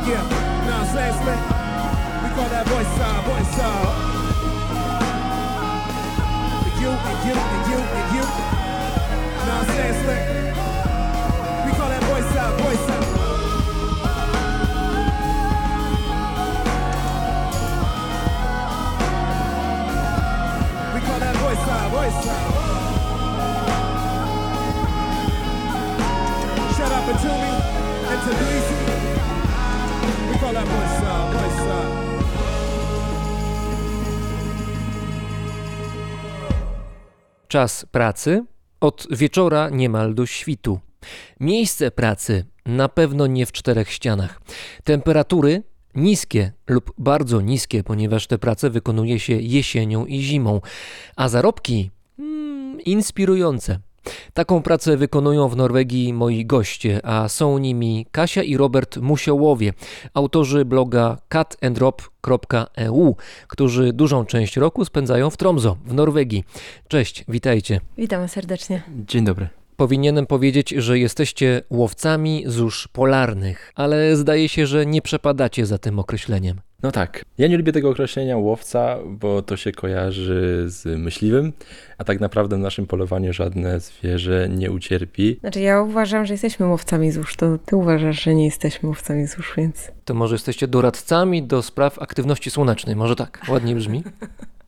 Yeah, 0.06 0.24
now 0.70 0.82
we 2.22 2.28
call 2.34 2.48
that 2.54 2.66
voice 2.68 2.92
side, 2.98 3.22
voice 3.30 3.50
side. 3.56 3.88
And 6.66 6.76
you, 6.82 6.90
and 7.10 7.20
you, 7.26 7.34
and 7.54 7.64
you, 7.70 7.78
and 7.98 8.08
you. 8.16 8.24
Now 9.48 9.60
seriously, 9.74 10.18
we 11.66 11.70
call 11.78 11.88
that 11.88 12.04
voice 12.10 12.28
side, 12.34 12.54
voice 12.60 12.86
side. 12.86 12.99
Sound. 22.12 22.54
Shout 26.76 26.92
out 26.92 27.08
and. 27.08 27.60
We 30.30 30.38
call 30.38 30.54
that. 30.54 30.90
Czas 37.48 37.86
pracy 37.90 38.44
od 38.80 39.06
wieczora 39.10 39.68
niemal 39.70 40.14
do 40.14 40.26
świtu. 40.26 40.80
Miejsce 41.40 41.90
pracy 41.90 42.44
na 42.66 42.88
pewno 42.88 43.26
nie 43.26 43.46
w 43.46 43.52
czterech 43.52 43.92
ścianach. 43.92 44.40
Temperatury 44.84 45.62
niskie 45.94 46.52
lub 46.68 46.92
bardzo 46.98 47.40
niskie, 47.40 47.84
ponieważ 47.84 48.26
te 48.26 48.38
prace 48.38 48.70
wykonuje 48.70 49.20
się 49.20 49.32
jesienią 49.32 50.06
i 50.06 50.20
zimą, 50.20 50.60
a 51.16 51.28
zarobki 51.28 51.90
inspirujące. 52.84 53.78
Taką 54.34 54.62
pracę 54.62 54.96
wykonują 54.96 55.48
w 55.48 55.56
Norwegii 55.56 56.12
moi 56.12 56.46
goście, 56.46 57.00
a 57.06 57.28
są 57.28 57.58
nimi 57.58 58.06
Kasia 58.12 58.42
i 58.42 58.56
Robert 58.56 58.96
Musiołowie, 58.96 59.72
autorzy 60.14 60.64
bloga 60.64 61.16
catandrop.eu, 61.28 63.16
którzy 63.48 63.92
dużą 63.92 64.24
część 64.24 64.56
roku 64.56 64.84
spędzają 64.84 65.30
w 65.30 65.36
Tromso 65.36 65.76
w 65.86 65.94
Norwegii. 65.94 66.44
Cześć, 66.88 67.24
witajcie. 67.28 67.80
Witamy 67.98 68.28
serdecznie. 68.28 68.82
Dzień 69.06 69.24
dobry. 69.24 69.48
Powinienem 69.76 70.26
powiedzieć, 70.26 70.70
że 70.70 70.98
jesteście 70.98 71.62
łowcami 71.70 72.44
zórz 72.46 72.88
polarnych, 72.88 73.72
ale 73.74 74.16
zdaje 74.16 74.48
się, 74.48 74.66
że 74.66 74.86
nie 74.86 75.02
przepadacie 75.02 75.66
za 75.66 75.78
tym 75.78 75.98
określeniem. 75.98 76.60
No 76.82 76.92
tak, 76.92 77.24
ja 77.38 77.48
nie 77.48 77.56
lubię 77.56 77.72
tego 77.72 77.90
określenia 77.90 78.36
łowca, 78.36 78.98
bo 79.06 79.42
to 79.42 79.56
się 79.56 79.72
kojarzy 79.72 80.64
z 80.66 80.98
myśliwym, 80.98 81.52
a 81.98 82.04
tak 82.04 82.20
naprawdę 82.20 82.56
w 82.56 82.60
naszym 82.60 82.86
polowaniu 82.86 83.32
żadne 83.32 83.80
zwierzę 83.80 84.48
nie 84.48 84.70
ucierpi. 84.70 85.36
Znaczy 85.40 85.60
ja 85.60 85.82
uważam, 85.82 86.26
że 86.26 86.34
jesteśmy 86.34 86.66
łowcami 86.66 87.10
zórz, 87.10 87.36
to 87.36 87.58
ty 87.58 87.76
uważasz, 87.76 88.22
że 88.22 88.34
nie 88.34 88.44
jesteśmy 88.44 88.88
łowcami 88.88 89.26
zórz, 89.26 89.54
więc... 89.56 89.90
To 90.04 90.14
może 90.14 90.34
jesteście 90.34 90.68
doradcami 90.68 91.42
do 91.42 91.62
spraw 91.62 91.98
aktywności 91.98 92.50
słonecznej, 92.50 92.96
może 92.96 93.16
tak, 93.16 93.40
ładnie 93.48 93.74
brzmi. 93.74 94.02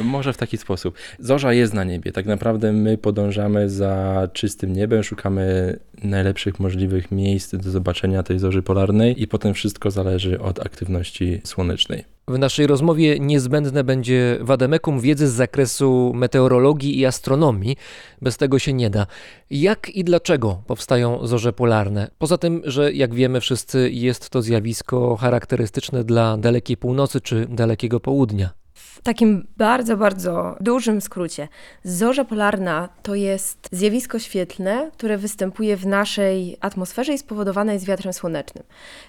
E, 0.00 0.02
Może 0.02 0.32
w 0.32 0.36
taki 0.36 0.58
sposób. 0.58 0.94
Zorza 1.18 1.52
jest 1.52 1.74
na 1.74 1.84
niebie. 1.84 2.12
Tak 2.12 2.26
naprawdę 2.26 2.72
my 2.72 2.98
podążamy 2.98 3.70
za 3.70 4.28
czystym 4.32 4.72
niebem, 4.72 5.02
szukamy 5.02 5.76
najlepszych 6.04 6.60
możliwych 6.60 7.10
miejsc 7.10 7.54
do 7.56 7.70
zobaczenia 7.70 8.22
tej 8.22 8.38
zorzy 8.38 8.62
polarnej 8.62 9.22
i 9.22 9.28
potem 9.28 9.54
wszystko 9.54 9.90
zależy 9.90 10.40
od 10.40 10.66
aktywności 10.66 11.40
słonecznej. 11.44 12.04
W 12.28 12.38
naszej 12.38 12.66
rozmowie 12.66 13.20
niezbędne 13.20 13.84
będzie 13.84 14.38
wademekum 14.40 15.00
wiedzy 15.00 15.28
z 15.28 15.32
zakresu 15.32 16.12
meteorologii 16.14 16.98
i 16.98 17.06
astronomii. 17.06 17.76
Bez 18.22 18.36
tego 18.36 18.58
się 18.58 18.72
nie 18.72 18.90
da. 18.90 19.06
Jak 19.50 19.90
i 19.90 20.04
dlaczego 20.04 20.62
powstają 20.66 21.26
zorze 21.26 21.52
polarne? 21.52 22.10
Poza 22.18 22.38
tym, 22.38 22.62
że 22.64 22.92
jak 22.92 23.14
wiemy 23.14 23.40
wszyscy 23.40 23.90
jest 23.90 24.30
to 24.30 24.42
zjawisko 24.42 25.16
charakterystyczne 25.16 26.04
dla 26.04 26.36
dalekiej 26.36 26.76
północy 26.76 27.20
czy 27.20 27.46
dalekiego 27.50 28.00
południa. 28.00 28.61
W 28.94 29.02
takim 29.02 29.46
bardzo, 29.56 29.96
bardzo 29.96 30.56
dużym 30.60 31.00
skrócie, 31.00 31.48
zorza 31.84 32.24
polarna 32.24 32.88
to 33.02 33.14
jest 33.14 33.68
zjawisko 33.72 34.18
świetlne, 34.18 34.90
które 34.92 35.18
występuje 35.18 35.76
w 35.76 35.86
naszej 35.86 36.56
atmosferze 36.60 37.12
i 37.12 37.18
spowodowane 37.18 37.72
jest 37.72 37.84
wiatrem 37.86 38.12
słonecznym. 38.12 38.64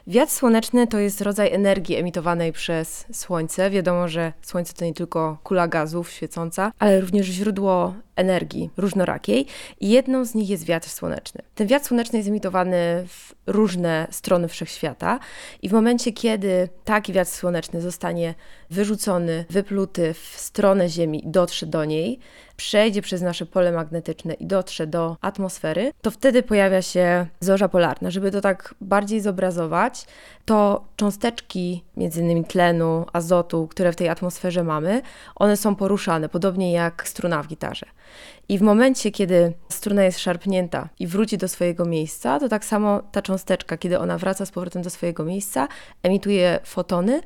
Wiatr 0.08 0.32
słoneczny 0.32 0.88
to 0.88 1.00
jest 1.00 1.22
rodzaj 1.22 1.54
energii 1.54 1.96
emitowanej 1.96 2.54
przez 2.54 3.06
Słońce. 3.14 3.70
Wiadomo, 3.70 4.08
że 4.08 4.34
Słońce 4.42 4.74
to 4.74 4.86
nie 4.86 4.94
tylko 4.94 5.38
kula 5.44 5.68
gazów 5.68 6.12
świecąca, 6.12 6.72
ale 6.80 7.02
również 7.02 7.26
źródło 7.28 7.94
energii 8.16 8.70
różnorakiej 8.78 9.46
i 9.80 9.90
jedną 9.90 10.26
z 10.26 10.36
nich 10.36 10.50
jest 10.50 10.66
wiatr 10.66 10.90
słoneczny. 10.90 11.42
Ten 11.56 11.68
wiatr 11.68 11.86
słoneczny 11.86 12.20
jest 12.20 12.30
emitowany 12.30 13.06
w 13.08 13.34
różne 13.48 14.08
strony 14.12 14.48
wszechświata 14.48 15.20
i 15.62 15.70
w 15.70 15.72
momencie, 15.72 16.12
kiedy 16.12 16.70
taki 16.84 17.14
wiatr 17.14 17.32
słoneczny 17.32 17.82
zostanie 17.82 18.36
wyrzucony, 18.70 19.46
wypluty 19.50 20.14
w 20.14 20.34
stronę 20.38 20.90
Ziemi 20.90 21.28
i 21.28 21.32
dotrze 21.32 21.66
do 21.66 21.86
niej, 21.86 22.20
przejdzie 22.58 23.02
przez 23.02 23.22
nasze 23.22 23.46
pole 23.46 23.72
magnetyczne 23.72 24.34
i 24.34 24.46
dotrze 24.46 24.88
do 24.88 25.18
atmosfery, 25.22 25.92
to 26.02 26.12
wtedy 26.12 26.44
pojawia 26.44 26.82
się 26.82 27.26
zorza 27.40 27.70
polarna. 27.70 28.12
Żeby 28.12 28.32
to 28.32 28.42
tak 28.42 28.76
bardziej 28.82 29.22
zobrazować, 29.22 30.06
to 30.46 30.84
cząsteczki 30.96 31.84
między 31.98 32.22
innymi 32.22 32.46
tlenu, 32.46 33.06
azotu, 33.14 33.68
które 33.68 33.92
w 33.92 33.96
tej 33.96 34.10
atmosferze 34.10 34.64
mamy, 34.64 35.02
one 35.36 35.58
są 35.58 35.76
poruszane, 35.76 36.30
podobnie 36.30 36.72
jak 36.72 37.08
struna 37.08 37.44
w 37.44 37.48
gitarze. 37.48 37.86
I 38.50 38.58
w 38.58 38.62
momencie, 38.62 39.12
kiedy 39.12 39.54
struna 39.70 40.04
jest 40.04 40.20
szarpnięta 40.20 40.90
i 41.00 41.08
wróci 41.08 41.38
do 41.38 41.48
swojego 41.48 41.86
miejsca, 41.86 42.40
to 42.40 42.50
tak 42.50 42.66
samo 42.66 43.02
ta 43.12 43.22
cząsteczka, 43.22 43.78
kiedy 43.78 44.00
ona 44.00 44.18
wraca 44.18 44.46
z 44.46 44.52
powrotem 44.52 44.82
do 44.82 44.90
swojego 44.90 45.26
miejsca, 45.26 45.68
emituje 46.04 46.60
fotony, 46.64 47.22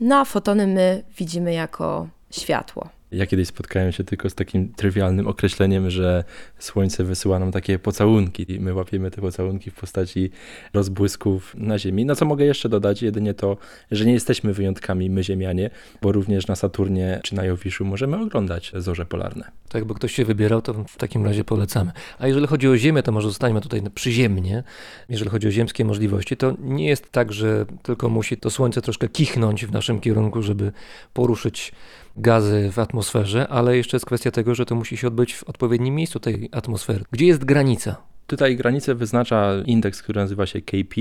no 0.00 0.16
a 0.16 0.24
fotony 0.24 0.66
my 0.66 1.04
widzimy 1.18 1.52
jako 1.52 2.08
światło. 2.30 2.99
Ja 3.12 3.26
kiedyś 3.26 3.48
spotkałem 3.48 3.92
się 3.92 4.04
tylko 4.04 4.30
z 4.30 4.34
takim 4.34 4.72
trywialnym 4.74 5.28
określeniem, 5.28 5.90
że 5.90 6.24
słońce 6.58 7.04
wysyła 7.04 7.38
nam 7.38 7.52
takie 7.52 7.78
pocałunki 7.78 8.52
i 8.52 8.60
my 8.60 8.74
łapiemy 8.74 9.10
te 9.10 9.20
pocałunki 9.20 9.70
w 9.70 9.74
postaci 9.74 10.30
rozbłysków 10.74 11.54
na 11.58 11.78
Ziemi. 11.78 12.04
No 12.04 12.16
co 12.16 12.24
mogę 12.24 12.44
jeszcze 12.44 12.68
dodać? 12.68 13.02
Jedynie 13.02 13.34
to, 13.34 13.56
że 13.90 14.06
nie 14.06 14.12
jesteśmy 14.12 14.52
wyjątkami 14.52 15.10
my 15.10 15.24
Ziemianie, 15.24 15.70
bo 16.02 16.12
również 16.12 16.46
na 16.46 16.56
Saturnie 16.56 17.20
czy 17.22 17.34
na 17.34 17.44
Jowiszu 17.44 17.84
możemy 17.84 18.16
oglądać 18.16 18.72
zorze 18.74 19.06
polarne. 19.06 19.50
To 19.68 19.78
jakby 19.78 19.94
ktoś 19.94 20.12
się 20.12 20.24
wybierał, 20.24 20.62
to 20.62 20.74
w 20.88 20.96
takim 20.96 21.24
razie 21.24 21.44
polecamy. 21.44 21.92
A 22.18 22.26
jeżeli 22.26 22.46
chodzi 22.46 22.68
o 22.68 22.76
Ziemię, 22.76 23.02
to 23.02 23.12
może 23.12 23.28
zostańmy 23.28 23.60
tutaj 23.60 23.82
przyziemnie. 23.94 24.62
Jeżeli 25.08 25.30
chodzi 25.30 25.48
o 25.48 25.50
ziemskie 25.50 25.84
możliwości, 25.84 26.36
to 26.36 26.56
nie 26.58 26.88
jest 26.88 27.12
tak, 27.12 27.32
że 27.32 27.66
tylko 27.82 28.08
musi 28.08 28.36
to 28.36 28.50
Słońce 28.50 28.82
troszkę 28.82 29.08
kichnąć 29.08 29.66
w 29.66 29.72
naszym 29.72 30.00
kierunku, 30.00 30.42
żeby 30.42 30.72
poruszyć 31.12 31.72
gazy 32.16 32.70
w 32.72 32.78
atmosferze, 32.78 33.48
ale 33.48 33.76
jeszcze 33.76 33.96
jest 33.96 34.06
kwestia 34.06 34.30
tego, 34.30 34.54
że 34.54 34.66
to 34.66 34.74
musi 34.74 34.96
się 34.96 35.06
odbyć 35.06 35.34
w 35.34 35.44
odpowiednim 35.44 35.94
miejscu 35.94 36.20
tej 36.20 36.48
atmosfery. 36.52 37.04
Gdzie 37.12 37.26
jest 37.26 37.44
granica? 37.44 38.10
Tutaj 38.30 38.56
granicę 38.56 38.94
wyznacza 38.94 39.52
indeks, 39.66 40.02
który 40.02 40.20
nazywa 40.20 40.46
się 40.46 40.62
KP. 40.62 41.00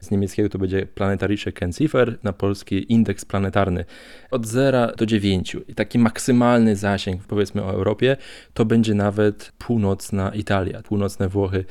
Z 0.00 0.10
niemieckiego 0.10 0.48
to 0.48 0.58
będzie 0.58 0.86
Planetarische 0.86 1.52
Kennziffer, 1.52 2.18
na 2.22 2.32
polski 2.32 2.92
indeks 2.92 3.24
planetarny. 3.24 3.84
Od 4.30 4.46
0 4.46 4.92
do 4.96 5.06
9. 5.06 5.56
I 5.68 5.74
taki 5.74 5.98
maksymalny 5.98 6.76
zasięg, 6.76 7.22
powiedzmy 7.22 7.62
o 7.64 7.70
Europie, 7.70 8.16
to 8.54 8.64
będzie 8.64 8.94
nawet 8.94 9.52
północna 9.58 10.34
Italia, 10.34 10.82
północne 10.82 11.28
Włochy. 11.28 11.64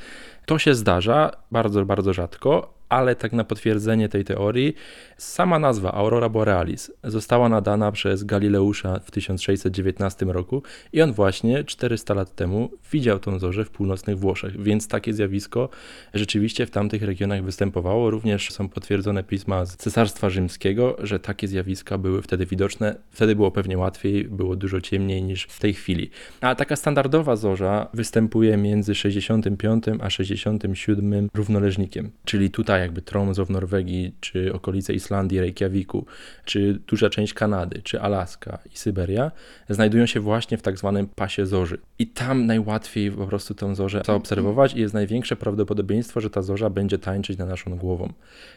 To 0.46 0.58
się 0.58 0.74
zdarza 0.74 1.30
bardzo, 1.50 1.84
bardzo 1.84 2.12
rzadko, 2.12 2.73
ale 2.88 3.16
tak 3.16 3.32
na 3.32 3.44
potwierdzenie 3.44 4.08
tej 4.08 4.24
teorii, 4.24 4.74
sama 5.18 5.58
nazwa 5.58 5.92
Aurora 5.92 6.28
Borealis 6.28 6.92
została 7.04 7.48
nadana 7.48 7.92
przez 7.92 8.24
Galileusza 8.24 9.00
w 9.04 9.10
1619 9.10 10.26
roku 10.26 10.62
i 10.92 11.02
on 11.02 11.12
właśnie 11.12 11.64
400 11.64 12.14
lat 12.14 12.34
temu 12.34 12.70
widział 12.92 13.18
tą 13.18 13.38
zorzę 13.38 13.64
w 13.64 13.70
północnych 13.70 14.18
Włoszech, 14.18 14.62
więc 14.62 14.88
takie 14.88 15.12
zjawisko 15.12 15.68
rzeczywiście 16.14 16.66
w 16.66 16.70
tamtych 16.70 17.02
regionach 17.02 17.44
występowało. 17.44 18.10
Również 18.10 18.52
są 18.52 18.68
potwierdzone 18.68 19.22
pisma 19.24 19.64
z 19.64 19.76
Cesarstwa 19.76 20.30
Rzymskiego, 20.30 20.96
że 20.98 21.18
takie 21.18 21.48
zjawiska 21.48 21.98
były 21.98 22.22
wtedy 22.22 22.46
widoczne. 22.46 22.96
Wtedy 23.10 23.36
było 23.36 23.50
pewnie 23.50 23.78
łatwiej, 23.78 24.24
było 24.24 24.56
dużo 24.56 24.80
ciemniej 24.80 25.22
niż 25.22 25.44
w 25.44 25.60
tej 25.60 25.74
chwili. 25.74 26.10
A 26.40 26.54
taka 26.54 26.76
standardowa 26.76 27.36
zorza 27.36 27.88
występuje 27.94 28.56
między 28.56 28.94
65 28.94 29.84
a 30.00 30.10
67 30.10 31.28
równoleżnikiem, 31.34 32.10
czyli 32.24 32.50
tutaj 32.50 32.83
jakby 32.84 33.02
Tromso 33.02 33.44
w 33.44 33.50
Norwegii, 33.50 34.14
czy 34.20 34.52
okolice 34.52 34.94
Islandii, 34.94 35.40
Reykjaviku, 35.40 36.06
czy 36.44 36.80
duża 36.86 37.10
część 37.10 37.34
Kanady, 37.34 37.82
czy 37.82 38.00
Alaska 38.00 38.58
i 38.74 38.78
Syberia, 38.78 39.30
znajdują 39.68 40.06
się 40.06 40.20
właśnie 40.20 40.58
w 40.58 40.62
tak 40.62 40.78
zwanym 40.78 41.06
pasie 41.06 41.46
zorzy. 41.46 41.78
I 41.98 42.06
tam 42.06 42.46
najłatwiej 42.46 43.10
po 43.10 43.26
prostu 43.26 43.54
tę 43.54 43.74
zorzę 43.74 44.02
zaobserwować 44.06 44.74
i 44.74 44.80
jest 44.80 44.94
największe 44.94 45.36
prawdopodobieństwo, 45.36 46.20
że 46.20 46.30
ta 46.30 46.42
zorza 46.42 46.70
będzie 46.70 46.98
tańczyć 46.98 47.38
na 47.38 47.46
naszą 47.46 47.76
głową. 47.76 48.12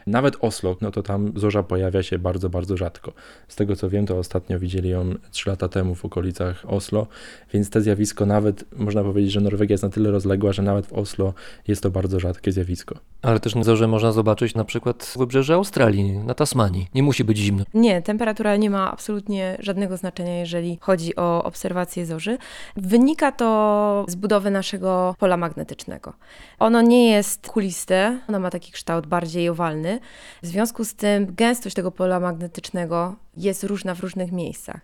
Nawet 0.08 0.38
Oslo, 0.42 0.78
no 0.82 0.92
to 0.92 1.04
tam 1.04 1.34
zorza 1.36 1.64
pojawia 1.64 2.04
się 2.04 2.20
bardzo, 2.20 2.50
bardzo 2.50 2.78
rzadko. 2.78 3.14
Z 3.48 3.56
tego 3.56 3.76
co 3.76 3.90
wiem, 3.90 4.06
to 4.06 4.18
ostatnio 4.18 4.60
widzieli 4.60 4.90
ją 4.90 5.14
3 5.32 5.50
lata 5.50 5.68
temu 5.68 5.96
w 5.96 6.06
okolicach 6.06 6.64
Oslo, 6.68 7.08
więc 7.54 7.70
to 7.70 7.82
zjawisko 7.82 8.26
nawet, 8.26 8.66
można 8.78 9.04
powiedzieć, 9.04 9.32
że 9.32 9.42
Norwegia 9.42 9.74
jest 9.74 9.84
na 9.84 9.90
tyle 9.90 10.12
rozległa, 10.12 10.54
że 10.54 10.62
nawet 10.62 10.88
w 10.88 10.94
Oslo 10.94 11.34
jest 11.68 11.84
to 11.84 11.92
bardzo 11.92 12.20
rzadkie 12.20 12.52
zjawisko. 12.52 12.96
Ale 13.22 13.40
też 13.40 13.54
zorze 13.62 13.88
można 13.88 14.07
zobaczyć 14.12 14.56
na 14.56 14.64
przykład 14.64 15.14
wybrzeże 15.18 15.54
Australii, 15.54 16.12
na 16.12 16.34
Tasmanii. 16.34 16.88
Nie 16.94 17.04
musi 17.04 17.24
być 17.24 17.38
zimno. 17.38 17.64
Nie, 17.74 18.02
temperatura 18.02 18.56
nie 18.56 18.70
ma 18.70 18.92
absolutnie 18.92 19.58
żadnego 19.60 19.98
znaczenia, 19.98 20.40
jeżeli 20.40 20.78
chodzi 20.82 21.16
o 21.16 21.44
obserwację 21.44 22.06
zorzy. 22.06 22.38
Wynika 22.76 23.32
to 23.32 24.06
z 24.08 24.16
budowy 24.16 24.52
naszego 24.52 25.16
pola 25.20 25.38
magnetycznego. 25.38 26.14
Ono 26.60 26.82
nie 26.82 27.10
jest 27.10 27.48
kuliste, 27.48 28.20
ono 28.30 28.40
ma 28.40 28.50
taki 28.50 28.72
kształt 28.72 29.08
bardziej 29.08 29.50
owalny. 29.50 30.00
W 30.44 30.48
związku 30.48 30.86
z 30.86 30.96
tym 30.96 31.36
gęstość 31.36 31.76
tego 31.76 31.92
pola 31.92 32.20
magnetycznego 32.20 33.16
jest 33.38 33.64
różna 33.64 33.96
w 33.96 34.00
różnych 34.00 34.32
miejscach. 34.32 34.82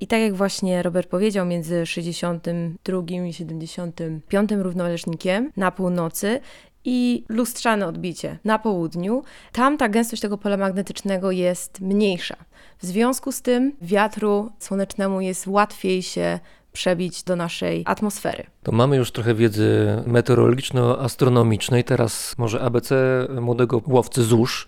I 0.00 0.06
tak 0.06 0.20
jak 0.20 0.34
właśnie 0.34 0.82
Robert 0.82 1.08
powiedział, 1.08 1.46
między 1.46 1.86
62 1.86 3.02
i 3.28 3.32
75 3.32 4.50
równoleżnikiem 4.52 5.52
na 5.56 5.70
północy 5.70 6.40
i 6.84 7.24
lustrzane 7.28 7.86
odbicie 7.86 8.38
na 8.44 8.58
południu, 8.58 9.22
tam 9.52 9.76
ta 9.78 9.88
gęstość 9.88 10.22
tego 10.22 10.38
pola 10.38 10.56
magnetycznego 10.56 11.30
jest 11.30 11.80
mniejsza. 11.80 12.36
W 12.78 12.86
związku 12.86 13.32
z 13.32 13.42
tym 13.42 13.72
wiatru 13.82 14.50
słonecznemu 14.58 15.20
jest 15.20 15.46
łatwiej 15.46 16.02
się 16.02 16.38
przebić 16.72 17.22
do 17.22 17.36
naszej 17.36 17.82
atmosfery. 17.86 18.44
To 18.62 18.72
mamy 18.72 18.96
już 18.96 19.12
trochę 19.12 19.34
wiedzy 19.34 19.86
meteorologiczno-astronomicznej. 20.06 21.84
Teraz 21.84 22.38
może 22.38 22.60
ABC 22.60 22.96
młodego 23.40 23.82
łowcy 23.86 24.22
ZUSZ. 24.22 24.66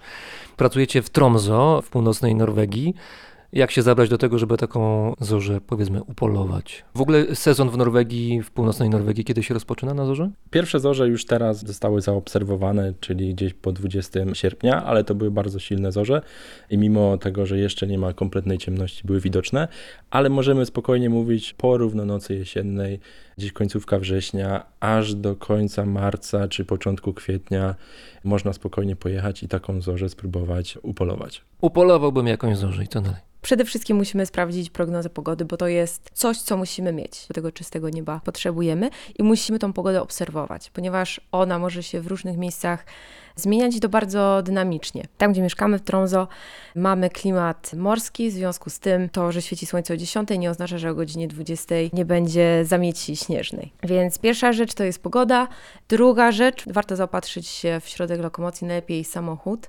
Pracujecie 0.56 1.02
w 1.02 1.10
Tromso 1.10 1.82
w 1.82 1.88
północnej 1.88 2.34
Norwegii 2.34 2.94
jak 3.56 3.70
się 3.70 3.82
zabrać 3.82 4.08
do 4.08 4.18
tego, 4.18 4.38
żeby 4.38 4.56
taką 4.56 5.12
zorzę, 5.20 5.60
powiedzmy, 5.60 6.02
upolować. 6.02 6.84
W 6.94 7.00
ogóle 7.00 7.34
sezon 7.34 7.70
w 7.70 7.76
Norwegii, 7.76 8.42
w 8.42 8.50
północnej 8.50 8.90
Norwegii, 8.90 9.24
kiedy 9.24 9.42
się 9.42 9.54
rozpoczyna 9.54 9.94
na 9.94 10.06
zorze? 10.06 10.30
Pierwsze 10.50 10.80
zorze 10.80 11.08
już 11.08 11.24
teraz 11.24 11.66
zostały 11.66 12.00
zaobserwowane, 12.00 12.92
czyli 13.00 13.34
gdzieś 13.34 13.54
po 13.54 13.72
20 13.72 14.20
sierpnia, 14.34 14.84
ale 14.84 15.04
to 15.04 15.14
były 15.14 15.30
bardzo 15.30 15.58
silne 15.58 15.92
zorze 15.92 16.22
i 16.70 16.78
mimo 16.78 17.18
tego, 17.18 17.46
że 17.46 17.58
jeszcze 17.58 17.86
nie 17.86 17.98
ma 17.98 18.12
kompletnej 18.12 18.58
ciemności, 18.58 19.02
były 19.04 19.20
widoczne, 19.20 19.68
ale 20.10 20.28
możemy 20.28 20.66
spokojnie 20.66 21.10
mówić 21.10 21.54
po 21.54 21.78
równonocy 21.78 22.34
jesiennej, 22.34 23.00
gdzieś 23.38 23.52
końcówka 23.52 23.98
września, 23.98 24.66
aż 24.80 25.14
do 25.14 25.36
końca 25.36 25.86
marca 25.86 26.48
czy 26.48 26.64
początku 26.64 27.14
kwietnia 27.14 27.74
można 28.24 28.52
spokojnie 28.52 28.96
pojechać 28.96 29.42
i 29.42 29.48
taką 29.48 29.80
zorzę 29.80 30.08
spróbować 30.08 30.78
upolować. 30.82 31.42
Upolowałbym 31.60 32.26
jakąś 32.26 32.58
zorzę 32.58 32.84
i 32.84 32.88
co 32.88 33.00
dalej? 33.00 33.20
Przede 33.42 33.64
wszystkim 33.64 33.96
musimy 33.96 34.26
sprawdzić 34.26 34.70
prognozę 34.70 35.10
pogody, 35.10 35.44
bo 35.44 35.56
to 35.56 35.68
jest 35.68 36.10
coś, 36.12 36.38
co 36.38 36.56
musimy 36.56 36.92
mieć. 36.92 37.26
Do 37.28 37.34
tego 37.34 37.52
czystego 37.52 37.90
nieba 37.90 38.20
potrzebujemy 38.24 38.90
i 39.18 39.22
musimy 39.22 39.58
tą 39.58 39.72
pogodę 39.72 40.02
obserwować, 40.02 40.70
ponieważ 40.70 41.20
ona 41.32 41.58
może 41.58 41.82
się 41.82 42.00
w 42.00 42.06
różnych 42.06 42.36
miejscach 42.36 42.86
zmieniać 43.36 43.76
i 43.76 43.80
to 43.80 43.88
bardzo 43.88 44.42
dynamicznie. 44.42 45.04
Tam, 45.18 45.32
gdzie 45.32 45.42
mieszkamy 45.42 45.78
w 45.78 45.82
Tromso, 45.82 46.28
mamy 46.74 47.10
klimat 47.10 47.72
morski, 47.74 48.30
w 48.30 48.32
związku 48.32 48.70
z 48.70 48.78
tym 48.78 49.08
to, 49.08 49.32
że 49.32 49.42
świeci 49.42 49.66
słońce 49.66 49.94
o 49.94 49.96
10 49.96 50.28
nie 50.38 50.50
oznacza, 50.50 50.78
że 50.78 50.90
o 50.90 50.94
godzinie 50.94 51.28
20 51.28 51.74
nie 51.92 52.04
będzie 52.04 52.64
zamiecić 52.64 53.20
śnieżnej. 53.20 53.72
Więc 53.82 54.18
pierwsza 54.18 54.52
rzecz 54.52 54.74
to 54.74 54.84
jest 54.84 55.02
pogoda. 55.02 55.48
Druga 55.88 56.32
rzecz, 56.32 56.64
warto 56.66 56.96
zaopatrzyć 56.96 57.46
się 57.46 57.80
w 57.80 57.88
środek 57.88 58.20
lokomocji, 58.20 58.66
najlepiej 58.66 59.04
samochód 59.04 59.68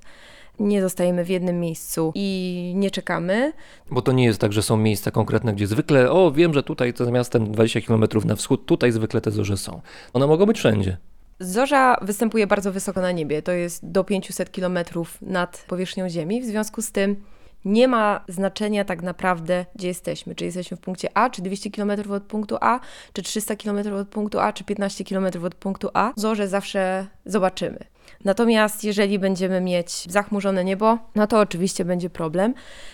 nie 0.59 0.81
zostajemy 0.81 1.23
w 1.23 1.29
jednym 1.29 1.59
miejscu 1.59 2.11
i 2.15 2.73
nie 2.75 2.91
czekamy. 2.91 3.53
Bo 3.91 4.01
to 4.01 4.11
nie 4.11 4.25
jest 4.25 4.39
tak, 4.39 4.53
że 4.53 4.63
są 4.63 4.77
miejsca 4.77 5.11
konkretne, 5.11 5.53
gdzie 5.53 5.67
zwykle, 5.67 6.11
o 6.11 6.31
wiem, 6.31 6.53
że 6.53 6.63
tutaj 6.63 6.93
to 6.93 7.05
za 7.05 7.11
miastem 7.11 7.51
20 7.51 7.81
km 7.81 8.03
na 8.25 8.35
wschód, 8.35 8.65
tutaj 8.65 8.91
zwykle 8.91 9.21
te 9.21 9.31
zorze 9.31 9.57
są. 9.57 9.81
One 10.13 10.27
mogą 10.27 10.45
być 10.45 10.57
wszędzie. 10.57 10.97
Zorza 11.39 11.97
występuje 12.01 12.47
bardzo 12.47 12.71
wysoko 12.71 13.01
na 13.01 13.11
niebie, 13.11 13.41
to 13.41 13.51
jest 13.51 13.91
do 13.91 14.03
500 14.03 14.49
km 14.49 14.79
nad 15.21 15.65
powierzchnią 15.67 16.09
Ziemi, 16.09 16.41
w 16.41 16.45
związku 16.45 16.81
z 16.81 16.91
tym 16.91 17.23
nie 17.65 17.87
ma 17.87 18.23
znaczenia 18.27 18.85
tak 18.85 19.01
naprawdę, 19.01 19.65
gdzie 19.75 19.87
jesteśmy. 19.87 20.35
Czy 20.35 20.45
jesteśmy 20.45 20.77
w 20.77 20.79
punkcie 20.79 21.17
A, 21.17 21.29
czy 21.29 21.41
200 21.41 21.71
km 21.71 22.11
od 22.11 22.23
punktu 22.23 22.57
A, 22.61 22.79
czy 23.13 23.21
300 23.21 23.55
km 23.55 23.93
od 23.93 24.07
punktu 24.07 24.39
A, 24.39 24.53
czy 24.53 24.63
15 24.63 25.03
km 25.03 25.45
od 25.45 25.55
punktu 25.55 25.89
A. 25.93 26.13
Zorze 26.15 26.47
zawsze 26.47 27.07
zobaczymy. 27.25 27.79
Natomiast 28.25 28.83
jeżeli 28.83 29.19
będziemy 29.19 29.61
mieć 29.61 30.11
zachmurzone 30.11 30.63
niebo, 30.63 30.97
no 31.15 31.27
to 31.27 31.39
oczywiście 31.39 31.85
będzie 31.85 32.09
problem. 32.09 32.53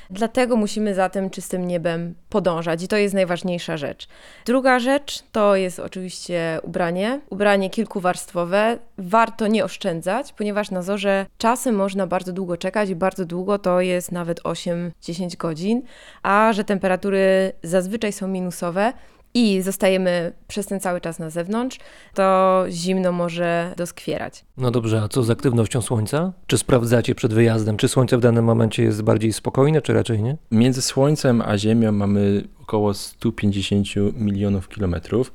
Dlatego 0.09 0.55
musimy 0.55 0.93
za 0.93 1.09
tym 1.09 1.30
czystym 1.30 1.68
niebem 1.68 2.16
podążać 2.30 2.84
i 2.84 2.88
to 2.88 2.97
jest 2.97 3.14
najważniejsza 3.14 3.78
rzecz. 3.78 4.07
Druga 4.45 4.80
rzecz 4.80 5.24
to 5.32 5.55
jest 5.55 5.80
oczywiście 5.80 6.59
ubranie. 6.64 7.20
Ubranie 7.30 7.70
kilkuwarstwowe. 7.70 8.78
Warto 8.97 9.47
nie 9.47 9.66
oszczędzać, 9.66 10.34
ponieważ 10.34 10.72
na 10.72 10.82
zorze 10.82 11.26
czasem 11.38 11.76
można 11.76 12.07
bardzo 12.07 12.34
długo 12.34 12.57
czekać 12.57 12.89
i 12.89 12.95
bardzo 12.95 13.26
długo 13.26 13.59
to 13.59 13.82
jest 13.82 14.11
nawet 14.11 14.41
8-10 14.41 15.38
godzin, 15.38 15.82
a 16.24 16.53
że 16.53 16.64
temperatury 16.64 17.51
zazwyczaj 17.64 18.11
są 18.14 18.28
minusowe, 18.28 18.93
i 19.34 19.61
zostajemy 19.61 20.34
przez 20.47 20.65
ten 20.65 20.79
cały 20.79 21.01
czas 21.01 21.19
na 21.19 21.29
zewnątrz, 21.29 21.79
to 22.13 22.63
zimno 22.69 23.11
może 23.11 23.73
doskwierać. 23.77 24.45
No 24.57 24.71
dobrze, 24.71 25.01
a 25.01 25.07
co 25.07 25.23
z 25.23 25.29
aktywnością 25.29 25.81
Słońca? 25.81 26.34
Czy 26.47 26.57
sprawdzacie 26.57 27.15
przed 27.15 27.34
wyjazdem, 27.34 27.77
czy 27.77 27.88
Słońce 27.88 28.17
w 28.17 28.21
danym 28.21 28.45
momencie 28.45 28.84
jest 28.84 29.01
bardziej 29.01 29.34
spokojne, 29.34 29.81
czy 29.81 29.93
raczej 29.93 30.23
nie? 30.23 30.38
Między 30.51 30.81
Słońcem 30.81 31.41
a 31.41 31.57
Ziemią 31.57 31.91
mamy 31.91 32.43
około 32.61 32.93
150 32.93 33.88
milionów 34.15 34.69
kilometrów, 34.69 35.34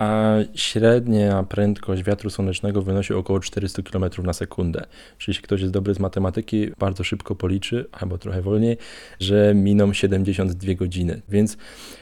a 0.00 0.34
średnia 0.54 1.42
prędkość 1.42 2.02
wiatru 2.02 2.30
słonecznego 2.30 2.82
wynosi 2.82 3.14
około 3.14 3.40
400 3.40 3.82
km 3.82 4.04
na 4.24 4.32
sekundę. 4.32 4.86
Czyli 5.18 5.30
jeśli 5.30 5.42
ktoś 5.42 5.60
jest 5.60 5.72
dobry 5.72 5.94
z 5.94 5.98
matematyki, 5.98 6.70
bardzo 6.78 7.04
szybko 7.04 7.34
policzy, 7.34 7.86
albo 7.92 8.18
trochę 8.18 8.42
wolniej, 8.42 8.76
że 9.20 9.54
miną 9.54 9.92
72 9.92 10.74
godziny. 10.74 11.20
Więc 11.28 11.56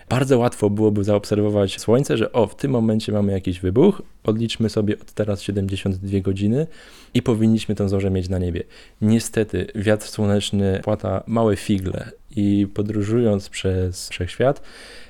bardzo 0.08 0.38
łatwo 0.38 0.70
byłoby 0.70 1.04
zaobserwować 1.04 1.80
Słońce, 1.80 2.16
że 2.16 2.32
o, 2.32 2.46
w 2.46 2.56
tym 2.56 2.70
momencie 2.70 3.12
mamy 3.12 3.32
jakiś 3.32 3.60
wybuch, 3.60 4.02
odliczmy 4.24 4.68
sobie 4.68 4.98
od 4.98 5.12
teraz 5.12 5.42
72 5.42 6.20
godziny 6.20 6.66
i 7.14 7.22
powinniśmy 7.22 7.74
tę 7.74 7.88
zorzę 7.88 8.10
mieć 8.10 8.28
na 8.28 8.38
niebie. 8.38 8.62
Niestety 9.02 9.66
wiatr 9.74 10.08
słoneczny 10.08 10.80
płata 10.84 11.22
małe 11.26 11.56
figle 11.56 12.10
i 12.36 12.66
podróżując 12.74 13.48
przez 13.48 14.08
wszechświat, 14.08 14.62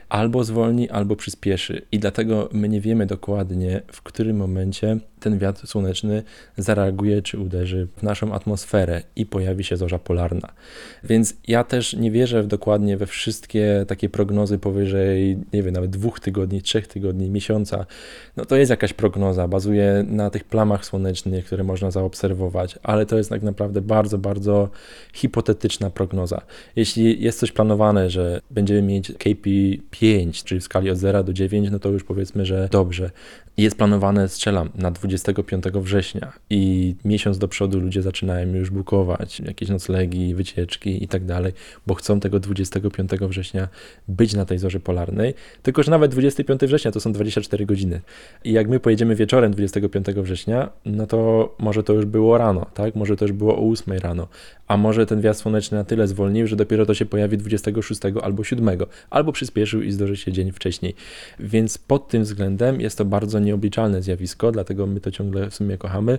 albo 0.09 0.45
zwolni, 0.45 0.91
albo 0.91 1.17
przyspieszy. 1.17 1.83
I 1.93 1.99
dlatego 1.99 2.49
my 2.53 2.69
nie 2.69 2.81
wiemy 2.81 3.07
dokładnie, 3.07 3.83
w 3.93 4.03
którym 4.03 4.37
momencie 4.37 4.99
ten 5.21 5.39
wiatr 5.39 5.67
słoneczny 5.67 6.23
zareaguje 6.57 7.23
czy 7.23 7.39
uderzy 7.39 7.89
w 7.97 8.03
naszą 8.03 8.35
atmosferę 8.35 9.03
i 9.17 9.27
pojawi 9.27 9.65
się 9.65 9.77
zorza 9.77 9.99
polarna. 9.99 10.53
Więc 11.05 11.37
ja 11.49 11.65
też 11.65 11.93
nie 11.93 12.11
wierzę 12.11 12.45
dokładnie 12.45 12.97
we 12.97 13.07
wszystkie 13.07 13.85
takie 13.89 14.09
prognozy 14.09 14.59
powyżej, 14.59 15.39
nie 15.53 15.63
wiem, 15.63 15.75
nawet 15.75 15.91
dwóch 15.91 16.21
tygodni, 16.21 16.63
trzech 16.63 16.87
tygodni, 16.87 17.31
miesiąca. 17.31 17.87
No 18.37 18.45
to 18.45 18.57
jest 18.57 18.71
jakaś 18.71 18.93
prognoza, 18.93 19.49
bazuje 19.49 20.05
na 20.09 20.31
tych 20.31 20.45
plamach 20.45 20.85
słonecznych, 20.85 21.45
które 21.47 21.65
można 21.65 21.91
zaobserwować, 21.91 22.79
ale 22.83 23.07
to 23.07 23.17
jest 23.17 23.31
tak 23.31 23.43
naprawdę 23.43 23.81
bardzo, 23.81 24.19
bardzo 24.19 24.69
hipotetyczna 25.13 25.91
prognoza. 25.91 26.43
Jeśli 26.77 27.23
jest 27.23 27.39
coś 27.39 27.53
planowane, 27.53 28.11
że 28.11 28.41
będziemy 28.51 28.83
mieć 28.83 29.13
KP5, 29.99 30.45
czyli 30.45 30.61
w 30.61 30.65
skali 30.65 30.91
od 30.91 30.99
0 30.99 31.25
do 31.25 31.33
9, 31.33 31.69
no 31.71 31.79
to 31.79 31.89
już 31.89 32.05
powiedzmy, 32.05 32.47
że 32.47 32.69
dobrze. 32.73 33.11
Jest 33.59 33.77
planowane, 33.77 34.29
strzelam, 34.29 34.71
na 34.75 34.91
25 34.91 35.65
września 35.65 36.33
i 36.51 36.95
miesiąc 37.05 37.39
do 37.39 37.49
przodu 37.49 37.81
ludzie 37.81 38.03
zaczynają 38.03 38.55
już 38.55 38.71
bukować 38.71 39.41
jakieś 39.41 39.69
noclegi, 39.69 40.35
wycieczki 40.35 41.05
i 41.05 41.09
tak 41.09 41.25
dalej, 41.25 41.53
bo 41.87 41.95
chcą 41.95 42.21
tego 42.21 42.41
25 42.41 43.11
września 43.11 43.69
być 44.09 44.35
na 44.35 44.45
tej 44.45 44.59
zorze 44.59 44.81
polarnej. 44.81 45.35
Tylko, 45.63 45.83
że 45.83 45.91
nawet 45.91 46.11
25 46.11 46.61
września 46.61 46.91
to 46.91 47.01
są 47.01 47.13
24 47.13 47.67
godziny. 47.67 48.01
I 48.45 48.53
jak 48.53 48.69
my 48.69 48.81
pojedziemy 48.81 49.15
wieczorem 49.15 49.53
25 49.53 50.07
września, 50.07 50.71
no 50.85 51.07
to 51.07 51.55
może 51.59 51.83
to 51.83 51.93
już 51.93 52.05
było 52.05 52.39
rano, 52.39 52.67
tak? 52.75 52.95
Może 52.95 53.17
to 53.17 53.25
już 53.25 53.33
było 53.33 53.57
o 53.57 53.71
8 53.71 53.99
rano, 53.99 54.29
a 54.69 54.77
może 54.77 55.07
ten 55.07 55.21
wiatr 55.21 55.39
słoneczny 55.39 55.79
na 55.79 55.85
tyle 55.85 56.09
zwolnił, 56.09 56.47
że 56.47 56.57
dopiero 56.57 56.87
to 56.87 56.95
się 56.95 57.07
pojawi 57.07 57.39
26 57.39 58.01
albo 58.23 58.45
7, 58.45 58.79
albo 59.11 59.33
przyspieszył 59.33 59.83
i 59.83 59.93
zdąży 59.93 60.17
się 60.17 60.33
dzień 60.33 60.53
wcześniej. 60.53 60.95
Więc 61.41 61.79
pod 61.79 62.09
tym 62.09 62.23
względem 62.23 62.81
jest 62.81 62.99
to 62.99 63.05
bardzo 63.05 63.39
nieobliczalne 63.49 64.03
zjawisko, 64.03 64.53
dlatego 64.53 64.87
my 64.87 65.01
to 65.01 65.11
ciągle 65.11 65.51
w 65.51 65.55
sumie 65.55 65.79
kochamy. 65.79 66.19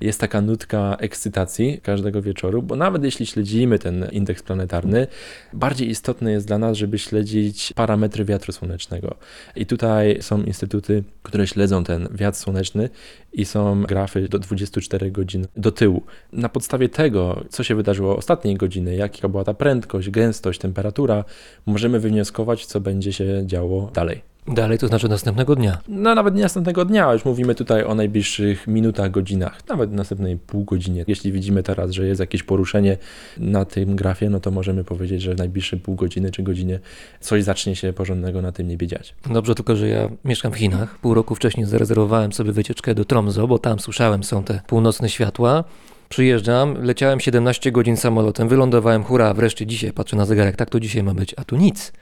Jest 0.00 0.20
taka 0.20 0.40
nutka 0.40 0.96
ekscytacji 1.00 1.80
każdego 1.82 2.22
wieczoru, 2.22 2.62
bo 2.62 2.76
nawet 2.76 3.04
jeśli 3.04 3.26
śledzimy 3.26 3.78
ten 3.78 4.08
indeks 4.12 4.42
planetarny, 4.42 5.06
bardziej 5.52 5.88
istotne 5.88 6.32
jest 6.32 6.46
dla 6.46 6.58
nas, 6.58 6.76
żeby 6.76 6.98
śledzić 6.98 7.72
parametry 7.72 8.24
wiatru 8.24 8.52
słonecznego. 8.52 9.16
I 9.56 9.66
tutaj 9.66 10.22
są 10.22 10.42
instytuty, 10.42 11.04
które 11.22 11.46
śledzą 11.46 11.84
ten 11.84 12.08
wiatr 12.10 12.38
słoneczny 12.38 12.88
i 13.32 13.44
są 13.44 13.82
grafy 13.82 14.28
do 14.28 14.38
24 14.38 15.10
godzin 15.10 15.46
do 15.56 15.72
tyłu. 15.72 16.02
Na 16.32 16.48
podstawie 16.48 16.88
tego, 16.88 17.44
co 17.50 17.64
się 17.64 17.74
wydarzyło 17.74 18.16
ostatniej 18.16 18.54
godziny, 18.54 18.96
jaka 18.96 19.28
była 19.28 19.44
ta 19.44 19.54
prędkość, 19.54 20.10
gęstość, 20.10 20.60
temperatura, 20.60 21.24
możemy 21.66 22.00
wywnioskować, 22.00 22.66
co 22.66 22.80
będzie 22.80 23.12
się 23.12 23.42
działo 23.46 23.90
dalej. 23.94 24.35
Dalej 24.48 24.78
to 24.78 24.88
znaczy 24.88 25.08
następnego 25.08 25.56
dnia. 25.56 25.78
No 25.88 26.14
nawet 26.14 26.34
nie 26.34 26.42
następnego 26.42 26.84
dnia, 26.84 27.12
już 27.12 27.24
mówimy 27.24 27.54
tutaj 27.54 27.84
o 27.84 27.94
najbliższych 27.94 28.66
minutach, 28.66 29.10
godzinach, 29.10 29.68
nawet 29.68 29.92
następnej 29.92 30.36
pół 30.36 30.64
godzinie. 30.64 31.04
Jeśli 31.06 31.32
widzimy 31.32 31.62
teraz, 31.62 31.90
że 31.90 32.06
jest 32.06 32.20
jakieś 32.20 32.42
poruszenie 32.42 32.96
na 33.38 33.64
tym 33.64 33.96
grafie, 33.96 34.30
no 34.30 34.40
to 34.40 34.50
możemy 34.50 34.84
powiedzieć, 34.84 35.22
że 35.22 35.34
w 35.34 35.38
najbliższe 35.38 35.76
pół 35.76 35.94
godziny 35.94 36.30
czy 36.30 36.42
godzinie 36.42 36.80
coś 37.20 37.44
zacznie 37.44 37.76
się 37.76 37.92
porządnego 37.92 38.42
na 38.42 38.52
tym 38.52 38.68
niebie 38.68 38.86
dziać. 38.86 39.14
Dobrze, 39.30 39.54
tylko 39.54 39.76
że 39.76 39.88
ja 39.88 40.08
mieszkam 40.24 40.52
w 40.52 40.56
Chinach. 40.56 40.98
Pół 40.98 41.14
roku 41.14 41.34
wcześniej 41.34 41.66
zarezerwowałem 41.66 42.32
sobie 42.32 42.52
wycieczkę 42.52 42.94
do 42.94 43.04
Tromso, 43.04 43.46
bo 43.46 43.58
tam 43.58 43.80
słyszałem 43.80 44.24
są 44.24 44.44
te 44.44 44.60
północne 44.66 45.08
światła. 45.08 45.64
Przyjeżdżam, 46.08 46.84
leciałem 46.84 47.20
17 47.20 47.72
godzin 47.72 47.96
samolotem, 47.96 48.48
wylądowałem, 48.48 49.04
hura, 49.04 49.34
wreszcie 49.34 49.66
dzisiaj 49.66 49.92
patrzę 49.92 50.16
na 50.16 50.24
zegarek, 50.24 50.56
tak 50.56 50.70
to 50.70 50.80
dzisiaj 50.80 51.02
ma 51.02 51.14
być, 51.14 51.34
a 51.36 51.44
tu 51.44 51.56
nic. 51.56 51.92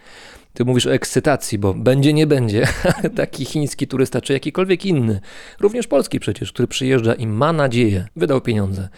Ty 0.55 0.65
mówisz 0.65 0.87
o 0.87 0.95
ekscytacji, 0.95 1.59
bo 1.59 1.75
będzie, 1.75 2.13
nie 2.13 2.27
będzie. 2.27 2.67
Taki 3.17 3.45
chiński 3.45 3.87
turysta, 3.87 4.21
czy 4.21 4.33
jakikolwiek 4.33 4.87
inny, 4.87 5.21
również 5.61 5.87
polski 5.87 6.21
przecież, 6.21 6.53
który 6.53 6.69
przyjeżdża 6.69 7.15
i 7.15 7.27
ma 7.27 7.53
nadzieję, 7.53 8.07
wydał 8.17 8.41
pieniądze, 8.41 8.89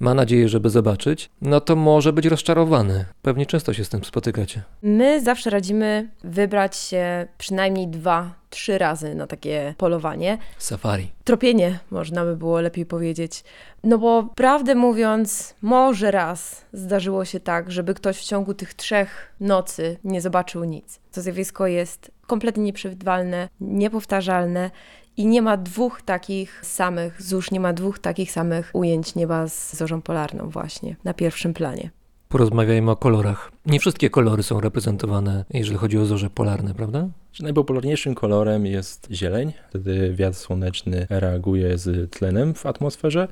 ma 0.00 0.14
nadzieję, 0.14 0.48
żeby 0.48 0.70
zobaczyć, 0.70 1.30
no 1.42 1.60
to 1.60 1.76
może 1.76 2.12
być 2.12 2.26
rozczarowany. 2.26 3.04
Pewnie 3.22 3.46
często 3.46 3.72
się 3.72 3.84
z 3.84 3.88
tym 3.88 4.04
spotykacie. 4.04 4.62
My 4.82 5.20
zawsze 5.20 5.50
radzimy 5.50 6.08
wybrać 6.24 6.76
się 6.76 7.26
przynajmniej 7.38 7.88
dwa, 7.88 8.41
trzy 8.52 8.78
razy 8.78 9.14
na 9.14 9.26
takie 9.26 9.74
polowanie. 9.78 10.38
Safari. 10.58 11.10
Tropienie, 11.24 11.78
można 11.90 12.24
by 12.24 12.36
było 12.36 12.60
lepiej 12.60 12.86
powiedzieć. 12.86 13.44
No 13.84 13.98
bo 13.98 14.28
prawdę 14.34 14.74
mówiąc, 14.74 15.54
może 15.62 16.10
raz 16.10 16.64
zdarzyło 16.72 17.24
się 17.24 17.40
tak, 17.40 17.70
żeby 17.70 17.94
ktoś 17.94 18.18
w 18.18 18.24
ciągu 18.24 18.54
tych 18.54 18.74
trzech 18.74 19.32
nocy 19.40 19.96
nie 20.04 20.20
zobaczył 20.20 20.64
nic. 20.64 21.00
To 21.12 21.22
zjawisko 21.22 21.66
jest 21.66 22.10
kompletnie 22.26 22.62
nieprzewidywalne, 22.62 23.48
niepowtarzalne 23.60 24.70
i 25.16 25.26
nie 25.26 25.42
ma 25.42 25.56
dwóch 25.56 26.02
takich 26.02 26.66
samych, 26.66 27.22
ZUS 27.22 27.50
nie 27.50 27.60
ma 27.60 27.72
dwóch 27.72 27.98
takich 27.98 28.32
samych 28.32 28.70
ujęć 28.72 29.14
nieba 29.14 29.48
z 29.48 29.76
zorzą 29.76 30.02
polarną 30.02 30.48
właśnie 30.48 30.96
na 31.04 31.14
pierwszym 31.14 31.54
planie. 31.54 31.90
Porozmawiajmy 32.32 32.90
o 32.90 32.96
kolorach. 32.96 33.52
Nie 33.66 33.80
wszystkie 33.80 34.10
kolory 34.10 34.42
są 34.42 34.60
reprezentowane, 34.60 35.44
jeżeli 35.54 35.76
chodzi 35.76 35.98
o 35.98 36.06
zorze 36.06 36.30
polarne, 36.30 36.74
prawda? 36.74 37.08
Najpopularniejszym 37.40 38.14
kolorem 38.14 38.66
jest 38.66 39.08
zieleń. 39.10 39.52
Wtedy 39.68 40.14
wiatr 40.14 40.36
słoneczny 40.36 41.06
reaguje 41.10 41.78
z 41.78 42.10
tlenem 42.10 42.54
w 42.54 42.66
atmosferze. 42.66 43.28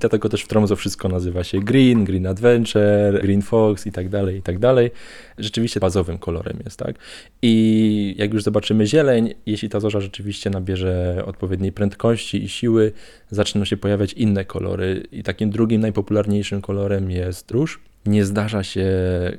Dlatego 0.00 0.28
też 0.28 0.42
w 0.42 0.48
Tromso 0.48 0.76
wszystko 0.76 1.08
nazywa 1.08 1.44
się 1.44 1.60
Green, 1.60 2.04
Green 2.04 2.26
Adventure, 2.26 3.20
Green 3.22 3.42
Fox 3.42 3.86
i 3.86 3.92
tak 3.92 4.08
dalej, 4.08 4.36
i 4.36 4.42
tak 4.42 4.58
dalej. 4.58 4.90
Rzeczywiście 5.38 5.80
bazowym 5.80 6.18
kolorem 6.18 6.58
jest, 6.64 6.78
tak? 6.78 6.96
I 7.42 8.14
jak 8.18 8.32
już 8.32 8.42
zobaczymy 8.42 8.86
zieleń, 8.86 9.34
jeśli 9.46 9.68
ta 9.68 9.80
zorza 9.80 10.00
rzeczywiście 10.00 10.50
nabierze 10.50 11.22
odpowiedniej 11.26 11.72
prędkości 11.72 12.44
i 12.44 12.48
siły, 12.48 12.92
zaczną 13.30 13.64
się 13.64 13.76
pojawiać 13.76 14.12
inne 14.12 14.44
kolory. 14.44 15.06
I 15.12 15.22
takim 15.22 15.50
drugim 15.50 15.80
najpopularniejszym 15.80 16.62
kolorem 16.62 17.10
jest 17.10 17.50
róż 17.50 17.80
Nie 18.06 18.24
zdarza 18.24 18.62
się 18.62 18.86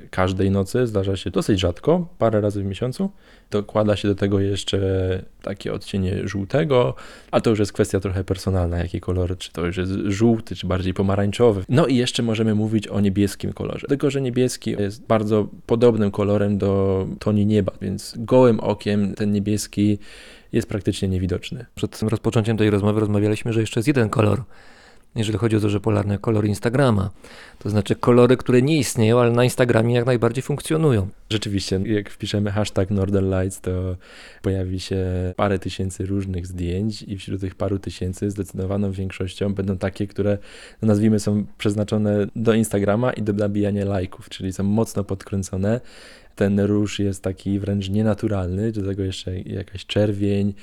każdej 0.09 0.51
nocy, 0.51 0.87
zdarza 0.87 1.15
się 1.17 1.31
dosyć 1.31 1.59
rzadko, 1.59 2.07
parę 2.17 2.41
razy 2.41 2.63
w 2.63 2.65
miesiącu. 2.65 3.09
Dokłada 3.51 3.95
się 3.95 4.07
do 4.07 4.15
tego 4.15 4.39
jeszcze 4.39 4.79
takie 5.41 5.73
odcienie 5.73 6.27
żółtego, 6.27 6.95
a 7.31 7.41
to 7.41 7.49
już 7.49 7.59
jest 7.59 7.73
kwestia 7.73 7.99
trochę 7.99 8.23
personalna, 8.23 8.77
jaki 8.77 8.99
kolor, 8.99 9.37
czy 9.37 9.51
to 9.51 9.65
już 9.65 9.77
jest 9.77 9.91
żółty, 10.05 10.55
czy 10.55 10.67
bardziej 10.67 10.93
pomarańczowy. 10.93 11.63
No 11.69 11.87
i 11.87 11.95
jeszcze 11.95 12.23
możemy 12.23 12.55
mówić 12.55 12.87
o 12.87 12.99
niebieskim 12.99 13.53
kolorze. 13.53 13.87
Tylko, 13.87 14.09
że 14.09 14.21
niebieski 14.21 14.71
jest 14.71 15.05
bardzo 15.07 15.47
podobnym 15.65 16.11
kolorem 16.11 16.57
do 16.57 17.05
toni 17.19 17.45
nieba, 17.45 17.71
więc 17.81 18.13
gołym 18.17 18.59
okiem 18.59 19.15
ten 19.15 19.31
niebieski 19.31 19.99
jest 20.53 20.69
praktycznie 20.69 21.07
niewidoczny. 21.07 21.65
Przed 21.75 22.01
rozpoczęciem 22.01 22.57
tej 22.57 22.69
rozmowy 22.69 22.99
rozmawialiśmy, 22.99 23.53
że 23.53 23.61
jeszcze 23.61 23.79
jest 23.79 23.87
jeden 23.87 24.09
kolor, 24.09 24.43
jeżeli 25.15 25.37
chodzi 25.37 25.55
o 25.55 25.59
zorze 25.59 25.79
polarne, 25.79 26.17
kolor 26.17 26.45
Instagrama. 26.45 27.09
To 27.59 27.69
znaczy 27.69 27.95
kolory, 27.95 28.37
które 28.37 28.61
nie 28.61 28.77
istnieją, 28.77 29.19
ale 29.19 29.31
na 29.31 29.43
Instagramie 29.43 29.95
jak 29.95 30.05
najbardziej 30.05 30.41
funkcjonują. 30.41 31.07
Rzeczywiście, 31.29 31.79
jak 31.85 32.09
wpiszemy 32.09 32.51
hashtag 32.51 32.89
Northern 32.89 33.39
Lights, 33.39 33.61
to 33.61 33.95
pojawi 34.41 34.79
się 34.79 34.97
parę 35.35 35.59
tysięcy 35.59 36.05
różnych 36.05 36.47
zdjęć 36.47 37.01
i 37.01 37.17
wśród 37.17 37.41
tych 37.41 37.55
paru 37.55 37.79
tysięcy 37.79 38.31
zdecydowaną 38.31 38.91
większością 38.91 39.53
będą 39.53 39.77
takie, 39.77 40.07
które 40.07 40.37
no 40.81 40.87
nazwijmy 40.87 41.19
są 41.19 41.45
przeznaczone 41.57 42.27
do 42.35 42.53
Instagrama 42.53 43.13
i 43.13 43.21
do 43.21 43.33
nabijania 43.33 43.85
lajków, 43.85 44.29
czyli 44.29 44.53
są 44.53 44.63
mocno 44.63 45.03
podkręcone. 45.03 45.81
Ten 46.35 46.59
róż 46.59 46.99
jest 46.99 47.23
taki 47.23 47.59
wręcz 47.59 47.89
nienaturalny, 47.89 48.71
do 48.71 48.85
tego 48.85 49.03
jeszcze 49.03 49.39
jakaś 49.39 49.85
czerwień, 49.85 50.53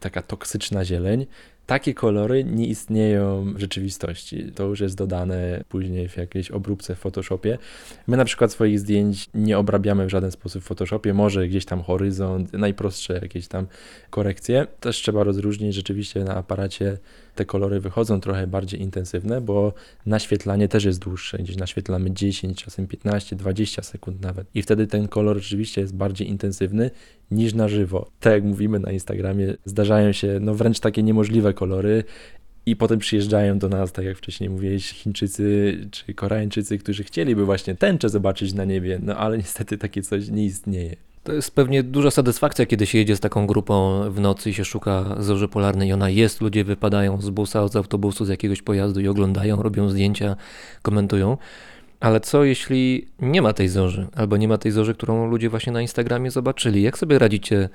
taka 0.00 0.22
toksyczna 0.22 0.84
zieleń 0.84 1.26
takie 1.68 1.94
kolory 1.94 2.44
nie 2.44 2.66
istnieją 2.66 3.54
w 3.54 3.60
rzeczywistości. 3.60 4.52
To 4.54 4.64
już 4.64 4.80
jest 4.80 4.96
dodane 4.96 5.64
później 5.68 6.08
w 6.08 6.16
jakiejś 6.16 6.50
obróbce 6.50 6.94
w 6.94 6.98
Photoshopie. 6.98 7.58
My 8.06 8.16
na 8.16 8.24
przykład 8.24 8.52
swoich 8.52 8.80
zdjęć 8.80 9.30
nie 9.34 9.58
obrabiamy 9.58 10.06
w 10.06 10.08
żaden 10.08 10.30
sposób 10.30 10.62
w 10.62 10.66
Photoshopie, 10.66 11.14
może 11.14 11.48
gdzieś 11.48 11.64
tam 11.64 11.82
horyzont, 11.82 12.52
najprostsze 12.52 13.18
jakieś 13.22 13.48
tam 13.48 13.66
korekcje. 14.10 14.66
Też 14.80 14.96
trzeba 14.96 15.24
rozróżnić 15.24 15.74
rzeczywiście 15.74 16.24
na 16.24 16.34
aparacie 16.34 16.98
te 17.38 17.44
kolory 17.44 17.80
wychodzą 17.80 18.20
trochę 18.20 18.46
bardziej 18.46 18.80
intensywne, 18.82 19.40
bo 19.40 19.72
naświetlanie 20.06 20.68
też 20.68 20.84
jest 20.84 20.98
dłuższe. 20.98 21.38
Gdzieś 21.38 21.56
naświetlamy 21.56 22.10
10, 22.10 22.64
czasem 22.64 22.86
15, 22.86 23.36
20 23.36 23.82
sekund 23.82 24.20
nawet. 24.22 24.46
I 24.54 24.62
wtedy 24.62 24.86
ten 24.86 25.08
kolor 25.08 25.36
rzeczywiście 25.36 25.80
jest 25.80 25.96
bardziej 25.96 26.28
intensywny 26.28 26.90
niż 27.30 27.54
na 27.54 27.68
żywo. 27.68 28.10
Tak 28.20 28.32
jak 28.32 28.44
mówimy 28.44 28.78
na 28.78 28.92
Instagramie, 28.92 29.54
zdarzają 29.64 30.12
się 30.12 30.38
no 30.40 30.54
wręcz 30.54 30.80
takie 30.80 31.02
niemożliwe 31.02 31.54
kolory 31.54 32.04
i 32.66 32.76
potem 32.76 32.98
przyjeżdżają 32.98 33.58
do 33.58 33.68
nas, 33.68 33.92
tak 33.92 34.04
jak 34.04 34.18
wcześniej 34.18 34.50
mówiłeś, 34.50 34.92
Chińczycy 34.92 35.78
czy 35.90 36.14
Koreańczycy, 36.14 36.78
którzy 36.78 37.04
chcieliby 37.04 37.44
właśnie 37.44 37.74
tęczę 37.74 38.08
zobaczyć 38.08 38.54
na 38.54 38.64
niebie, 38.64 39.00
no 39.02 39.16
ale 39.16 39.38
niestety 39.38 39.78
takie 39.78 40.02
coś 40.02 40.28
nie 40.28 40.44
istnieje. 40.44 40.96
To 41.28 41.34
jest 41.34 41.50
pewnie 41.50 41.82
duża 41.82 42.10
satysfakcja, 42.10 42.66
kiedy 42.66 42.86
się 42.86 42.98
jedzie 42.98 43.16
z 43.16 43.20
taką 43.20 43.46
grupą 43.46 44.02
w 44.10 44.20
nocy 44.20 44.50
i 44.50 44.54
się 44.54 44.64
szuka 44.64 45.16
zorzy 45.18 45.48
polarnej 45.48 45.88
i 45.88 45.92
ona 45.92 46.10
jest, 46.10 46.40
ludzie 46.40 46.64
wypadają 46.64 47.20
z 47.20 47.30
busa, 47.30 47.68
z 47.68 47.76
autobusu, 47.76 48.24
z 48.24 48.28
jakiegoś 48.28 48.62
pojazdu 48.62 49.00
i 49.00 49.08
oglądają, 49.08 49.62
robią 49.62 49.88
zdjęcia, 49.88 50.36
komentują. 50.82 51.36
Ale 52.00 52.20
co 52.20 52.44
jeśli 52.44 53.08
nie 53.20 53.42
ma 53.42 53.52
tej 53.52 53.68
zorzy, 53.68 54.06
albo 54.16 54.36
nie 54.36 54.48
ma 54.48 54.58
tej 54.58 54.72
zorzy, 54.72 54.94
którą 54.94 55.30
ludzie 55.30 55.50
właśnie 55.50 55.72
na 55.72 55.82
Instagramie 55.82 56.30
zobaczyli? 56.30 56.82
Jak 56.82 56.98
sobie 56.98 57.18
radzicie 57.18 57.68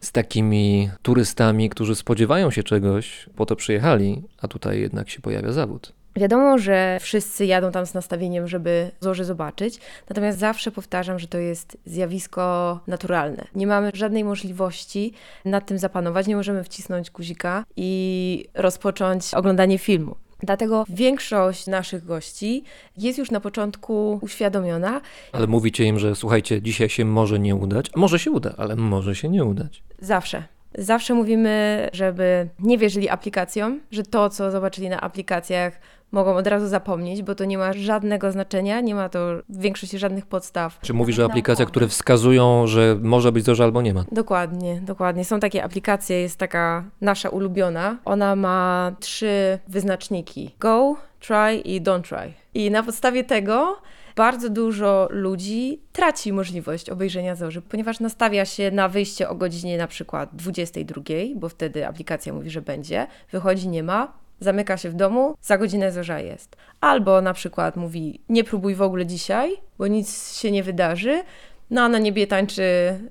z 0.00 0.12
takimi 0.12 0.90
turystami, 1.02 1.70
którzy 1.70 1.94
spodziewają 1.94 2.50
się 2.50 2.62
czegoś, 2.62 3.26
po 3.36 3.46
to 3.46 3.56
przyjechali, 3.56 4.22
a 4.42 4.48
tutaj 4.48 4.80
jednak 4.80 5.10
się 5.10 5.20
pojawia 5.20 5.52
zawód? 5.52 5.97
Wiadomo, 6.18 6.58
że 6.58 6.98
wszyscy 7.00 7.46
jadą 7.46 7.72
tam 7.72 7.86
z 7.86 7.94
nastawieniem, 7.94 8.48
żeby 8.48 8.90
zorzy 9.00 9.24
zobaczyć, 9.24 9.80
natomiast 10.10 10.38
zawsze 10.38 10.70
powtarzam, 10.70 11.18
że 11.18 11.26
to 11.26 11.38
jest 11.38 11.76
zjawisko 11.86 12.80
naturalne. 12.86 13.44
Nie 13.54 13.66
mamy 13.66 13.90
żadnej 13.94 14.24
możliwości 14.24 15.12
nad 15.44 15.66
tym 15.66 15.78
zapanować, 15.78 16.26
nie 16.26 16.36
możemy 16.36 16.64
wcisnąć 16.64 17.10
guzika 17.10 17.64
i 17.76 18.44
rozpocząć 18.54 19.34
oglądanie 19.34 19.78
filmu. 19.78 20.16
Dlatego 20.42 20.84
większość 20.88 21.66
naszych 21.66 22.04
gości 22.04 22.64
jest 22.96 23.18
już 23.18 23.30
na 23.30 23.40
początku 23.40 24.18
uświadomiona. 24.22 25.00
Ale 25.32 25.46
mówicie 25.46 25.84
im, 25.84 25.98
że 25.98 26.14
słuchajcie, 26.14 26.62
dzisiaj 26.62 26.88
się 26.88 27.04
może 27.04 27.38
nie 27.38 27.54
udać. 27.54 27.90
Może 27.96 28.18
się 28.18 28.30
uda, 28.30 28.54
ale 28.56 28.76
może 28.76 29.14
się 29.14 29.28
nie 29.28 29.44
udać. 29.44 29.82
Zawsze. 29.98 30.42
Zawsze 30.78 31.14
mówimy, 31.14 31.88
żeby 31.92 32.48
nie 32.58 32.78
wierzyli 32.78 33.08
aplikacjom, 33.08 33.80
że 33.90 34.02
to, 34.02 34.30
co 34.30 34.50
zobaczyli 34.50 34.88
na 34.88 35.00
aplikacjach, 35.00 35.80
mogą 36.12 36.36
od 36.36 36.46
razu 36.46 36.68
zapomnieć, 36.68 37.22
bo 37.22 37.34
to 37.34 37.44
nie 37.44 37.58
ma 37.58 37.72
żadnego 37.72 38.32
znaczenia, 38.32 38.80
nie 38.80 38.94
ma 38.94 39.08
to 39.08 39.18
w 39.48 39.60
większości 39.60 39.98
żadnych 39.98 40.26
podstaw. 40.26 40.78
Czy 40.82 40.94
mówisz 40.94 41.18
o 41.18 41.24
aplikacjach, 41.24 41.68
które 41.68 41.88
wskazują, 41.88 42.66
że 42.66 42.96
może 43.02 43.32
być 43.32 43.44
zorza 43.44 43.64
albo 43.64 43.82
nie 43.82 43.94
ma? 43.94 44.04
Dokładnie, 44.12 44.80
dokładnie. 44.80 45.24
Są 45.24 45.40
takie 45.40 45.64
aplikacje, 45.64 46.20
jest 46.20 46.38
taka 46.38 46.84
nasza 47.00 47.28
ulubiona. 47.28 47.96
Ona 48.04 48.36
ma 48.36 48.92
trzy 49.00 49.58
wyznaczniki: 49.68 50.54
go, 50.60 50.96
try 51.20 51.56
i 51.64 51.82
don't 51.82 52.02
try. 52.02 52.32
I 52.54 52.70
na 52.70 52.82
podstawie 52.82 53.24
tego 53.24 53.76
bardzo 54.16 54.50
dużo 54.50 55.08
ludzi 55.10 55.80
traci 55.92 56.32
możliwość 56.32 56.90
obejrzenia 56.90 57.34
zorzy, 57.34 57.62
ponieważ 57.62 58.00
nastawia 58.00 58.44
się 58.44 58.70
na 58.70 58.88
wyjście 58.88 59.28
o 59.28 59.34
godzinie 59.34 59.78
na 59.78 59.86
przykład 59.86 60.30
22, 60.32 61.02
bo 61.36 61.48
wtedy 61.48 61.86
aplikacja 61.86 62.32
mówi, 62.32 62.50
że 62.50 62.62
będzie, 62.62 63.06
wychodzi, 63.32 63.68
nie 63.68 63.82
ma, 63.82 64.12
zamyka 64.40 64.76
się 64.76 64.90
w 64.90 64.94
domu, 64.94 65.34
za 65.42 65.58
godzinę 65.58 65.92
zorza 65.92 66.20
jest. 66.20 66.56
Albo 66.80 67.20
na 67.20 67.34
przykład 67.34 67.76
mówi, 67.76 68.20
nie 68.28 68.44
próbuj 68.44 68.74
w 68.74 68.82
ogóle 68.82 69.06
dzisiaj, 69.06 69.56
bo 69.78 69.86
nic 69.86 70.32
się 70.38 70.50
nie 70.50 70.62
wydarzy, 70.62 71.22
no 71.70 71.82
a 71.82 71.88
na 71.88 71.98
niebie 71.98 72.26
tańczy 72.26 72.62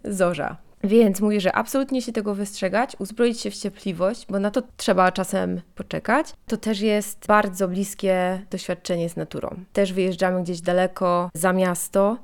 zorza. 0.03 0.57
Więc 0.83 1.21
mówię, 1.21 1.41
że 1.41 1.55
absolutnie 1.55 2.01
się 2.01 2.11
tego 2.11 2.35
wystrzegać, 2.35 2.95
uzbroić 2.99 3.41
się 3.41 3.51
w 3.51 3.55
cierpliwość, 3.55 4.25
bo 4.29 4.39
na 4.39 4.51
to 4.51 4.61
trzeba 4.77 5.11
czasem 5.11 5.61
poczekać. 5.75 6.33
To 6.47 6.57
też 6.57 6.79
jest 6.79 7.27
bardzo 7.27 7.67
bliskie 7.67 8.41
doświadczenie 8.51 9.09
z 9.09 9.15
naturą. 9.15 9.55
Też 9.73 9.93
wyjeżdżamy 9.93 10.43
gdzieś 10.43 10.61
daleko 10.61 11.29
za 11.33 11.53
miasto, 11.53 12.17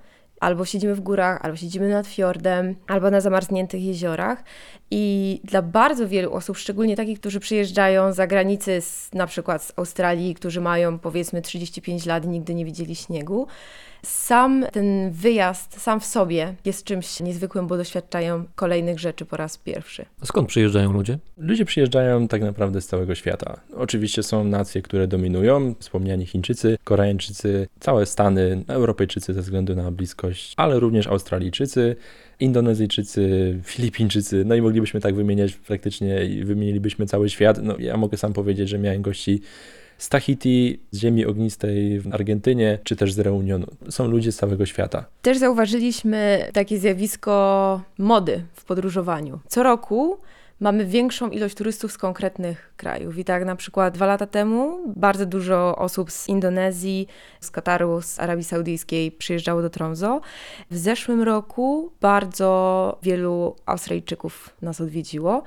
albo 0.44 0.66
siedzimy 0.66 0.96
w 0.96 1.00
górach, 1.00 1.46
albo 1.46 1.58
siedzimy 1.58 1.90
nad 1.90 2.08
fiordem, 2.08 2.76
albo 2.88 3.12
na 3.12 3.22
zamarzniętych 3.22 3.84
jeziorach. 3.84 4.44
I 4.92 5.42
dla 5.44 5.62
bardzo 5.62 6.08
wielu 6.08 6.34
osób, 6.34 6.58
szczególnie 6.58 6.96
takich, 6.96 7.20
którzy 7.20 7.40
przyjeżdżają 7.40 8.14
za 8.14 8.28
granicy, 8.28 8.82
z, 8.82 9.14
na 9.14 9.28
przykład 9.28 9.64
z 9.64 9.74
Australii, 9.76 10.36
którzy 10.36 10.62
mają 10.62 11.00
powiedzmy 11.00 11.42
35 11.42 12.06
lat 12.06 12.26
i 12.26 12.28
nigdy 12.28 12.56
nie 12.56 12.66
widzieli 12.66 12.96
śniegu, 12.96 13.48
sam 14.06 14.66
ten 14.72 15.12
wyjazd, 15.12 15.82
sam 15.82 16.00
w 16.00 16.06
sobie 16.06 16.56
jest 16.66 16.84
czymś 16.84 17.20
niezwykłym, 17.20 17.68
bo 17.68 17.78
doświadczają 17.78 18.44
kolejnych 18.56 19.00
rzeczy 19.00 19.26
po 19.26 19.38
raz 19.38 19.58
pierwszy. 19.58 20.06
A 20.22 20.26
skąd 20.26 20.48
przyjeżdżają 20.48 20.94
ludzie? 20.94 21.18
Ludzie 21.38 21.66
przyjeżdżają 21.66 22.28
tak 22.28 22.42
naprawdę 22.42 22.82
z 22.82 22.88
całego 22.88 23.16
świata. 23.16 23.60
Oczywiście 23.76 24.24
są 24.24 24.44
nacje, 24.44 24.82
które 24.82 25.08
dominują, 25.08 25.76
wspomniani 25.80 26.26
Chińczycy, 26.26 26.78
Koreańczycy, 26.84 27.68
całe 27.80 28.06
Stany, 28.06 28.64
Europejczycy 28.68 29.34
ze 29.34 29.42
względu 29.42 29.76
na 29.76 29.92
bliskość, 29.92 30.54
ale 30.58 30.80
również 30.80 31.08
Australijczycy, 31.08 31.96
Indonezyjczycy, 32.40 33.60
Filipińczycy, 33.64 34.44
no 34.46 34.56
i 34.56 34.62
moglibyśmy 34.62 35.02
tak 35.02 35.16
wymieniać 35.16 35.54
praktycznie, 35.54 36.20
wymienilibyśmy 36.44 37.06
cały 37.06 37.30
świat. 37.30 37.60
No, 37.64 37.76
ja 37.80 37.98
mogę 37.98 38.18
sam 38.18 38.34
powiedzieć, 38.34 38.70
że 38.70 38.80
miałem 38.80 39.02
gości 39.02 39.42
z 39.98 40.10
Tahiti, 40.10 40.80
z 40.92 41.00
ziemi 41.00 41.26
ognistej 41.26 42.00
w 42.00 42.14
Argentynie, 42.14 42.80
czy 42.84 42.96
też 42.96 43.14
z 43.14 43.20
Reunionu. 43.20 43.68
Są 43.90 44.08
ludzie 44.08 44.32
z 44.32 44.36
całego 44.36 44.66
świata. 44.66 45.06
Też 45.22 45.38
zauważyliśmy 45.38 46.50
takie 46.54 46.80
zjawisko 46.80 47.82
mody 47.98 48.44
w 48.54 48.64
podróżowaniu. 48.64 49.40
Co 49.48 49.64
roku 49.64 50.18
mamy 50.60 50.86
większą 50.86 51.30
ilość 51.30 51.56
turystów 51.56 51.92
z 51.92 51.98
konkretnych 51.98 52.74
krajów. 52.78 53.18
I 53.18 53.26
tak 53.26 53.46
na 53.46 53.56
przykład 53.56 53.94
dwa 53.94 54.06
lata 54.06 54.28
temu 54.28 54.80
bardzo 54.96 55.26
dużo 55.26 55.76
osób 55.76 56.12
z 56.12 56.30
Indonezji, 56.30 57.08
z 57.42 57.52
Kataru, 57.52 58.02
z 58.02 58.20
Arabii 58.20 58.44
Saudyjskiej 58.44 59.12
przyjeżdżało 59.12 59.62
do 59.62 59.70
Tromso. 59.70 60.22
W 60.72 60.78
zeszłym 60.78 61.22
roku 61.22 61.92
bardzo 62.02 63.00
wielu 63.04 63.56
Australijczyków 63.66 64.50
nas 64.62 64.82
odwiedziło. 64.82 65.44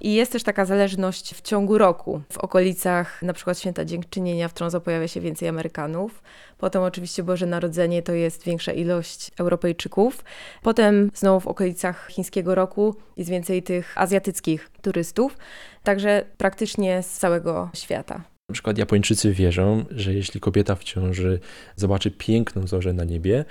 I 0.00 0.14
jest 0.14 0.32
też 0.32 0.42
taka 0.42 0.64
zależność 0.64 1.34
w 1.34 1.42
ciągu 1.42 1.78
roku. 1.78 2.20
W 2.32 2.38
okolicach 2.38 3.22
na 3.22 3.32
przykład 3.32 3.58
Święta 3.58 3.84
Dziękczynienia 3.84 4.48
w 4.48 4.54
Tromso 4.54 4.80
pojawia 4.80 5.08
się 5.08 5.20
więcej 5.20 5.48
Amerykanów. 5.48 6.22
Potem 6.58 6.82
oczywiście 6.82 7.22
Boże 7.22 7.46
Narodzenie 7.46 8.02
to 8.02 8.12
jest 8.12 8.44
większa 8.44 8.72
ilość 8.72 9.30
Europejczyków. 9.38 10.24
Potem 10.62 11.10
znowu 11.14 11.40
w 11.40 11.46
okolicach 11.46 12.08
chińskiego 12.10 12.54
roku 12.54 12.96
jest 13.16 13.30
więcej 13.30 13.62
tych 13.62 13.98
azjatyckich 13.98 14.70
turystów. 14.82 15.38
Także 15.82 16.24
praktycznie 16.36 17.02
z 17.02 17.10
całego 17.10 17.70
świata. 17.74 18.24
Na 18.48 18.52
przykład 18.52 18.78
Japończycy 18.78 19.32
wierzą, 19.32 19.84
że 19.90 20.14
jeśli 20.14 20.40
kobieta 20.40 20.74
w 20.74 20.84
ciąży 20.84 21.40
zobaczy 21.76 22.10
piękną 22.10 22.66
zorzę 22.66 22.92
na 22.92 23.04
niebie, 23.04 23.44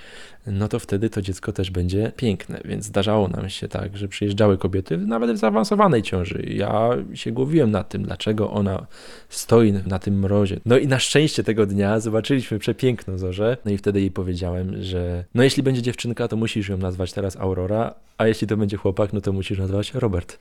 no 0.52 0.68
to 0.68 0.78
wtedy 0.78 1.10
to 1.10 1.22
dziecko 1.22 1.52
też 1.52 1.70
będzie 1.70 2.12
piękne. 2.16 2.60
Więc 2.64 2.84
zdarzało 2.84 3.28
nam 3.28 3.48
się 3.48 3.68
tak, 3.68 3.96
że 3.96 4.08
przyjeżdżały 4.08 4.58
kobiety 4.58 4.98
nawet 4.98 5.32
w 5.32 5.36
zaawansowanej 5.36 6.02
ciąży. 6.02 6.42
Ja 6.48 6.90
się 7.14 7.32
głowiłem 7.32 7.70
nad 7.70 7.88
tym, 7.88 8.02
dlaczego 8.02 8.50
ona 8.50 8.86
stoi 9.28 9.72
na 9.72 9.98
tym 9.98 10.18
mrozie. 10.18 10.60
No 10.66 10.78
i 10.78 10.86
na 10.86 10.98
szczęście 10.98 11.44
tego 11.44 11.66
dnia 11.66 12.00
zobaczyliśmy 12.00 12.58
przepiękną 12.58 13.18
zorzę. 13.18 13.56
No 13.64 13.70
i 13.70 13.78
wtedy 13.78 14.00
jej 14.00 14.10
powiedziałem, 14.10 14.82
że 14.82 15.24
no 15.34 15.42
jeśli 15.42 15.62
będzie 15.62 15.82
dziewczynka, 15.82 16.28
to 16.28 16.36
musisz 16.36 16.68
ją 16.68 16.78
nazwać 16.78 17.12
teraz 17.12 17.36
Aurora, 17.36 17.94
a 18.18 18.26
jeśli 18.26 18.46
to 18.46 18.56
będzie 18.56 18.76
chłopak, 18.76 19.12
no 19.12 19.20
to 19.20 19.32
musisz 19.32 19.58
nazwać 19.58 19.94
Robert. 19.94 20.38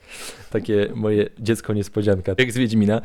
Takie 0.50 0.90
moje 0.96 1.30
dziecko 1.40 1.74
niespodzianka, 1.74 2.36
jak 2.38 2.52
z 2.52 2.58
Wiedźmina. 2.58 3.02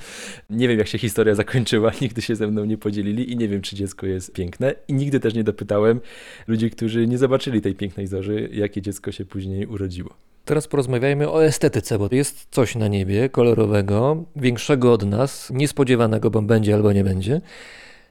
Nie 0.50 0.68
wiem, 0.68 0.78
jak 0.78 0.88
się 0.88 0.98
historia 0.98 1.34
zakończyła, 1.34 1.92
nigdy 2.00 2.22
się 2.22 2.36
ze 2.36 2.46
mną 2.46 2.64
nie 2.64 2.78
podzielili 2.78 3.32
i 3.32 3.36
nie 3.36 3.48
wiem, 3.48 3.62
czy 3.62 3.76
dziecko 3.76 4.06
jest 4.06 4.32
piękne. 4.32 4.74
I 4.88 4.94
nigdy 4.94 5.20
też 5.20 5.34
nie 5.34 5.44
dopytałem 5.44 6.00
ludzi, 6.46 6.70
którzy 6.70 6.91
nie 6.96 7.18
zobaczyli 7.18 7.60
tej 7.60 7.74
pięknej 7.74 8.06
zorzy, 8.06 8.48
jakie 8.52 8.82
dziecko 8.82 9.12
się 9.12 9.24
później 9.24 9.66
urodziło. 9.66 10.14
Teraz 10.44 10.68
porozmawiajmy 10.68 11.30
o 11.30 11.44
estetyce, 11.44 11.98
bo 11.98 12.08
jest 12.10 12.46
coś 12.50 12.74
na 12.74 12.88
niebie 12.88 13.28
kolorowego, 13.28 14.24
większego 14.36 14.92
od 14.92 15.06
nas, 15.06 15.50
niespodziewanego, 15.50 16.30
bo 16.30 16.42
będzie 16.42 16.74
albo 16.74 16.92
nie 16.92 17.04
będzie. 17.04 17.40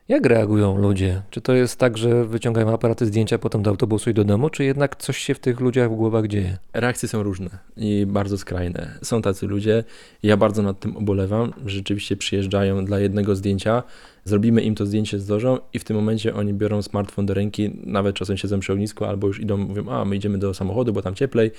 Jak 0.08 0.26
reagują 0.26 0.78
ludzie? 0.78 1.22
Czy 1.30 1.41
to 1.41 1.54
jest 1.54 1.80
tak, 1.80 1.97
że 1.97 2.26
wyciągają 2.26 2.74
aparaty 2.74 3.06
zdjęcia 3.06 3.38
potem 3.38 3.64
do 3.64 3.70
autobusu 3.70 4.10
i 4.10 4.14
do 4.14 4.24
domu, 4.24 4.49
czy 4.49 4.64
jednak 4.64 4.95
coś 4.95 5.18
się 5.18 5.34
w 5.34 5.39
tych 5.39 5.60
ludziach 5.60 5.91
w 5.91 5.95
głowach 5.95 6.28
dzieje? 6.28 6.58
Reakcje 6.74 7.10
są 7.10 7.24
różne 7.24 7.49
i 7.78 8.06
bardzo 8.06 8.38
skrajne. 8.38 8.99
Są 9.02 9.22
tacy 9.22 9.47
ludzie, 9.47 9.84
ja 10.24 10.38
bardzo 10.38 10.62
nad 10.62 10.80
tym 10.80 10.97
ubolewam, 10.97 11.54
rzeczywiście 11.66 12.18
przyjeżdżają 12.18 12.86
dla 12.86 12.99
jednego 12.99 13.36
zdjęcia, 13.36 13.84
zrobimy 14.26 14.62
im 14.62 14.76
to 14.76 14.86
zdjęcie 14.86 15.20
z 15.20 15.26
dożą 15.26 15.58
i 15.74 15.80
w 15.80 15.84
tym 15.84 15.95
momencie 15.95 16.36
oni 16.36 16.54
biorą 16.54 16.82
smartfon 16.82 17.26
do 17.26 17.34
ręki, 17.34 17.72
nawet 17.84 18.16
czasem 18.16 18.38
siedzą 18.38 18.60
przy 18.60 18.74
ognisku 18.74 19.06
albo 19.06 19.28
już 19.28 19.39
idą, 19.39 19.58
mówią, 19.58 19.89
a 19.89 20.06
my 20.06 20.16
idziemy 20.16 20.38
do 20.38 20.54
samochodu, 20.54 20.93
bo 20.93 21.02
tam 21.02 21.16
cieplej 21.16 21.52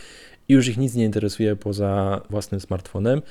i 0.48 0.52
już 0.52 0.68
ich 0.68 0.78
nic 0.78 0.94
nie 0.94 1.04
interesuje 1.04 1.56
poza 1.56 2.20
własnym 2.30 2.60
smartfonem, 2.60 3.22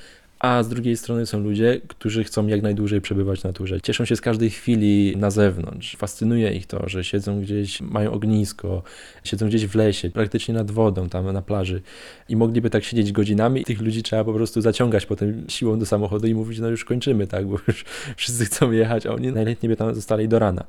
a 0.42 0.62
z 0.62 0.68
drugiej 0.68 0.96
strony 0.96 1.26
są 1.26 1.40
ludzie, 1.40 1.80
którzy 1.88 2.24
chcą 2.24 2.46
jak 2.46 2.62
najdłużej 2.62 3.00
przebywać 3.00 3.40
w 3.40 3.44
naturze. 3.44 3.80
Cieszą 3.80 4.04
się 4.04 4.16
z 4.16 4.20
każdej 4.20 4.50
chwili 4.50 5.16
na 5.16 5.30
zewnątrz. 5.30 5.96
Fascynuje 5.96 6.52
ich 6.52 6.66
to, 6.66 6.88
że 6.88 7.04
siedzą 7.04 7.40
gdzieś, 7.40 7.80
mają 7.80 8.12
ognisko, 8.12 8.82
siedzą 9.24 9.46
gdzieś 9.46 9.66
w 9.66 9.74
lesie, 9.74 10.10
praktycznie 10.10 10.54
nad 10.54 10.70
wodą, 10.70 11.08
tam 11.08 11.32
na 11.32 11.42
plaży 11.42 11.82
i 12.28 12.36
mogliby 12.36 12.70
tak 12.70 12.84
siedzieć 12.84 13.12
godzinami. 13.12 13.64
Tych 13.64 13.80
ludzi 13.80 14.02
trzeba 14.02 14.24
po 14.24 14.32
prostu 14.32 14.60
zaciągać 14.60 15.06
potem 15.06 15.44
siłą 15.48 15.78
do 15.78 15.86
samochodu 15.86 16.26
i 16.26 16.34
mówić, 16.34 16.58
no 16.58 16.68
już 16.68 16.84
kończymy, 16.84 17.26
tak, 17.26 17.46
bo 17.46 17.58
już 17.68 17.84
wszyscy 18.16 18.44
chcą 18.44 18.72
jechać, 18.72 19.06
a 19.06 19.12
oni 19.12 19.32
najlepiej 19.32 19.70
by 19.70 19.76
tam 19.76 19.94
zostali 19.94 20.28
do 20.28 20.38
rana. 20.38 20.64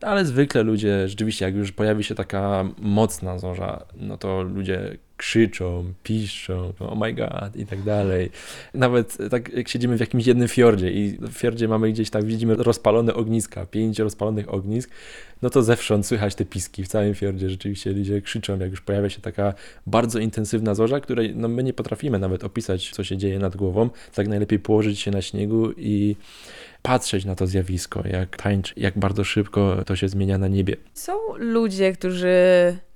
Ale 0.00 0.24
zwykle 0.24 0.62
ludzie, 0.62 1.08
rzeczywiście, 1.08 1.44
jak 1.44 1.54
już 1.54 1.72
pojawi 1.72 2.04
się 2.04 2.14
taka 2.14 2.64
mocna 2.78 3.38
zorza, 3.38 3.86
no 3.96 4.18
to 4.18 4.42
ludzie 4.42 4.96
krzyczą, 5.16 5.92
piszczą, 6.02 6.72
oh 6.80 6.94
my 6.94 7.12
god 7.12 7.56
i 7.56 7.66
tak 7.66 7.82
dalej. 7.82 8.30
Nawet 8.74 9.16
tak 9.30 9.52
jak 9.52 9.68
siedzimy 9.68 9.96
w 9.96 10.00
jakimś 10.00 10.26
jednym 10.26 10.48
fiordzie 10.48 10.90
i 10.90 11.18
w 11.20 11.32
fiordzie 11.32 11.68
mamy 11.68 11.92
gdzieś 11.92 12.10
tak, 12.10 12.24
widzimy 12.24 12.54
rozpalone 12.56 13.14
ogniska, 13.14 13.66
pięć 13.66 13.98
rozpalonych 13.98 14.54
ognisk, 14.54 14.90
no 15.42 15.50
to 15.50 15.62
zewsząd 15.62 16.06
słychać 16.06 16.34
te 16.34 16.44
piski 16.44 16.84
w 16.84 16.88
całym 16.88 17.14
fiordzie. 17.14 17.50
Rzeczywiście 17.50 17.92
ludzie 17.92 18.22
krzyczą, 18.22 18.58
jak 18.58 18.70
już 18.70 18.80
pojawia 18.80 19.10
się 19.10 19.20
taka 19.20 19.54
bardzo 19.86 20.18
intensywna 20.18 20.74
zorza, 20.74 21.00
której 21.00 21.36
no, 21.36 21.48
my 21.48 21.62
nie 21.62 21.72
potrafimy 21.72 22.18
nawet 22.18 22.44
opisać, 22.44 22.90
co 22.90 23.04
się 23.04 23.16
dzieje 23.16 23.38
nad 23.38 23.56
głową. 23.56 23.90
Tak 24.14 24.28
najlepiej 24.28 24.58
położyć 24.58 25.00
się 25.00 25.10
na 25.10 25.22
śniegu 25.22 25.72
i 25.76 26.16
patrzeć 26.82 27.24
na 27.24 27.34
to 27.34 27.46
zjawisko, 27.46 28.02
jak 28.08 28.36
tańczy, 28.36 28.74
jak 28.76 28.98
bardzo 28.98 29.24
szybko 29.24 29.84
to 29.86 29.96
się 29.96 30.08
zmienia 30.08 30.38
na 30.38 30.48
niebie. 30.48 30.76
Są 30.94 31.12
ludzie, 31.36 31.92
którzy 31.92 32.36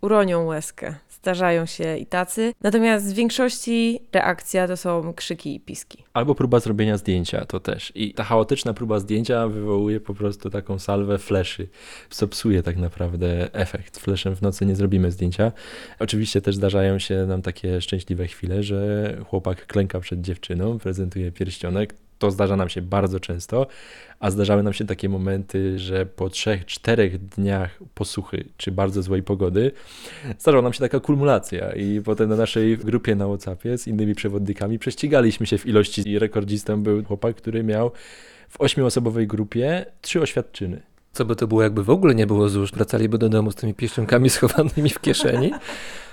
uronią 0.00 0.46
łezkę. 0.46 0.94
Zdarzają 1.22 1.66
się 1.66 1.96
i 1.96 2.06
tacy. 2.06 2.52
Natomiast 2.62 3.12
w 3.12 3.14
większości 3.14 4.00
reakcja 4.12 4.68
to 4.68 4.76
są 4.76 5.12
krzyki 5.14 5.54
i 5.54 5.60
piski. 5.60 6.04
Albo 6.12 6.34
próba 6.34 6.60
zrobienia 6.60 6.96
zdjęcia, 6.96 7.44
to 7.44 7.60
też. 7.60 7.92
I 7.94 8.14
ta 8.14 8.24
chaotyczna 8.24 8.74
próba 8.74 9.00
zdjęcia 9.00 9.48
wywołuje 9.48 10.00
po 10.00 10.14
prostu 10.14 10.50
taką 10.50 10.78
salwę 10.78 11.18
fleszy, 11.18 11.68
co 12.10 12.28
tak 12.64 12.76
naprawdę 12.76 13.54
efekt. 13.54 13.98
Fleszem 13.98 14.36
w 14.36 14.42
nocy 14.42 14.66
nie 14.66 14.76
zrobimy 14.76 15.10
zdjęcia. 15.10 15.52
Oczywiście 15.98 16.40
też 16.40 16.56
zdarzają 16.56 16.98
się 16.98 17.26
nam 17.26 17.42
takie 17.42 17.80
szczęśliwe 17.80 18.26
chwile, 18.26 18.62
że 18.62 19.16
chłopak 19.26 19.66
klęka 19.66 20.00
przed 20.00 20.20
dziewczyną, 20.20 20.78
prezentuje 20.78 21.32
pierścionek, 21.32 21.94
to 22.18 22.30
zdarza 22.30 22.56
nam 22.56 22.68
się 22.68 22.82
bardzo 22.82 23.20
często, 23.20 23.66
a 24.20 24.30
zdarzały 24.30 24.62
nam 24.62 24.72
się 24.72 24.86
takie 24.86 25.08
momenty, 25.08 25.78
że 25.78 26.06
po 26.06 26.30
trzech, 26.30 26.66
czterech 26.66 27.18
dniach 27.18 27.78
posuchy 27.94 28.44
czy 28.56 28.72
bardzo 28.72 29.02
złej 29.02 29.22
pogody 29.22 29.72
zdarzała 30.38 30.62
nam 30.62 30.72
się 30.72 30.80
taka 30.80 31.00
kumulacja 31.00 31.72
i 31.72 32.00
potem 32.00 32.28
na 32.28 32.36
naszej 32.36 32.78
grupie 32.78 33.14
na 33.14 33.26
Whatsappie 33.26 33.78
z 33.78 33.86
innymi 33.86 34.14
przewodnikami 34.14 34.78
prześcigaliśmy 34.78 35.46
się 35.46 35.58
w 35.58 35.66
ilości 35.66 36.08
i 36.08 36.18
rekordzistą 36.18 36.82
był 36.82 37.04
chłopak, 37.04 37.36
który 37.36 37.64
miał 37.64 37.90
w 38.48 38.60
ośmioosobowej 38.60 39.26
grupie 39.26 39.86
trzy 40.00 40.20
oświadczyny. 40.20 40.82
Co 41.12 41.24
by 41.24 41.36
to 41.36 41.46
było, 41.46 41.62
jakby 41.62 41.84
w 41.84 41.90
ogóle 41.90 42.14
nie 42.14 42.26
było 42.26 42.48
złóż? 42.48 42.72
Wracaliby 42.72 43.18
do 43.18 43.28
domu 43.28 43.50
z 43.50 43.54
tymi 43.54 43.74
pieścionkami 43.74 44.30
schowanymi 44.30 44.90
w 44.90 45.00
kieszeni? 45.00 45.52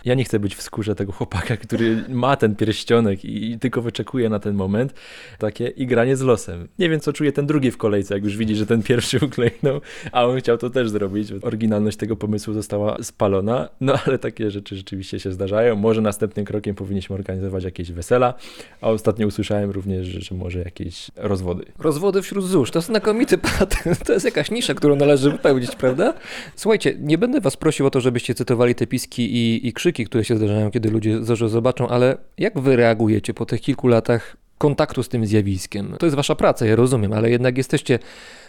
Ja 0.06 0.14
nie 0.14 0.24
chcę 0.24 0.39
być 0.39 0.56
w 0.56 0.62
skórze 0.62 0.95
tego 0.95 1.12
chłopaka, 1.12 1.58
który 1.58 2.03
ma 2.10 2.36
ten 2.36 2.56
pierścionek 2.56 3.26
i, 3.26 3.60
tylko 3.60 3.82
wyczekuje 3.82 4.30
na 4.30 4.39
ten 4.39 4.56
moment. 4.56 4.93
Takie 5.38 5.68
igranie 5.68 6.18
z 6.18 6.22
losem. 6.22 6.68
Nie 6.80 6.89
wiem, 6.89 6.99
co 6.99 7.14
czuje 7.14 7.32
ten 7.32 7.45
drugi 7.45 7.72
w 7.72 7.78
kolejce, 7.78 8.14
jak 8.14 8.24
już 8.24 8.38
widzi, 8.38 8.56
że 8.56 8.66
ten 8.66 8.84
pierwszy 8.84 9.20
uklejnął, 9.26 9.82
a 10.12 10.26
on 10.26 10.39
chciał 10.39 10.58
to 10.58 10.70
też 10.70 10.89
zrobić. 10.89 11.32
Oryginalność 11.41 11.97
tego 11.97 12.16
pomysłu 12.16 12.53
została 12.53 12.97
spalona, 13.03 13.70
no 13.82 13.93
ale 14.06 14.20
takie 14.20 14.51
rzeczy 14.51 14.76
rzeczywiście 14.76 15.20
się 15.20 15.32
zdarzają. 15.32 15.76
Może 15.76 16.01
następnym 16.01 16.45
krokiem 16.45 16.76
powinniśmy 16.76 17.16
organizować 17.16 17.64
jakieś 17.64 17.91
wesela, 17.91 18.34
a 18.82 18.89
ostatnio 18.89 19.28
usłyszałem 19.28 19.72
również, 19.72 20.08
że, 20.08 20.22
że 20.22 20.36
może 20.36 20.60
jakieś 20.60 21.12
rozwody. 21.16 21.66
Rozwody 21.80 22.22
wśród 22.22 22.47
złóż, 22.47 22.72
to 22.72 22.82
znakomity 22.82 23.38
patent. 23.38 24.03
To 24.06 24.14
jest 24.14 24.26
jakaś 24.26 24.51
nisza, 24.51 24.74
którą 24.74 24.95
należy 24.95 25.32
wypełnić, 25.32 25.76
prawda? 25.76 26.14
Słuchajcie, 26.56 26.95
nie 26.99 27.18
będę 27.18 27.41
was 27.41 27.58
prosił 27.58 27.88
o 27.88 27.89
to, 27.89 28.01
żebyście 28.01 28.36
cytowali 28.36 28.76
te 28.76 28.88
piski 28.88 29.36
i, 29.36 29.68
i 29.68 29.74
krzyki, 29.74 29.95
które 30.04 30.24
się 30.24 30.38
zdarzają, 30.38 30.72
kiedy 30.72 30.89
ludzie 30.91 31.20
zobaczą, 31.48 31.88
ale 31.88 32.18
jak 32.38 32.60
wy 32.60 32.76
reagujecie 32.76 33.34
po 33.34 33.46
tych 33.46 33.62
kilku 33.62 33.88
latach 33.88 34.38
kontaktu 34.58 35.04
z 35.04 35.10
tym 35.10 35.26
zjawiskiem? 35.26 35.96
To 36.00 36.06
jest 36.06 36.16
wasza 36.16 36.36
praca, 36.36 36.66
ja 36.66 36.76
rozumiem, 36.76 37.14
ale 37.14 37.30
jednak 37.30 37.58
jesteście 37.58 38.00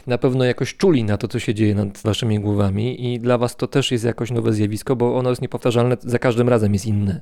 na 0.07 0.19
pewno 0.19 0.45
jakoś 0.45 0.77
czuli 0.77 1.05
na 1.05 1.17
to, 1.17 1.29
co 1.29 1.39
się 1.39 1.55
dzieje 1.55 1.75
nad 1.75 2.03
waszymi 2.03 2.41
głowami 2.41 3.15
i 3.15 3.21
dla 3.21 3.39
was 3.39 3.57
to 3.57 3.67
też 3.67 3.93
jest 3.93 4.05
jakoś 4.05 4.31
nowe 4.31 4.53
zjawisko, 4.53 4.97
bo 4.97 5.17
ono 5.17 5.31
jest 5.31 5.43
niepowtarzalne, 5.43 5.97
za 6.01 6.19
każdym 6.19 6.49
razem 6.49 6.73
jest 6.73 6.87
inne. 6.87 7.21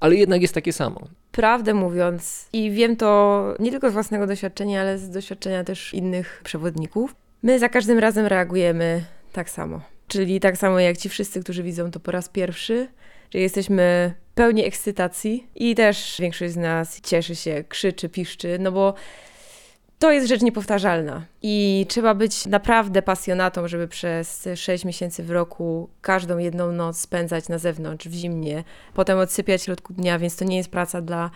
Ale 0.00 0.14
jednak 0.14 0.42
jest 0.42 0.54
takie 0.54 0.72
samo. 0.72 1.00
Prawdę 1.32 1.74
mówiąc, 1.74 2.48
i 2.52 2.70
wiem 2.70 2.96
to 2.96 3.54
nie 3.58 3.70
tylko 3.70 3.90
z 3.90 3.92
własnego 3.92 4.26
doświadczenia, 4.26 4.80
ale 4.80 4.98
z 4.98 5.10
doświadczenia 5.10 5.64
też 5.64 5.94
innych 5.94 6.40
przewodników, 6.44 7.14
my 7.42 7.58
za 7.58 7.68
każdym 7.68 7.98
razem 7.98 8.26
reagujemy 8.26 9.04
tak 9.32 9.50
samo. 9.50 9.80
Czyli 10.08 10.40
tak 10.40 10.56
samo 10.56 10.80
jak 10.80 10.96
ci 10.96 11.08
wszyscy, 11.08 11.40
którzy 11.42 11.62
widzą 11.62 11.90
to 11.90 12.00
po 12.00 12.10
raz 12.10 12.28
pierwszy, 12.28 12.88
że 13.32 13.38
jesteśmy 13.38 14.14
pełni 14.34 14.64
ekscytacji 14.64 15.46
i 15.54 15.74
też 15.74 16.16
większość 16.20 16.52
z 16.52 16.56
nas 16.56 17.00
cieszy 17.00 17.36
się, 17.36 17.64
krzyczy, 17.68 18.08
piszczy, 18.08 18.58
no 18.60 18.72
bo 18.72 18.94
to 19.98 20.12
jest 20.12 20.28
rzecz 20.28 20.42
niepowtarzalna. 20.42 21.22
I 21.42 21.86
trzeba 21.88 22.14
być 22.14 22.46
naprawdę 22.46 23.02
pasjonatą, 23.02 23.68
żeby 23.68 23.88
przez 23.88 24.48
6 24.54 24.84
miesięcy 24.84 25.22
w 25.22 25.30
roku 25.30 25.88
każdą 26.00 26.38
jedną 26.38 26.72
noc 26.72 26.98
spędzać 26.98 27.48
na 27.48 27.58
zewnątrz 27.58 28.08
w 28.08 28.12
zimnie, 28.12 28.64
potem 28.94 29.18
odsypiać 29.18 29.60
w 29.60 29.64
środku 29.64 29.92
dnia, 29.92 30.18
więc 30.18 30.36
to 30.36 30.44
nie 30.44 30.56
jest 30.56 30.70
praca 30.70 31.00
dla 31.00 31.30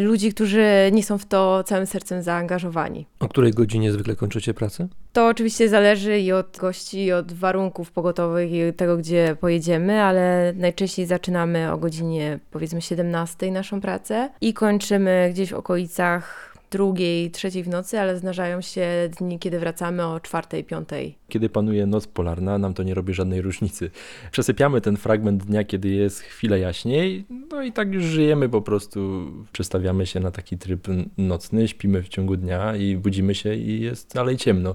ludzi, 0.00 0.34
którzy 0.34 0.90
nie 0.92 1.02
są 1.02 1.18
w 1.18 1.26
to 1.26 1.64
całym 1.64 1.86
sercem 1.86 2.22
zaangażowani. 2.22 3.06
O 3.20 3.28
której 3.28 3.52
godzinie 3.52 3.92
zwykle 3.92 4.16
kończycie 4.16 4.54
pracę? 4.54 4.88
To 5.12 5.26
oczywiście 5.26 5.68
zależy 5.68 6.20
i 6.20 6.32
od 6.32 6.58
gości, 6.58 7.04
i 7.04 7.12
od 7.12 7.32
warunków 7.32 7.92
pogotowych, 7.92 8.52
i 8.52 8.68
od 8.68 8.76
tego, 8.76 8.96
gdzie 8.96 9.36
pojedziemy, 9.40 10.02
ale 10.02 10.52
najczęściej 10.56 11.06
zaczynamy 11.06 11.72
o 11.72 11.78
godzinie 11.78 12.38
powiedzmy 12.50 12.82
17 12.82 13.50
naszą 13.50 13.80
pracę 13.80 14.30
i 14.40 14.54
kończymy 14.54 15.30
gdzieś 15.32 15.50
w 15.50 15.54
okolicach 15.54 16.51
drugiej, 16.72 17.30
trzeciej 17.30 17.62
w 17.62 17.68
nocy, 17.68 18.00
ale 18.00 18.18
zdarzają 18.18 18.60
się 18.60 18.86
dni, 19.18 19.38
kiedy 19.38 19.58
wracamy 19.58 20.06
o 20.06 20.20
czwartej, 20.20 20.64
piątej. 20.64 21.18
Kiedy 21.28 21.48
panuje 21.48 21.86
noc 21.86 22.06
polarna, 22.06 22.58
nam 22.58 22.74
to 22.74 22.82
nie 22.82 22.94
robi 22.94 23.14
żadnej 23.14 23.42
różnicy. 23.42 23.90
Przesypiamy 24.30 24.80
ten 24.80 24.96
fragment 24.96 25.44
dnia, 25.44 25.64
kiedy 25.64 25.88
jest 25.88 26.20
chwilę 26.20 26.58
jaśniej, 26.58 27.24
no 27.50 27.62
i 27.62 27.72
tak 27.72 27.92
już 27.92 28.04
żyjemy 28.04 28.48
po 28.48 28.62
prostu. 28.62 29.30
Przestawiamy 29.52 30.06
się 30.06 30.20
na 30.20 30.30
taki 30.30 30.58
tryb 30.58 30.86
nocny, 31.18 31.68
śpimy 31.68 32.02
w 32.02 32.08
ciągu 32.08 32.36
dnia 32.36 32.76
i 32.76 32.96
budzimy 32.96 33.34
się 33.34 33.54
i 33.54 33.80
jest 33.80 34.14
dalej 34.14 34.36
ciemno. 34.36 34.74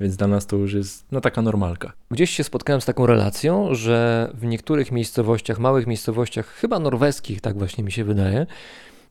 Więc 0.00 0.16
dla 0.16 0.26
nas 0.26 0.46
to 0.46 0.56
już 0.56 0.72
jest 0.72 1.06
no 1.12 1.20
taka 1.20 1.42
normalka. 1.42 1.92
Gdzieś 2.10 2.30
się 2.30 2.44
spotkałem 2.44 2.80
z 2.80 2.84
taką 2.84 3.06
relacją, 3.06 3.74
że 3.74 4.30
w 4.34 4.44
niektórych 4.44 4.92
miejscowościach, 4.92 5.58
małych 5.58 5.86
miejscowościach, 5.86 6.46
chyba 6.46 6.78
norweskich, 6.78 7.40
tak 7.40 7.58
właśnie 7.58 7.84
mi 7.84 7.92
się 7.92 8.04
wydaje, 8.04 8.46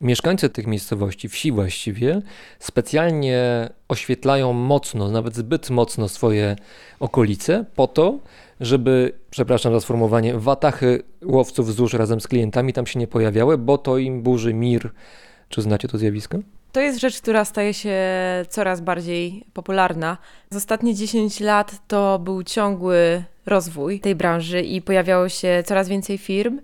Mieszkańcy 0.00 0.48
tych 0.48 0.66
miejscowości, 0.66 1.28
wsi 1.28 1.52
właściwie, 1.52 2.22
specjalnie 2.58 3.68
oświetlają 3.88 4.52
mocno, 4.52 5.10
nawet 5.10 5.34
zbyt 5.36 5.70
mocno 5.70 6.08
swoje 6.08 6.56
okolice 7.00 7.64
po 7.76 7.86
to, 7.86 8.18
żeby, 8.60 9.12
przepraszam 9.30 9.72
za 9.72 9.80
sformułowanie, 9.80 10.38
watachy 10.38 11.02
łowców 11.24 11.66
wzdłuż 11.66 11.92
razem 11.92 12.20
z 12.20 12.28
klientami 12.28 12.72
tam 12.72 12.86
się 12.86 12.98
nie 12.98 13.06
pojawiały, 13.06 13.58
bo 13.58 13.78
to 13.78 13.98
im 13.98 14.22
burzy 14.22 14.54
mir. 14.54 14.90
Czy 15.48 15.62
znacie 15.62 15.88
to 15.88 15.98
zjawisko? 15.98 16.38
To 16.72 16.80
jest 16.80 17.00
rzecz, 17.00 17.20
która 17.20 17.44
staje 17.44 17.74
się 17.74 17.96
coraz 18.48 18.80
bardziej 18.80 19.44
popularna. 19.52 20.18
Z 20.50 20.56
ostatnie 20.56 20.94
10 20.94 21.40
lat 21.40 21.88
to 21.88 22.18
był 22.18 22.42
ciągły 22.42 23.24
rozwój 23.46 24.00
tej 24.00 24.14
branży 24.14 24.62
i 24.62 24.82
pojawiało 24.82 25.28
się 25.28 25.62
coraz 25.66 25.88
więcej 25.88 26.18
firm, 26.18 26.60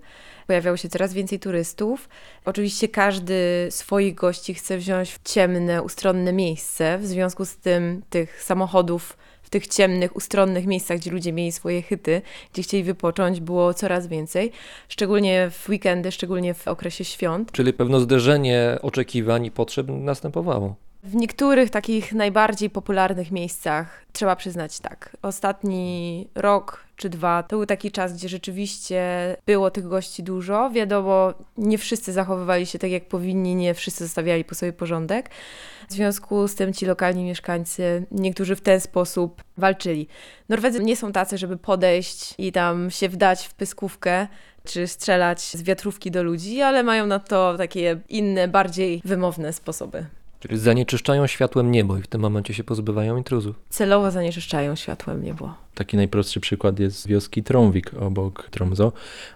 pojawiało 0.47 0.77
się 0.77 0.89
coraz 0.89 1.13
więcej 1.13 1.39
turystów. 1.39 2.09
Oczywiście 2.45 2.87
każdy 2.87 3.67
swoich 3.69 4.15
gości 4.15 4.53
chce 4.53 4.77
wziąć 4.77 5.11
w 5.11 5.23
ciemne, 5.23 5.83
ustronne 5.83 6.33
miejsce. 6.33 6.97
W 6.97 7.05
związku 7.05 7.45
z 7.45 7.55
tym 7.55 8.01
tych 8.09 8.43
samochodów 8.43 9.17
w 9.43 9.49
tych 9.49 9.67
ciemnych, 9.67 10.15
ustronnych 10.15 10.65
miejscach, 10.65 10.97
gdzie 10.97 11.11
ludzie 11.11 11.33
mieli 11.33 11.51
swoje 11.51 11.81
chyty, 11.81 12.21
gdzie 12.53 12.63
chcieli 12.63 12.83
wypocząć, 12.83 13.39
było 13.39 13.73
coraz 13.73 14.07
więcej. 14.07 14.51
Szczególnie 14.89 15.49
w 15.51 15.69
weekendy, 15.69 16.11
szczególnie 16.11 16.53
w 16.53 16.67
okresie 16.67 17.05
świąt. 17.05 17.51
Czyli 17.51 17.73
pewno 17.73 17.99
zderzenie 17.99 18.77
oczekiwań 18.81 19.45
i 19.45 19.51
potrzeb 19.51 19.87
następowało. 19.89 20.75
W 21.03 21.15
niektórych 21.15 21.69
takich 21.69 22.13
najbardziej 22.13 22.69
popularnych 22.69 23.31
miejscach 23.31 24.05
trzeba 24.13 24.35
przyznać 24.35 24.79
tak. 24.79 25.17
Ostatni 25.21 26.27
rok 26.35 26.83
czy 26.95 27.09
dwa 27.09 27.43
to 27.43 27.55
był 27.55 27.65
taki 27.65 27.91
czas, 27.91 28.13
gdzie 28.13 28.29
rzeczywiście 28.29 29.01
było 29.45 29.71
tych 29.71 29.87
gości 29.87 30.23
dużo. 30.23 30.69
Wiadomo, 30.69 31.33
nie 31.57 31.77
wszyscy 31.77 32.13
zachowywali 32.13 32.65
się 32.65 32.79
tak 32.79 32.91
jak 32.91 33.07
powinni, 33.07 33.55
nie 33.55 33.73
wszyscy 33.73 34.03
zostawiali 34.03 34.45
po 34.45 34.55
sobie 34.55 34.73
porządek. 34.73 35.29
W 35.89 35.93
związku 35.93 36.47
z 36.47 36.55
tym 36.55 36.73
ci 36.73 36.85
lokalni 36.85 37.23
mieszkańcy, 37.23 38.05
niektórzy 38.11 38.55
w 38.55 38.61
ten 38.61 38.79
sposób 38.79 39.43
walczyli. 39.57 40.07
Norwedzy 40.49 40.83
nie 40.83 40.95
są 40.95 41.11
tacy, 41.11 41.37
żeby 41.37 41.57
podejść 41.57 42.33
i 42.37 42.51
tam 42.51 42.91
się 42.91 43.09
wdać 43.09 43.45
w 43.47 43.53
pyskówkę 43.53 44.27
czy 44.63 44.87
strzelać 44.87 45.41
z 45.41 45.63
wiatrówki 45.63 46.11
do 46.11 46.23
ludzi, 46.23 46.61
ale 46.61 46.83
mają 46.83 47.05
na 47.05 47.19
to 47.19 47.57
takie 47.57 47.99
inne, 48.09 48.47
bardziej 48.47 49.01
wymowne 49.05 49.53
sposoby. 49.53 50.05
Czyli 50.43 50.57
zanieczyszczają 50.57 51.27
światłem 51.27 51.71
niebo 51.71 51.97
i 51.97 52.01
w 52.01 52.07
tym 52.07 52.21
momencie 52.21 52.53
się 52.53 52.63
pozbywają 52.63 53.17
intruzów. 53.17 53.55
Celowo 53.69 54.11
zanieczyszczają 54.11 54.75
światłem 54.75 55.23
niebo. 55.23 55.53
Taki 55.75 55.97
najprostszy 55.97 56.39
przykład 56.39 56.79
jest 56.79 57.07
wioski 57.07 57.43
Tromvik 57.43 57.93
obok 57.93 58.49
Tromso. 58.49 58.91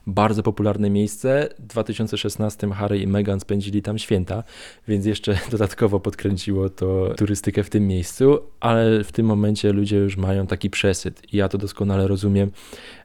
Bardzo 0.08 0.44
popularne 0.44 0.90
miejsce. 0.90 1.50
W 1.60 1.68
2016 1.68 2.70
Harry 2.70 3.00
i 3.00 3.08
Meghan 3.08 3.40
spędzili 3.40 3.82
tam 3.82 3.98
święta, 3.98 4.44
więc 4.88 5.06
jeszcze 5.06 5.40
dodatkowo 5.52 6.00
podkręciło 6.00 6.70
to 6.70 7.14
turystykę 7.18 7.64
w 7.64 7.70
tym 7.70 7.88
miejscu, 7.88 8.40
ale 8.60 9.04
w 9.04 9.12
tym 9.12 9.26
momencie 9.26 9.74
ludzie 9.74 9.98
już 9.98 10.18
mają 10.18 10.48
taki 10.48 10.70
przesyt 10.70 11.34
i 11.34 11.38
ja 11.38 11.50
to 11.50 11.58
doskonale 11.58 12.08
rozumiem, 12.08 12.52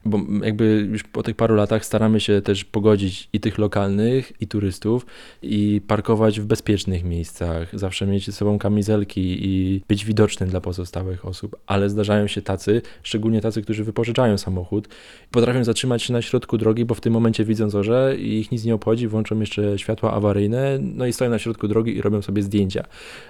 bo 0.05 0.19
jakby 0.43 0.87
już 0.91 1.03
po 1.03 1.23
tych 1.23 1.35
paru 1.35 1.55
latach 1.55 1.85
staramy 1.85 2.19
się 2.19 2.41
też 2.41 2.65
pogodzić 2.65 3.29
i 3.33 3.39
tych 3.39 3.57
lokalnych, 3.57 4.33
i 4.41 4.47
turystów 4.47 5.05
i 5.41 5.81
parkować 5.87 6.39
w 6.39 6.45
bezpiecznych 6.45 7.03
miejscach, 7.03 7.79
zawsze 7.79 8.07
mieć 8.07 8.25
ze 8.25 8.31
sobą 8.31 8.59
kamizelki 8.59 9.37
i 9.47 9.81
być 9.87 10.05
widoczny 10.05 10.47
dla 10.47 10.61
pozostałych 10.61 11.25
osób, 11.25 11.55
ale 11.67 11.89
zdarzają 11.89 12.27
się 12.27 12.41
tacy, 12.41 12.81
szczególnie 13.03 13.22
szczególnie 13.23 13.41
tacy, 13.41 13.61
którzy 13.61 13.83
wypożyczają 13.83 14.37
samochód, 14.37 14.87
potrafią 15.31 15.63
zatrzymać 15.63 16.03
się 16.03 16.13
na 16.13 16.21
środku 16.21 16.57
drogi, 16.57 16.85
bo 16.85 16.95
w 16.95 17.01
tym 17.01 17.13
momencie 17.13 17.45
widzą 17.45 17.69
zorze 17.69 18.15
i 18.17 18.39
ich 18.39 18.51
nic 18.51 18.65
nie 18.65 18.75
obchodzi, 18.75 19.07
włączą 19.07 19.39
jeszcze 19.39 19.79
światła 19.79 20.13
awaryjne, 20.13 20.79
no 20.81 21.05
i 21.05 21.13
stoją 21.13 21.31
na 21.31 21.39
środku 21.39 21.67
drogi 21.67 21.97
i 21.97 22.01
robią 22.01 22.21
sobie 22.21 22.43
zdjęcia. 22.43 22.83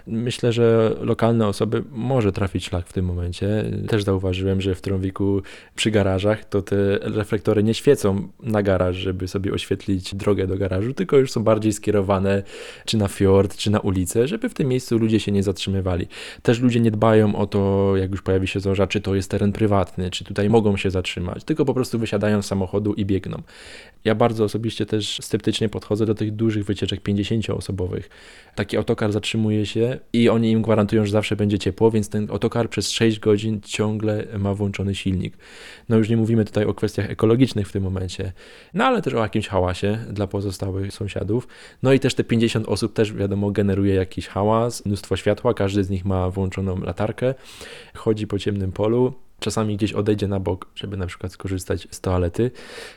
Myślę, 0.08 0.54
że 0.54 0.96
lokalne 1.02 1.48
osoby 1.48 1.84
może 1.92 2.32
trafić 2.32 2.66
szlak 2.66 2.88
w 2.88 2.94
tym 2.94 3.06
momencie. 3.06 3.66
Też 3.88 4.04
zauważyłem, 4.04 4.62
że 4.62 4.76
w 4.76 4.82
Trąwiku 4.82 5.42
przy 5.76 5.92
garażach 5.92 6.46
to 6.46 6.62
te 6.62 6.76
reflektory 7.02 7.64
nie 7.64 7.74
świecą 7.74 8.28
na 8.44 8.64
garaż, 8.64 8.96
żeby 8.96 9.28
sobie 9.28 9.54
oświetlić 9.54 10.16
drogę 10.16 10.48
do 10.48 10.58
garażu, 10.58 10.94
tylko 10.94 11.18
już 11.18 11.32
są 11.32 11.44
bardziej 11.44 11.74
skierowane 11.74 12.44
czy 12.86 12.98
na 12.98 13.08
fiord, 13.08 13.56
czy 13.56 13.72
na 13.72 13.80
ulicę, 13.80 14.28
żeby 14.28 14.50
w 14.50 14.54
tym 14.54 14.68
miejscu 14.68 14.98
ludzie 14.98 15.20
się 15.20 15.32
nie 15.32 15.44
zatrzymywali. 15.44 16.08
Też 16.42 16.60
ludzie 16.60 16.80
nie 16.80 16.92
dbają 16.92 17.36
o 17.36 17.48
to, 17.48 17.94
jak 17.98 18.12
już 18.12 18.22
pojawi 18.22 18.48
się 18.48 18.60
zorza, 18.60 18.88
czy 18.88 19.02
to 19.02 19.16
jest 19.16 19.32
teren 19.32 19.52
prywatny, 19.52 19.83
prywatny, 19.84 20.12
czy 20.12 20.24
tutaj 20.24 20.50
mogą 20.50 20.78
się 20.78 20.92
zatrzymać, 20.92 21.44
tylko 21.44 21.66
po 21.66 21.74
prostu 21.74 22.00
wysiadają 22.00 22.42
z 22.42 22.46
samochodu 22.46 22.94
i 22.94 23.06
biegną. 23.06 23.42
Ja 24.06 24.16
bardzo 24.16 24.44
osobiście 24.44 24.86
też 24.86 25.20
sceptycznie 25.22 25.70
podchodzę 25.70 26.06
do 26.06 26.16
tych 26.16 26.32
dużych 26.32 26.66
wycieczek 26.66 27.02
50-osobowych. 27.02 28.04
Taki 28.56 28.78
autokar 28.78 29.12
zatrzymuje 29.12 29.66
się 29.66 30.00
i 30.14 30.30
oni 30.30 30.52
im 30.52 30.62
gwarantują, 30.62 31.06
że 31.06 31.12
zawsze 31.12 31.36
będzie 31.36 31.60
ciepło, 31.60 31.92
więc 31.92 32.10
ten 32.10 32.32
autokar 32.32 32.70
przez 32.70 32.90
6 32.90 33.20
godzin 33.20 33.62
ciągle 33.62 34.28
ma 34.40 34.54
włączony 34.54 34.96
silnik. 34.96 35.38
No 35.90 35.98
już 35.98 36.10
nie 36.10 36.18
mówimy 36.18 36.46
tutaj 36.46 36.66
o 36.66 36.74
kwestiach 36.74 37.10
ekologicznych 37.10 37.68
w 37.68 37.72
tym 37.72 37.84
momencie, 37.84 38.34
no 38.74 38.86
ale 38.86 39.02
też 39.02 39.14
o 39.14 39.22
jakimś 39.22 39.48
hałasie 39.48 39.98
dla 40.12 40.28
pozostałych 40.28 40.94
sąsiadów. 40.94 41.48
No 41.84 41.94
i 41.94 42.00
też 42.00 42.14
te 42.16 42.24
50 42.24 42.68
osób 42.68 42.94
też 42.94 43.14
wiadomo 43.14 43.52
generuje 43.52 43.96
jakiś 43.96 44.28
hałas, 44.28 44.86
mnóstwo 44.86 45.16
światła, 45.16 45.54
każdy 45.54 45.84
z 45.84 45.90
nich 45.90 46.06
ma 46.06 46.30
włączoną 46.30 46.82
latarkę, 46.82 47.34
chodzi 47.94 48.28
po 48.28 48.40
ciemnym 48.40 48.72
polu 48.72 49.14
czasami 49.44 49.78
gdzieś 49.78 49.94
odejdzie 49.94 50.28
na 50.28 50.40
bok, 50.40 50.68
żeby 50.76 50.98
na 50.98 51.08
przykład 51.08 51.32
skorzystać 51.32 51.88
z 51.92 52.02
toalety. 52.02 52.52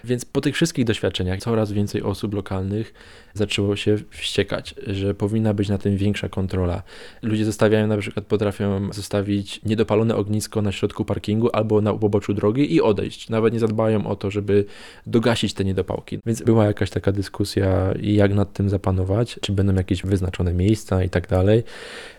Więc 0.05 0.25
po 0.25 0.41
tych 0.41 0.55
wszystkich 0.55 0.85
doświadczeniach 0.85 1.41
coraz 1.41 1.73
więcej 1.73 2.03
osób 2.03 2.35
lokalnych 2.35 2.95
zaczęło 3.35 3.77
się 3.77 3.97
wściekać, 4.11 4.75
że 4.87 5.15
powinna 5.15 5.55
być 5.55 5.69
na 5.69 5.79
tym 5.79 5.97
większa 5.97 6.29
kontrola. 6.29 6.83
Ludzie 7.23 7.45
zostawiają 7.45 7.87
na 7.87 7.97
przykład, 7.97 8.27
potrafią 8.27 8.93
zostawić 8.93 9.61
niedopalone 9.65 10.17
ognisko 10.17 10.63
na 10.63 10.73
środku 10.73 11.05
parkingu 11.05 11.51
albo 11.53 11.81
na 11.81 11.95
poboczu 11.95 12.35
drogi 12.35 12.75
i 12.75 12.83
odejść. 12.83 13.29
Nawet 13.29 13.53
nie 13.53 13.61
zadbają 13.61 14.07
o 14.07 14.17
to, 14.17 14.31
żeby 14.31 14.65
dogasić 15.07 15.55
te 15.55 15.65
niedopałki. 15.65 16.19
Więc 16.27 16.43
była 16.43 16.65
jakaś 16.65 16.91
taka 16.91 17.13
dyskusja, 17.13 17.95
jak 18.03 18.35
nad 18.35 18.53
tym 18.53 18.69
zapanować, 18.69 19.39
czy 19.41 19.53
będą 19.53 19.75
jakieś 19.75 20.03
wyznaczone 20.03 20.55
miejsca 20.55 21.05
i 21.05 21.09
tak 21.09 21.29
dalej. 21.29 21.63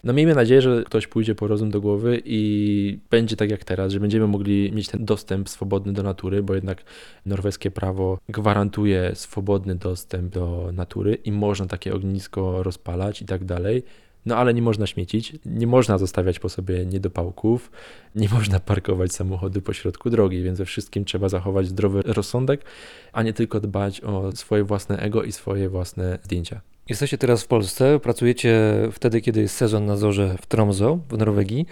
No 0.04 0.14
miejmy 0.14 0.36
nadzieję, 0.36 0.62
że 0.62 0.84
ktoś 0.86 1.08
pójdzie 1.08 1.36
po 1.36 1.48
rozum 1.48 1.72
do 1.72 1.82
głowy 1.82 2.22
i 2.26 3.00
będzie 3.10 3.36
tak 3.36 3.52
jak 3.52 3.64
teraz, 3.64 3.92
że 3.92 4.00
będziemy 4.20 4.38
mogli 4.38 4.72
mieć 4.72 4.88
ten 4.88 5.06
dostęp 5.06 5.50
swobodny 5.50 5.94
do 5.94 6.04
natury, 6.04 6.44
bo 6.44 6.56
jednak 6.56 6.84
norweskie 7.26 7.72
prawo 7.72 8.18
gwarantuje 8.30 9.12
swobodny 9.16 9.76
dostęp 9.76 10.34
do 10.34 10.70
natury 10.74 11.16
i 11.16 11.32
można 11.32 11.66
takie 11.66 11.94
ognisko 11.94 12.64
rozpalać 12.64 13.22
i 13.22 13.26
tak 13.26 13.46
dalej. 13.46 13.84
No 14.26 14.38
ale 14.38 14.54
nie 14.54 14.62
można 14.62 14.88
śmiecić, 14.88 15.36
nie 15.46 15.68
można 15.68 15.98
zostawiać 15.98 16.40
po 16.40 16.50
sobie 16.50 16.86
niedopałków, 16.86 17.72
nie 18.16 18.30
można 18.30 18.60
parkować 18.60 19.14
samochody 19.14 19.62
po 19.62 19.74
środku 19.74 20.10
drogi, 20.10 20.44
więc 20.44 20.60
we 20.60 20.66
wszystkim 20.66 21.06
trzeba 21.06 21.30
zachować 21.30 21.68
zdrowy 21.68 22.02
rozsądek, 22.02 22.66
a 23.14 23.24
nie 23.24 23.34
tylko 23.34 23.60
dbać 23.60 24.02
o 24.02 24.32
swoje 24.32 24.64
własne 24.64 24.98
ego 24.98 25.24
i 25.24 25.32
swoje 25.32 25.70
własne 25.70 26.20
zdjęcia. 26.24 26.62
Jesteście 26.90 27.18
teraz 27.18 27.44
w 27.44 27.48
Polsce, 27.48 28.00
pracujecie 28.00 28.74
wtedy, 28.92 29.22
kiedy 29.22 29.42
jest 29.42 29.56
sezon 29.56 29.86
na 29.86 29.98
zorze 29.98 30.36
w 30.42 30.46
Tromso 30.46 31.00
w 31.10 31.18
Norwegii. 31.18 31.66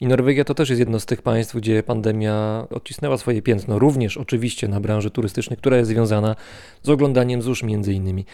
I 0.00 0.06
Norwegia 0.06 0.44
to 0.44 0.54
też 0.54 0.68
jest 0.68 0.80
jedno 0.80 1.00
z 1.00 1.06
tych 1.06 1.22
państw, 1.22 1.56
gdzie 1.56 1.82
pandemia 1.82 2.66
odcisnęła 2.70 3.18
swoje 3.18 3.42
piętno, 3.42 3.78
również 3.78 4.16
oczywiście 4.16 4.68
na 4.68 4.80
branży 4.80 5.10
turystycznej, 5.10 5.56
która 5.56 5.76
jest 5.76 5.90
związana 5.90 6.36
z 6.82 6.88
oglądaniem 6.88 7.42
zórz 7.42 7.62
między 7.62 7.92
innymi. 7.92 8.24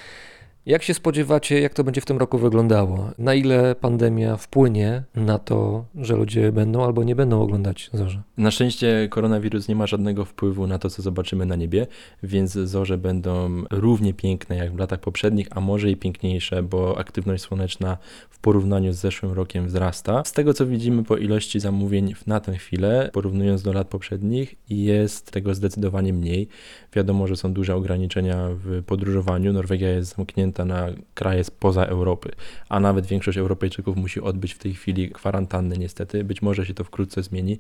Jak 0.67 0.83
się 0.83 0.95
spodziewacie, 0.95 1.61
jak 1.61 1.75
to 1.75 1.85
będzie 1.85 2.01
w 2.01 2.05
tym 2.05 2.19
roku 2.19 2.39
wyglądało? 2.39 3.11
Na 3.19 3.35
ile 3.35 3.75
pandemia 3.75 4.37
wpłynie 4.37 5.03
na 5.15 5.39
to, 5.39 5.85
że 5.95 6.17
ludzie 6.17 6.53
będą 6.53 6.85
albo 6.85 7.05
nie 7.05 7.17
będą 7.17 7.43
oglądać 7.43 7.91
zorze? 7.93 8.23
Na 8.37 8.51
szczęście 8.51 9.09
koronawirus 9.11 9.69
nie 9.69 9.77
ma 9.77 9.87
żadnego 9.87 10.25
wpływu 10.25 10.67
na 10.67 10.79
to, 10.79 10.91
co 10.91 11.03
zobaczymy 11.03 11.47
na 11.47 11.57
niebie, 11.57 11.87
więc 12.23 12.53
zorze 12.53 12.99
będą 12.99 13.63
równie 13.71 14.15
piękne 14.15 14.57
jak 14.57 14.73
w 14.73 14.79
latach 14.79 15.01
poprzednich, 15.01 15.49
a 15.51 15.61
może 15.61 15.91
i 15.91 15.97
piękniejsze, 15.97 16.63
bo 16.63 16.99
aktywność 16.99 17.43
słoneczna 17.43 17.99
w 18.31 18.39
porównaniu 18.39 18.93
z 18.93 18.97
zeszłym 18.97 19.33
rokiem 19.33 19.67
wzrasta. 19.67 20.23
Z 20.25 20.33
tego, 20.33 20.55
co 20.55 20.67
widzimy 20.67 21.05
po 21.05 21.17
ilości 21.17 21.61
zamówień 21.61 22.15
na 22.27 22.41
tę 22.41 22.57
chwilę, 22.57 23.11
porównując 23.13 23.63
do 23.63 23.73
lat 23.73 23.89
poprzednich, 23.89 24.55
jest 24.71 25.31
tego 25.31 25.55
zdecydowanie 25.55 26.13
mniej. 26.13 26.49
Wiadomo, 26.93 27.27
że 27.27 27.37
są 27.37 27.53
duże 27.53 27.75
ograniczenia 27.75 28.49
w 28.65 28.83
podróżowaniu. 28.83 29.53
Norwegia 29.53 29.89
jest 29.89 30.17
zamknięta 30.17 30.54
na 30.65 30.89
kraje 31.15 31.45
spoza 31.45 31.85
Europy, 31.85 32.31
a 32.69 32.81
nawet 32.81 33.07
większość 33.07 33.39
Europejczyków 33.39 33.97
musi 33.97 34.21
odbyć 34.21 34.55
w 34.55 34.59
tej 34.59 34.75
chwili 34.75 35.11
kwarantannę 35.11 35.77
niestety. 35.77 36.25
Być 36.25 36.43
może 36.43 36.67
się 36.67 36.75
to 36.75 36.85
wkrótce 36.85 37.23
zmieni, 37.23 37.59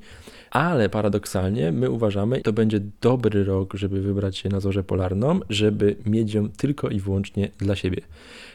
ale 0.50 0.88
paradoksalnie 0.88 1.72
my 1.72 1.90
uważamy, 1.90 2.40
to 2.40 2.52
będzie 2.52 2.80
dobry 3.00 3.44
rok, 3.44 3.74
żeby 3.74 4.00
wybrać 4.00 4.36
się 4.36 4.48
na 4.48 4.60
zorzę 4.60 4.82
polarną, 4.82 5.40
żeby 5.50 5.96
mieć 6.06 6.34
ją 6.34 6.48
tylko 6.50 6.88
i 6.88 7.00
wyłącznie 7.00 7.50
dla 7.58 7.76
siebie. 7.76 8.00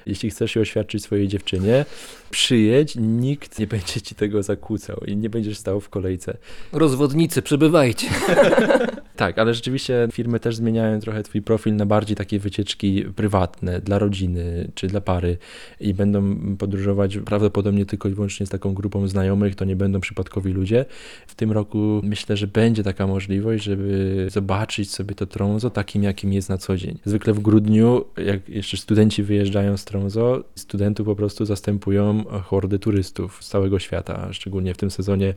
Jeśli 0.05 0.29
chcesz 0.29 0.51
się 0.51 0.61
oświadczyć 0.61 1.03
swojej 1.03 1.27
dziewczynie, 1.27 1.85
przyjedź, 2.29 2.95
nikt 2.95 3.59
nie 3.59 3.67
będzie 3.67 4.01
ci 4.01 4.15
tego 4.15 4.43
zakłócał 4.43 5.01
i 5.07 5.17
nie 5.17 5.29
będziesz 5.29 5.57
stał 5.57 5.79
w 5.79 5.89
kolejce. 5.89 6.37
Rozwodnicy, 6.71 7.41
przybywajcie. 7.41 8.07
Tak, 9.19 9.39
ale 9.39 9.53
rzeczywiście 9.53 10.07
firmy 10.11 10.39
też 10.39 10.55
zmieniają 10.55 10.99
trochę 10.99 11.23
twój 11.23 11.41
profil 11.41 11.75
na 11.75 11.85
bardziej 11.85 12.15
takie 12.15 12.39
wycieczki 12.39 13.05
prywatne, 13.15 13.81
dla 13.81 13.99
rodziny 13.99 14.71
czy 14.75 14.87
dla 14.87 15.01
pary 15.01 15.37
i 15.79 15.93
będą 15.93 16.35
podróżować 16.57 17.17
prawdopodobnie 17.17 17.85
tylko 17.85 18.09
i 18.09 18.13
wyłącznie 18.13 18.45
z 18.45 18.49
taką 18.49 18.73
grupą 18.73 19.07
znajomych, 19.07 19.55
to 19.55 19.65
nie 19.65 19.75
będą 19.75 19.99
przypadkowi 19.99 20.53
ludzie. 20.53 20.85
W 21.27 21.35
tym 21.35 21.51
roku 21.51 22.01
myślę, 22.03 22.37
że 22.37 22.47
będzie 22.47 22.83
taka 22.83 23.07
możliwość, 23.07 23.63
żeby 23.63 24.27
zobaczyć 24.31 24.91
sobie 24.91 25.15
to 25.15 25.25
Tromso 25.25 25.69
takim, 25.69 26.03
jakim 26.03 26.33
jest 26.33 26.49
na 26.49 26.57
co 26.57 26.77
dzień. 26.77 26.99
Zwykle 27.05 27.33
w 27.33 27.39
grudniu, 27.39 28.05
jak 28.17 28.49
jeszcze 28.49 28.77
studenci 28.77 29.23
wyjeżdżają 29.23 29.77
z 29.77 29.85
Tromso, 29.85 30.43
studentów 30.55 31.05
po 31.05 31.15
prostu 31.15 31.45
zastępują 31.45 32.23
hordy 32.43 32.79
turystów 32.79 33.43
z 33.43 33.49
całego 33.49 33.79
świata, 33.79 34.33
szczególnie 34.33 34.73
w 34.73 34.77
tym 34.77 34.91
sezonie 34.91 35.33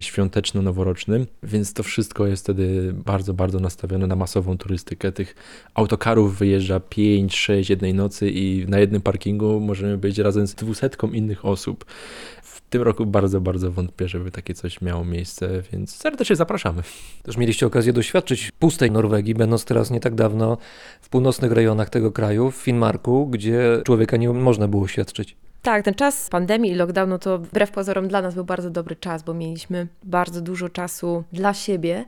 świąteczno-noworocznym, 0.00 1.26
więc 1.42 1.72
to 1.72 1.82
wszystko 1.82 2.26
jest 2.26 2.42
wtedy 2.42 2.94
bardzo, 3.04 3.15
bardzo 3.34 3.60
nastawione 3.60 4.06
na 4.06 4.16
masową 4.16 4.58
turystykę. 4.58 5.12
Tych 5.12 5.34
autokarów 5.74 6.38
wyjeżdża 6.38 6.80
5, 6.80 7.36
6 7.36 7.70
jednej 7.70 7.94
nocy 7.94 8.30
i 8.30 8.66
na 8.68 8.78
jednym 8.78 9.02
parkingu 9.02 9.60
możemy 9.60 9.98
być 9.98 10.18
razem 10.18 10.46
z 10.46 10.54
dwusetką 10.54 11.10
innych 11.10 11.44
osób. 11.44 11.84
W 12.42 12.60
tym 12.70 12.82
roku 12.82 13.06
bardzo, 13.06 13.40
bardzo 13.40 13.70
wątpię, 13.70 14.08
żeby 14.08 14.30
takie 14.30 14.54
coś 14.54 14.80
miało 14.80 15.04
miejsce, 15.04 15.62
więc 15.72 15.94
serdecznie 15.94 16.36
zapraszamy. 16.36 16.82
Też 17.22 17.36
mieliście 17.36 17.66
okazję 17.66 17.92
doświadczyć 17.92 18.50
pustej 18.58 18.90
Norwegii, 18.90 19.34
będąc 19.34 19.64
teraz 19.64 19.90
nie 19.90 20.00
tak 20.00 20.14
dawno 20.14 20.58
w 21.00 21.08
północnych 21.08 21.52
rejonach 21.52 21.90
tego 21.90 22.12
kraju, 22.12 22.50
w 22.50 22.56
Finnmarku, 22.56 23.26
gdzie 23.26 23.82
człowieka 23.84 24.16
nie 24.16 24.28
można 24.32 24.68
było 24.68 24.88
świadczyć. 24.88 25.36
Tak, 25.66 25.84
ten 25.84 25.94
czas 25.94 26.28
pandemii 26.28 26.72
i 26.72 26.74
lockdownu 26.74 27.18
to 27.18 27.38
wbrew 27.38 27.70
pozorom 27.70 28.08
dla 28.08 28.22
nas 28.22 28.34
był 28.34 28.44
bardzo 28.44 28.70
dobry 28.70 28.96
czas, 28.96 29.22
bo 29.22 29.34
mieliśmy 29.34 29.86
bardzo 30.02 30.40
dużo 30.40 30.68
czasu 30.68 31.24
dla 31.32 31.54
siebie 31.54 32.04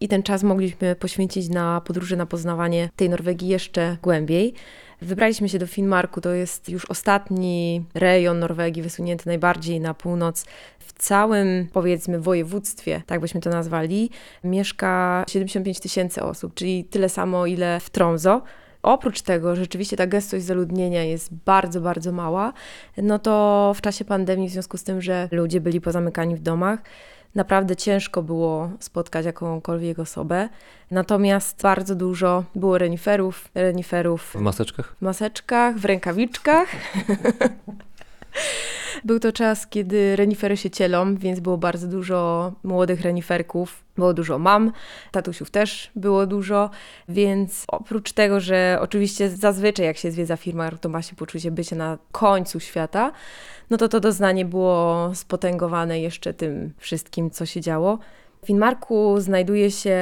i 0.00 0.08
ten 0.08 0.22
czas 0.22 0.42
mogliśmy 0.42 0.96
poświęcić 0.96 1.48
na 1.48 1.80
podróże, 1.80 2.16
na 2.16 2.26
poznawanie 2.26 2.88
tej 2.96 3.10
Norwegii 3.10 3.48
jeszcze 3.48 3.96
głębiej. 4.02 4.54
Wybraliśmy 5.02 5.48
się 5.48 5.58
do 5.58 5.66
Finnmarku, 5.66 6.20
to 6.20 6.30
jest 6.30 6.68
już 6.68 6.84
ostatni 6.84 7.84
rejon 7.94 8.38
Norwegii 8.38 8.82
wysunięty 8.82 9.26
najbardziej 9.26 9.80
na 9.80 9.94
północ. 9.94 10.44
W 10.78 10.92
całym, 10.92 11.68
powiedzmy, 11.72 12.20
województwie, 12.20 13.02
tak 13.06 13.20
byśmy 13.20 13.40
to 13.40 13.50
nazwali, 13.50 14.10
mieszka 14.44 15.24
75 15.28 15.80
tysięcy 15.80 16.22
osób, 16.22 16.54
czyli 16.54 16.84
tyle 16.84 17.08
samo, 17.08 17.46
ile 17.46 17.80
w 17.80 17.90
Tromso 17.90 18.42
oprócz 18.86 19.22
tego, 19.22 19.56
że 19.56 19.62
rzeczywiście 19.62 19.96
ta 19.96 20.06
gęstość 20.06 20.44
zaludnienia 20.44 21.04
jest 21.04 21.34
bardzo, 21.34 21.80
bardzo 21.80 22.12
mała, 22.12 22.52
no 22.96 23.18
to 23.18 23.72
w 23.76 23.80
czasie 23.80 24.04
pandemii, 24.04 24.48
w 24.48 24.52
związku 24.52 24.76
z 24.76 24.84
tym, 24.84 25.02
że 25.02 25.28
ludzie 25.32 25.60
byli 25.60 25.80
pozamykani 25.80 26.36
w 26.36 26.40
domach, 26.40 26.78
naprawdę 27.34 27.76
ciężko 27.76 28.22
było 28.22 28.70
spotkać 28.80 29.26
jakąkolwiek 29.26 29.98
osobę. 29.98 30.48
Natomiast 30.90 31.62
bardzo 31.62 31.94
dużo 31.94 32.44
było 32.54 32.78
reniferów, 32.78 33.48
reniferów 33.54 34.22
w 34.22 34.40
maseczkach, 34.40 34.96
w 34.98 35.02
maseczkach, 35.02 35.78
w 35.78 35.84
rękawiczkach. 35.84 36.68
Był 39.04 39.20
to 39.20 39.32
czas, 39.32 39.66
kiedy 39.66 40.16
renifery 40.16 40.56
się 40.56 40.70
cielą, 40.70 41.16
więc 41.16 41.40
było 41.40 41.58
bardzo 41.58 41.86
dużo 41.88 42.52
młodych 42.64 43.00
reniferków, 43.00 43.84
było 43.96 44.14
dużo 44.14 44.38
mam, 44.38 44.72
tatusiów 45.10 45.50
też 45.50 45.90
było 45.96 46.26
dużo, 46.26 46.70
więc 47.08 47.64
oprócz 47.68 48.12
tego, 48.12 48.40
że 48.40 48.78
oczywiście 48.80 49.30
zazwyczaj 49.30 49.86
jak 49.86 49.96
się 49.96 50.10
zwiedza 50.10 50.36
firma, 50.36 50.70
to 50.70 50.88
ma 50.88 51.02
się 51.02 51.16
poczucie 51.16 51.50
bycia 51.50 51.76
na 51.76 51.98
końcu 52.12 52.60
świata, 52.60 53.12
no 53.70 53.76
to 53.76 53.88
to 53.88 54.00
doznanie 54.00 54.44
było 54.44 55.10
spotęgowane 55.14 56.00
jeszcze 56.00 56.34
tym 56.34 56.72
wszystkim, 56.78 57.30
co 57.30 57.46
się 57.46 57.60
działo. 57.60 57.98
W 58.46 58.48
Finmarku 58.48 59.20
znajduje 59.20 59.70
się 59.70 59.98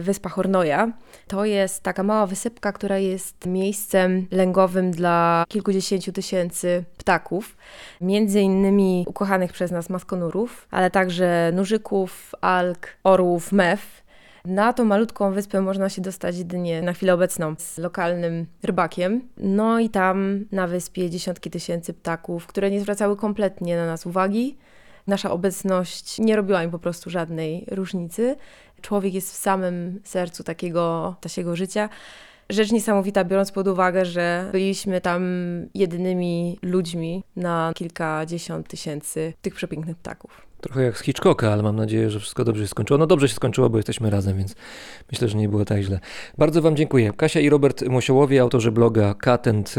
wyspa 0.00 0.28
Hornoja. 0.28 0.92
To 1.28 1.44
jest 1.44 1.82
taka 1.82 2.02
mała 2.02 2.26
wysypka, 2.26 2.72
która 2.72 2.98
jest 2.98 3.46
miejscem 3.46 4.26
lęgowym 4.30 4.90
dla 4.90 5.44
kilkudziesięciu 5.48 6.12
tysięcy 6.12 6.84
ptaków, 6.98 7.56
między 8.00 8.40
innymi 8.40 9.04
ukochanych 9.08 9.52
przez 9.52 9.70
nas 9.70 9.90
maskonurów, 9.90 10.68
ale 10.70 10.90
także 10.90 11.50
nużyków, 11.54 12.34
alg, 12.40 12.88
orłów, 13.04 13.52
mew. 13.52 14.02
Na 14.44 14.72
tą 14.72 14.84
malutką 14.84 15.32
wyspę 15.32 15.60
można 15.60 15.88
się 15.88 16.02
dostać 16.02 16.38
jedynie 16.38 16.82
na 16.82 16.92
chwilę 16.92 17.14
obecną 17.14 17.54
z 17.58 17.78
lokalnym 17.78 18.46
rybakiem. 18.62 19.28
No 19.36 19.78
i 19.78 19.90
tam 19.90 20.44
na 20.52 20.66
wyspie 20.66 21.10
dziesiątki 21.10 21.50
tysięcy 21.50 21.94
ptaków, 21.94 22.46
które 22.46 22.70
nie 22.70 22.80
zwracały 22.80 23.16
kompletnie 23.16 23.76
na 23.76 23.86
nas 23.86 24.06
uwagi 24.06 24.56
nasza 25.06 25.30
obecność 25.30 26.18
nie 26.18 26.36
robiła 26.36 26.62
im 26.62 26.70
po 26.70 26.78
prostu 26.78 27.10
żadnej 27.10 27.66
różnicy. 27.70 28.36
Człowiek 28.82 29.14
jest 29.14 29.32
w 29.32 29.36
samym 29.36 30.00
sercu 30.04 30.44
takiego 30.44 31.14
tasiego 31.20 31.56
życia. 31.56 31.88
Rzecz 32.50 32.72
niesamowita, 32.72 33.24
biorąc 33.24 33.52
pod 33.52 33.68
uwagę, 33.68 34.04
że 34.04 34.48
byliśmy 34.52 35.00
tam 35.00 35.22
jedynymi 35.74 36.58
ludźmi 36.62 37.24
na 37.36 37.72
kilkadziesiąt 37.74 38.68
tysięcy 38.68 39.32
tych 39.42 39.54
przepięknych 39.54 39.96
ptaków. 39.96 40.46
Trochę 40.60 40.82
jak 40.82 40.98
z 40.98 41.02
Hitchcocka, 41.02 41.52
ale 41.52 41.62
mam 41.62 41.76
nadzieję, 41.76 42.10
że 42.10 42.20
wszystko 42.20 42.44
dobrze 42.44 42.62
się 42.62 42.68
skończyło. 42.68 42.98
No 42.98 43.06
dobrze 43.06 43.28
się 43.28 43.34
skończyło, 43.34 43.70
bo 43.70 43.76
jesteśmy 43.76 44.10
razem, 44.10 44.36
więc 44.36 44.54
myślę, 45.12 45.28
że 45.28 45.38
nie 45.38 45.48
było 45.48 45.64
tak 45.64 45.82
źle. 45.82 46.00
Bardzo 46.38 46.62
Wam 46.62 46.76
dziękuję. 46.76 47.12
Kasia 47.16 47.40
i 47.40 47.48
Robert 47.48 47.82
Mosiołowie, 47.82 48.40
autorzy 48.40 48.72
bloga 48.72 49.14
Cat 49.14 49.48
and 49.48 49.74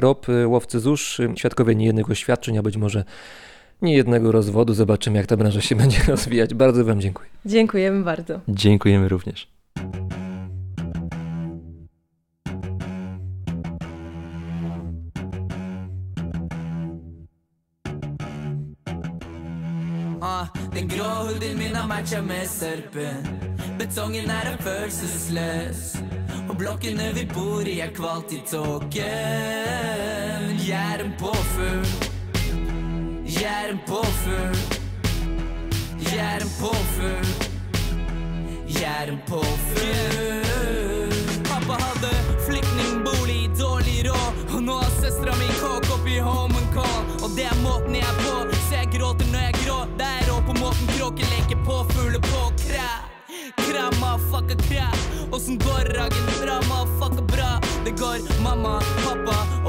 łowcy 0.45 0.79
zusz, 0.79 1.21
świadkowie 1.35 1.75
niejednych 1.75 2.09
oświadczeń, 2.11 2.57
a 2.57 2.61
być 2.61 2.77
może 2.77 3.03
nie 3.81 3.95
jednego 3.95 4.31
rozwodu. 4.31 4.73
Zobaczymy, 4.73 5.17
jak 5.17 5.27
ta 5.27 5.37
branża 5.37 5.61
się 5.61 5.75
będzie 5.81 6.03
rozwijać. 6.07 6.53
Bardzo 6.53 6.85
Wam 6.85 7.01
dziękuję. 7.01 7.29
Dziękujemy 7.45 8.03
bardzo. 8.03 8.39
Dziękujemy 8.47 9.07
również. 9.09 9.55
Den 20.73 20.87
grå 20.87 21.03
huden 21.03 21.57
min 21.57 21.75
har 21.75 21.87
matcha 21.87 22.21
med 22.21 22.47
serpen. 22.49 23.23
Betongen 23.77 24.29
er 24.29 24.51
en 24.51 24.57
følelsesløs. 24.57 25.97
Og 26.49 26.57
blokkene 26.57 27.13
vi 27.13 27.25
bor 27.33 27.61
i, 27.67 27.79
er 27.79 27.93
kvalt 27.93 28.31
i 28.31 28.41
tåken. 28.51 28.91
Jeg 30.67 30.93
er 30.93 31.05
en 31.05 31.13
påfugl. 31.19 32.04
Jag 33.41 33.51
er 33.51 33.69
en 33.69 33.79
påfugl 33.87 34.57
Jeg 35.99 36.35
er 36.35 36.41
en 36.41 36.51
påfugl 36.59 37.27
Jeg 38.67 38.91
er 39.01 39.11
en 39.11 39.19
påfugl 39.27 41.11
Pappa 41.49 41.75
hadde 41.81 42.11
flyktningbolig, 42.45 43.49
dårlig 43.59 44.05
råd. 44.07 44.53
Og 44.55 44.63
nå 44.63 44.77
har 44.79 44.91
søstera 45.01 45.35
mi 45.39 45.49
kåk 45.59 45.89
oppi 45.97 46.15
Holmen 46.19 46.67
Call. 46.75 47.03
Og 47.23 47.35
det 47.35 47.45
er 47.49 47.57
måten 47.63 47.95
jeg 47.97 48.07
er 48.07 48.17
på, 48.21 48.35
så 48.69 48.79
jeg 48.79 48.87
gråter 48.95 49.27
når 49.33 49.41
jeg 49.49 49.55
grå. 49.63 49.79
Der 49.99 50.31
og 50.35 50.41
på 50.47 50.53
måten 50.61 50.87
kråker 50.95 51.25
leker 51.33 51.59
påfugler 51.67 52.23
på 52.29 52.41
kræ. 52.63 52.89
Kræ, 53.59 53.85
motherfucker, 53.99 54.57
kræ. 54.67 54.87
Åssen 55.35 55.59
går 55.59 55.83
ragen? 55.97 56.25
Bra, 56.41 56.61
fucka 56.99 57.21
bra. 57.33 57.51
Det 57.85 57.99
går 57.99 58.17
mamma, 58.43 58.79
pappa 59.03 59.35
jeg 59.35 59.64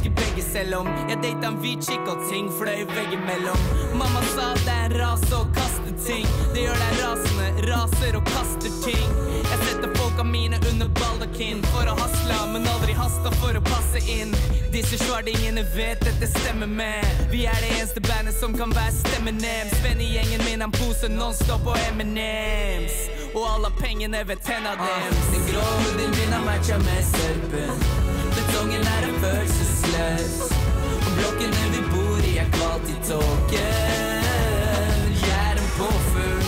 elsker 0.00 0.10
begge 0.10 0.42
selv 0.52 0.74
om 0.74 0.86
Jeg 1.08 1.18
data 1.22 1.48
en 1.48 1.56
hvit 1.60 1.84
chick 1.84 2.08
og 2.08 2.18
ting 2.30 2.50
fløy 2.52 2.86
veggimellom 2.88 3.60
Mamma 3.98 4.22
sa 4.34 4.54
det 4.64 4.72
er 4.72 4.84
en 4.90 4.96
rase 5.00 5.34
å 5.36 5.44
kaste 5.54 5.92
ting. 6.06 6.26
Det 6.54 6.62
gjør 6.64 6.78
deg 6.80 6.94
rasende, 7.02 7.48
raser 7.68 8.16
og 8.16 8.24
kaster 8.30 8.72
ting. 8.84 9.10
Jeg 9.44 9.58
setter 9.66 9.92
folka 9.98 10.24
mine 10.24 10.56
under 10.70 10.88
baldakin 10.96 11.60
for 11.68 11.90
å 11.90 11.96
hasle, 11.98 12.38
men 12.54 12.64
aldri 12.72 12.94
hasta 12.96 13.32
for 13.42 13.58
å 13.58 13.62
passe 13.68 14.00
inn. 14.08 14.32
Disse 14.72 14.96
svardingene 15.02 15.66
vet 15.76 16.00
dette 16.06 16.30
stemmer 16.32 16.70
med. 16.70 17.04
Vi 17.30 17.44
er 17.50 17.60
det 17.60 17.74
eneste 17.76 18.00
bandet 18.08 18.38
som 18.40 18.56
kan 18.56 18.72
være 18.72 18.96
stemmen 19.02 19.40
nem 19.44 19.72
Svennegjengen 19.76 20.44
min 20.48 20.64
han 20.64 20.72
poser 20.80 21.12
nonstop 21.12 21.68
og 21.68 21.76
M&M's. 21.92 23.02
Og 23.34 23.42
alle 23.44 23.74
pengene 23.82 24.24
ved 24.26 24.40
tenna 24.46 24.78
dems. 24.80 25.26
Den 25.34 25.50
grå 25.50 25.66
huden 25.84 26.14
min 26.16 26.38
har 26.38 26.46
matcha 26.48 26.80
med 26.88 27.10
serpen 27.12 27.99
Betongen 28.50 28.80
er 28.80 29.08
en 29.08 29.14
følelsesløs. 29.20 30.40
Og 31.06 31.10
blokkene 31.16 31.62
vi 31.72 31.82
bor 31.92 32.18
i 32.30 32.36
er 32.36 32.50
kvalt 32.50 32.88
i 32.90 32.96
tåken 33.08 34.26
Jeg 35.22 35.38
er 35.50 35.56
en 35.62 35.70
påfugl 35.78 36.39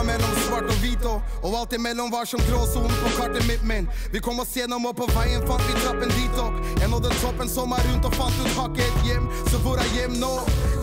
jeg 0.00 0.06
mellom 0.08 0.36
svart 0.46 0.70
og 0.72 0.78
hvit 0.80 1.04
og, 1.08 1.32
og 1.44 1.56
alt 1.58 1.74
imellom 1.76 2.12
var 2.12 2.28
som 2.28 2.40
gråsonen 2.48 2.92
på 3.02 3.10
kartet 3.18 3.44
mitt, 3.48 3.62
men 3.66 3.88
vi 4.12 4.22
kom 4.24 4.40
oss 4.40 4.54
gjennom, 4.56 4.86
og 4.88 4.96
på 4.96 5.08
veien 5.12 5.44
fant 5.48 5.64
vi 5.68 5.76
trappen 5.82 6.12
dit 6.14 6.40
opp. 6.40 6.56
Jeg 6.80 6.88
nådde 6.92 7.12
toppen 7.20 7.50
som 7.50 7.74
er 7.76 7.84
rundt 7.88 8.08
og 8.08 8.16
fant 8.16 8.40
ut 8.40 8.56
hakket 8.56 8.86
et 8.86 9.08
hjem, 9.10 9.28
så 9.50 9.60
hvor 9.64 9.80
er 9.82 9.90
hjem 9.96 10.16
nå? 10.22 10.32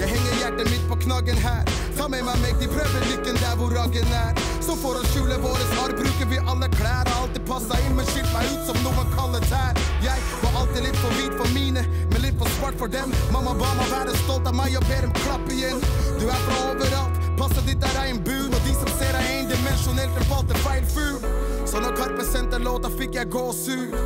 Jeg 0.02 0.12
henger 0.14 0.42
hjertet 0.42 0.70
mitt 0.70 0.86
på 0.92 1.00
knaggen 1.08 1.42
her. 1.42 1.66
Ta 1.98 2.06
med 2.14 2.26
meg 2.28 2.38
meg, 2.44 2.62
de 2.62 2.70
prøver 2.70 3.08
lykken 3.10 3.42
der 3.42 3.58
hvor 3.58 3.74
raggen 3.74 4.14
er. 4.14 4.38
Så 4.62 4.76
for 4.78 5.00
å 5.00 5.04
skjule 5.10 5.40
våre 5.42 5.66
arr 5.82 5.96
bruker 5.98 6.30
vi 6.30 6.42
alle 6.44 6.70
klær. 6.76 7.08
Har 7.08 7.24
alltid 7.24 7.46
passa 7.50 7.80
inn, 7.86 7.96
men 7.98 8.06
skilt 8.12 8.30
meg 8.36 8.46
ut 8.54 8.70
som 8.70 8.78
noen 8.86 9.14
kaller 9.16 9.46
tær. 9.50 9.80
Jeg 10.06 10.26
var 10.44 10.62
alltid 10.62 10.86
litt 10.86 11.00
for 11.02 11.18
hvit 11.18 11.38
for 11.40 11.54
mine, 11.58 11.86
men 12.12 12.26
litt 12.26 12.38
for 12.38 12.54
svart 12.60 12.78
for 12.78 12.92
dem. 12.94 13.16
Mamma 13.34 13.56
ba 13.58 13.74
meg 13.80 13.90
være 13.96 14.18
stolt 14.26 14.50
av 14.50 14.58
meg 14.60 14.78
og 14.78 14.86
ber 14.92 15.08
dem 15.08 15.16
klappe 15.24 15.56
igjen. 15.58 15.82
Du 16.20 16.28
er 16.28 16.44
fra 16.46 16.60
overalt, 16.68 17.17
passet 17.38 17.66
ditt 17.70 17.84
er 17.84 17.96
regnbuen. 18.00 18.54
Og 18.54 18.62
de 18.68 18.76
som 18.76 18.92
ser 18.98 19.14
deg 19.16 19.32
endimensjonelt, 19.38 20.14
den 20.18 20.30
valgte 20.32 20.60
feil 20.66 20.86
fugl. 20.94 21.24
Så 21.68 21.82
når 21.84 21.98
Karpe 22.00 22.26
sendte 22.26 22.62
låta, 22.64 22.92
fikk 23.00 23.18
jeg 23.20 23.32
gåsehud. 23.34 23.98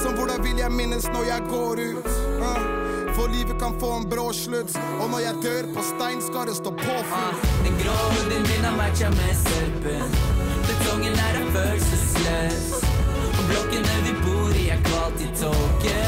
Som 0.00 0.16
hvordan 0.16 0.42
vil 0.44 0.60
jeg 0.62 0.72
minnes 0.72 1.08
når 1.14 1.26
jeg 1.28 1.48
går 1.50 1.84
ut? 1.90 2.12
Uh. 2.40 2.80
For 3.14 3.28
livet 3.28 3.58
kan 3.60 3.80
få 3.80 3.90
en 3.96 4.08
brå 4.08 4.32
slutt. 4.32 4.76
Og 5.00 5.10
når 5.10 5.18
jeg 5.18 5.34
dør 5.42 5.74
på 5.74 5.82
stein, 5.82 6.22
skal 6.22 6.46
det 6.48 6.56
stå 6.56 6.70
påfyll. 6.70 7.34
Den 7.64 7.76
grå 7.82 7.96
hunden 8.14 8.46
min 8.50 8.64
har 8.64 8.76
matcha 8.76 9.10
med 9.10 9.34
serpen. 9.44 10.14
Betongen 10.68 11.18
er 11.26 11.40
en 11.42 11.52
følelsesløs. 11.56 12.70
Og 13.38 13.44
blokkene 13.50 14.00
vi 14.06 14.16
bor 14.24 14.56
i, 14.62 14.68
er 14.76 14.80
kvalt 14.88 15.20
i 15.26 15.28
tåken. 15.42 16.02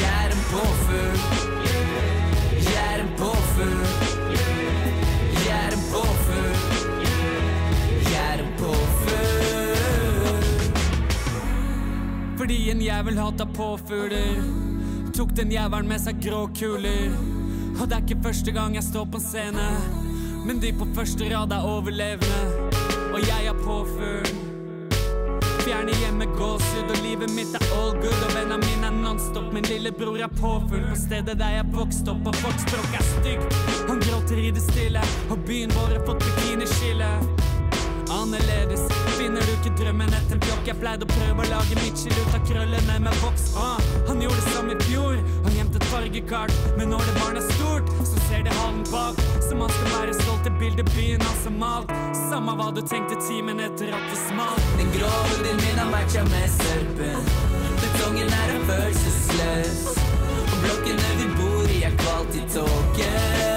Jeg 0.00 0.12
er 0.24 0.36
en 0.36 0.44
påfugl. 0.50 1.41
Jævel 12.82 13.18
hata 13.18 13.46
påfugler. 13.46 14.42
Tok 15.14 15.36
den 15.36 15.52
jævelen 15.52 15.88
med 15.88 16.00
seg 16.00 16.20
grå 16.24 16.46
kuler. 16.56 17.12
Og 17.80 17.88
det 17.88 17.96
er 17.96 18.04
ikke 18.04 18.22
første 18.24 18.52
gang 18.52 18.74
jeg 18.74 18.84
står 18.84 19.04
på 19.12 19.18
en 19.18 19.24
scene, 19.24 19.66
men 20.46 20.60
de 20.62 20.72
på 20.76 20.86
første 20.94 21.28
rad 21.30 21.52
er 21.52 21.66
overlevende. 21.66 22.40
Og 23.12 23.20
jeg 23.28 23.46
er 23.50 23.58
påfugl. 23.64 24.32
Fjerne 25.62 25.94
hjemme 26.00 26.26
gåsehud, 26.36 26.90
og 26.90 26.98
livet 27.04 27.30
mitt 27.36 27.54
er 27.54 27.66
all 27.78 27.94
good. 28.02 28.18
Og 28.26 28.34
vennene 28.34 28.58
mine 28.64 28.88
er 28.90 28.96
nonstop, 29.02 29.52
min 29.54 29.68
lillebror 29.70 30.18
er 30.18 30.32
påfugl. 30.40 30.88
På 30.90 30.98
stedet 30.98 31.38
der 31.38 31.56
jeg 31.58 31.70
vokste 31.72 32.10
opp, 32.14 32.26
og 32.26 32.40
folks 32.42 32.66
språk 32.66 32.98
er 32.98 33.06
stygt. 33.12 33.60
Han 33.90 34.02
gråter 34.02 34.42
i 34.42 34.50
det 34.50 34.64
stille, 34.66 35.06
og 35.30 35.46
byen 35.46 35.72
vår 35.78 35.96
har 35.96 36.06
fått 36.08 36.26
bikiniskille. 36.26 37.12
Annerledes 38.12 39.01
finner 39.32 39.46
du 39.48 39.52
ikke 39.56 39.72
drømmen 39.80 40.12
etter 40.12 40.36
en 40.36 40.40
blokk? 40.44 40.66
Jeg 40.68 40.76
pleide 40.76 41.06
å 41.06 41.10
prøve 41.12 41.44
å 41.44 41.48
lage 41.48 41.76
Mitchell 41.80 42.12
ut 42.20 42.34
av 42.36 42.42
krøllene 42.48 42.96
med 43.00 43.20
voks. 43.22 43.44
Ah, 43.56 43.78
han 44.08 44.20
gjorde 44.20 44.40
det 44.42 44.52
som 44.52 44.68
i 44.68 44.76
fjor, 44.84 45.14
han 45.46 45.54
gjemte 45.56 45.80
fargekart. 45.88 46.52
Men 46.76 46.92
når 46.92 47.06
det 47.06 47.14
barn 47.16 47.40
er 47.40 47.46
stort, 47.54 47.88
så 48.10 48.24
ser 48.26 48.44
det 48.44 48.52
halen 48.58 48.82
bak. 48.90 49.22
Som 49.46 49.62
han 49.64 49.72
skal 49.72 49.94
være 49.94 50.16
stolt 50.20 50.44
til 50.44 50.58
bildet 50.60 50.92
byen 50.92 51.24
har 51.24 51.38
som 51.44 51.56
malt. 51.62 51.94
Samme 52.26 52.56
hva 52.58 52.68
du 52.76 52.82
tenkte 52.82 53.16
timen 53.24 53.62
etter 53.64 53.94
at 53.96 54.04
det 54.10 54.20
smalt. 54.26 54.68
Den 54.80 54.92
grå 54.98 55.14
huden 55.30 55.64
min 55.64 55.80
har 55.80 55.88
matcha 55.94 56.26
med 56.28 56.52
sørpen. 56.58 57.32
Betongen 57.80 58.36
er 58.42 58.54
en 58.58 58.68
følelsesløs. 58.68 59.82
Og 60.42 60.60
blokkene 60.66 61.16
vi 61.22 61.32
bor 61.40 61.72
i, 61.72 61.80
er 61.88 61.98
kvalt 62.04 62.36
i 62.36 62.44
tåken. 62.52 63.51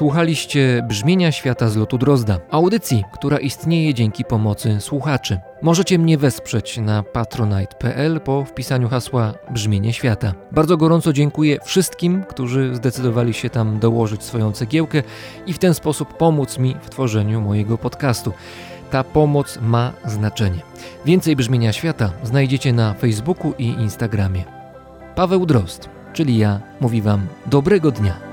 Słuchaliście 0.00 0.82
Brzmienia 0.88 1.32
Świata 1.32 1.68
z 1.68 1.76
lotu 1.76 1.98
Drozda, 1.98 2.38
audycji, 2.50 3.04
która 3.12 3.38
istnieje 3.38 3.94
dzięki 3.94 4.24
pomocy 4.24 4.80
słuchaczy. 4.80 5.40
Możecie 5.62 5.98
mnie 5.98 6.18
wesprzeć 6.18 6.78
na 6.78 7.02
patronite.pl 7.02 8.20
po 8.20 8.44
wpisaniu 8.44 8.88
hasła 8.88 9.34
Brzmienie 9.50 9.92
Świata. 9.92 10.34
Bardzo 10.52 10.76
gorąco 10.76 11.12
dziękuję 11.12 11.58
wszystkim, 11.64 12.24
którzy 12.24 12.74
zdecydowali 12.74 13.34
się 13.34 13.50
tam 13.50 13.78
dołożyć 13.78 14.22
swoją 14.22 14.52
cegiełkę 14.52 15.02
i 15.46 15.52
w 15.52 15.58
ten 15.58 15.74
sposób 15.74 16.16
pomóc 16.16 16.58
mi 16.58 16.76
w 16.82 16.90
tworzeniu 16.90 17.40
mojego 17.40 17.78
podcastu. 17.78 18.32
Ta 18.90 19.04
pomoc 19.04 19.58
ma 19.62 19.92
znaczenie. 20.04 20.60
Więcej 21.04 21.36
Brzmienia 21.36 21.72
Świata 21.72 22.12
znajdziecie 22.22 22.72
na 22.72 22.94
Facebooku 22.94 23.52
i 23.58 23.66
Instagramie. 23.66 24.44
Paweł 25.14 25.46
Drozd, 25.46 25.88
czyli 26.12 26.38
ja, 26.38 26.60
mówi 26.80 27.02
Wam 27.02 27.26
dobrego 27.46 27.90
dnia. 27.90 28.29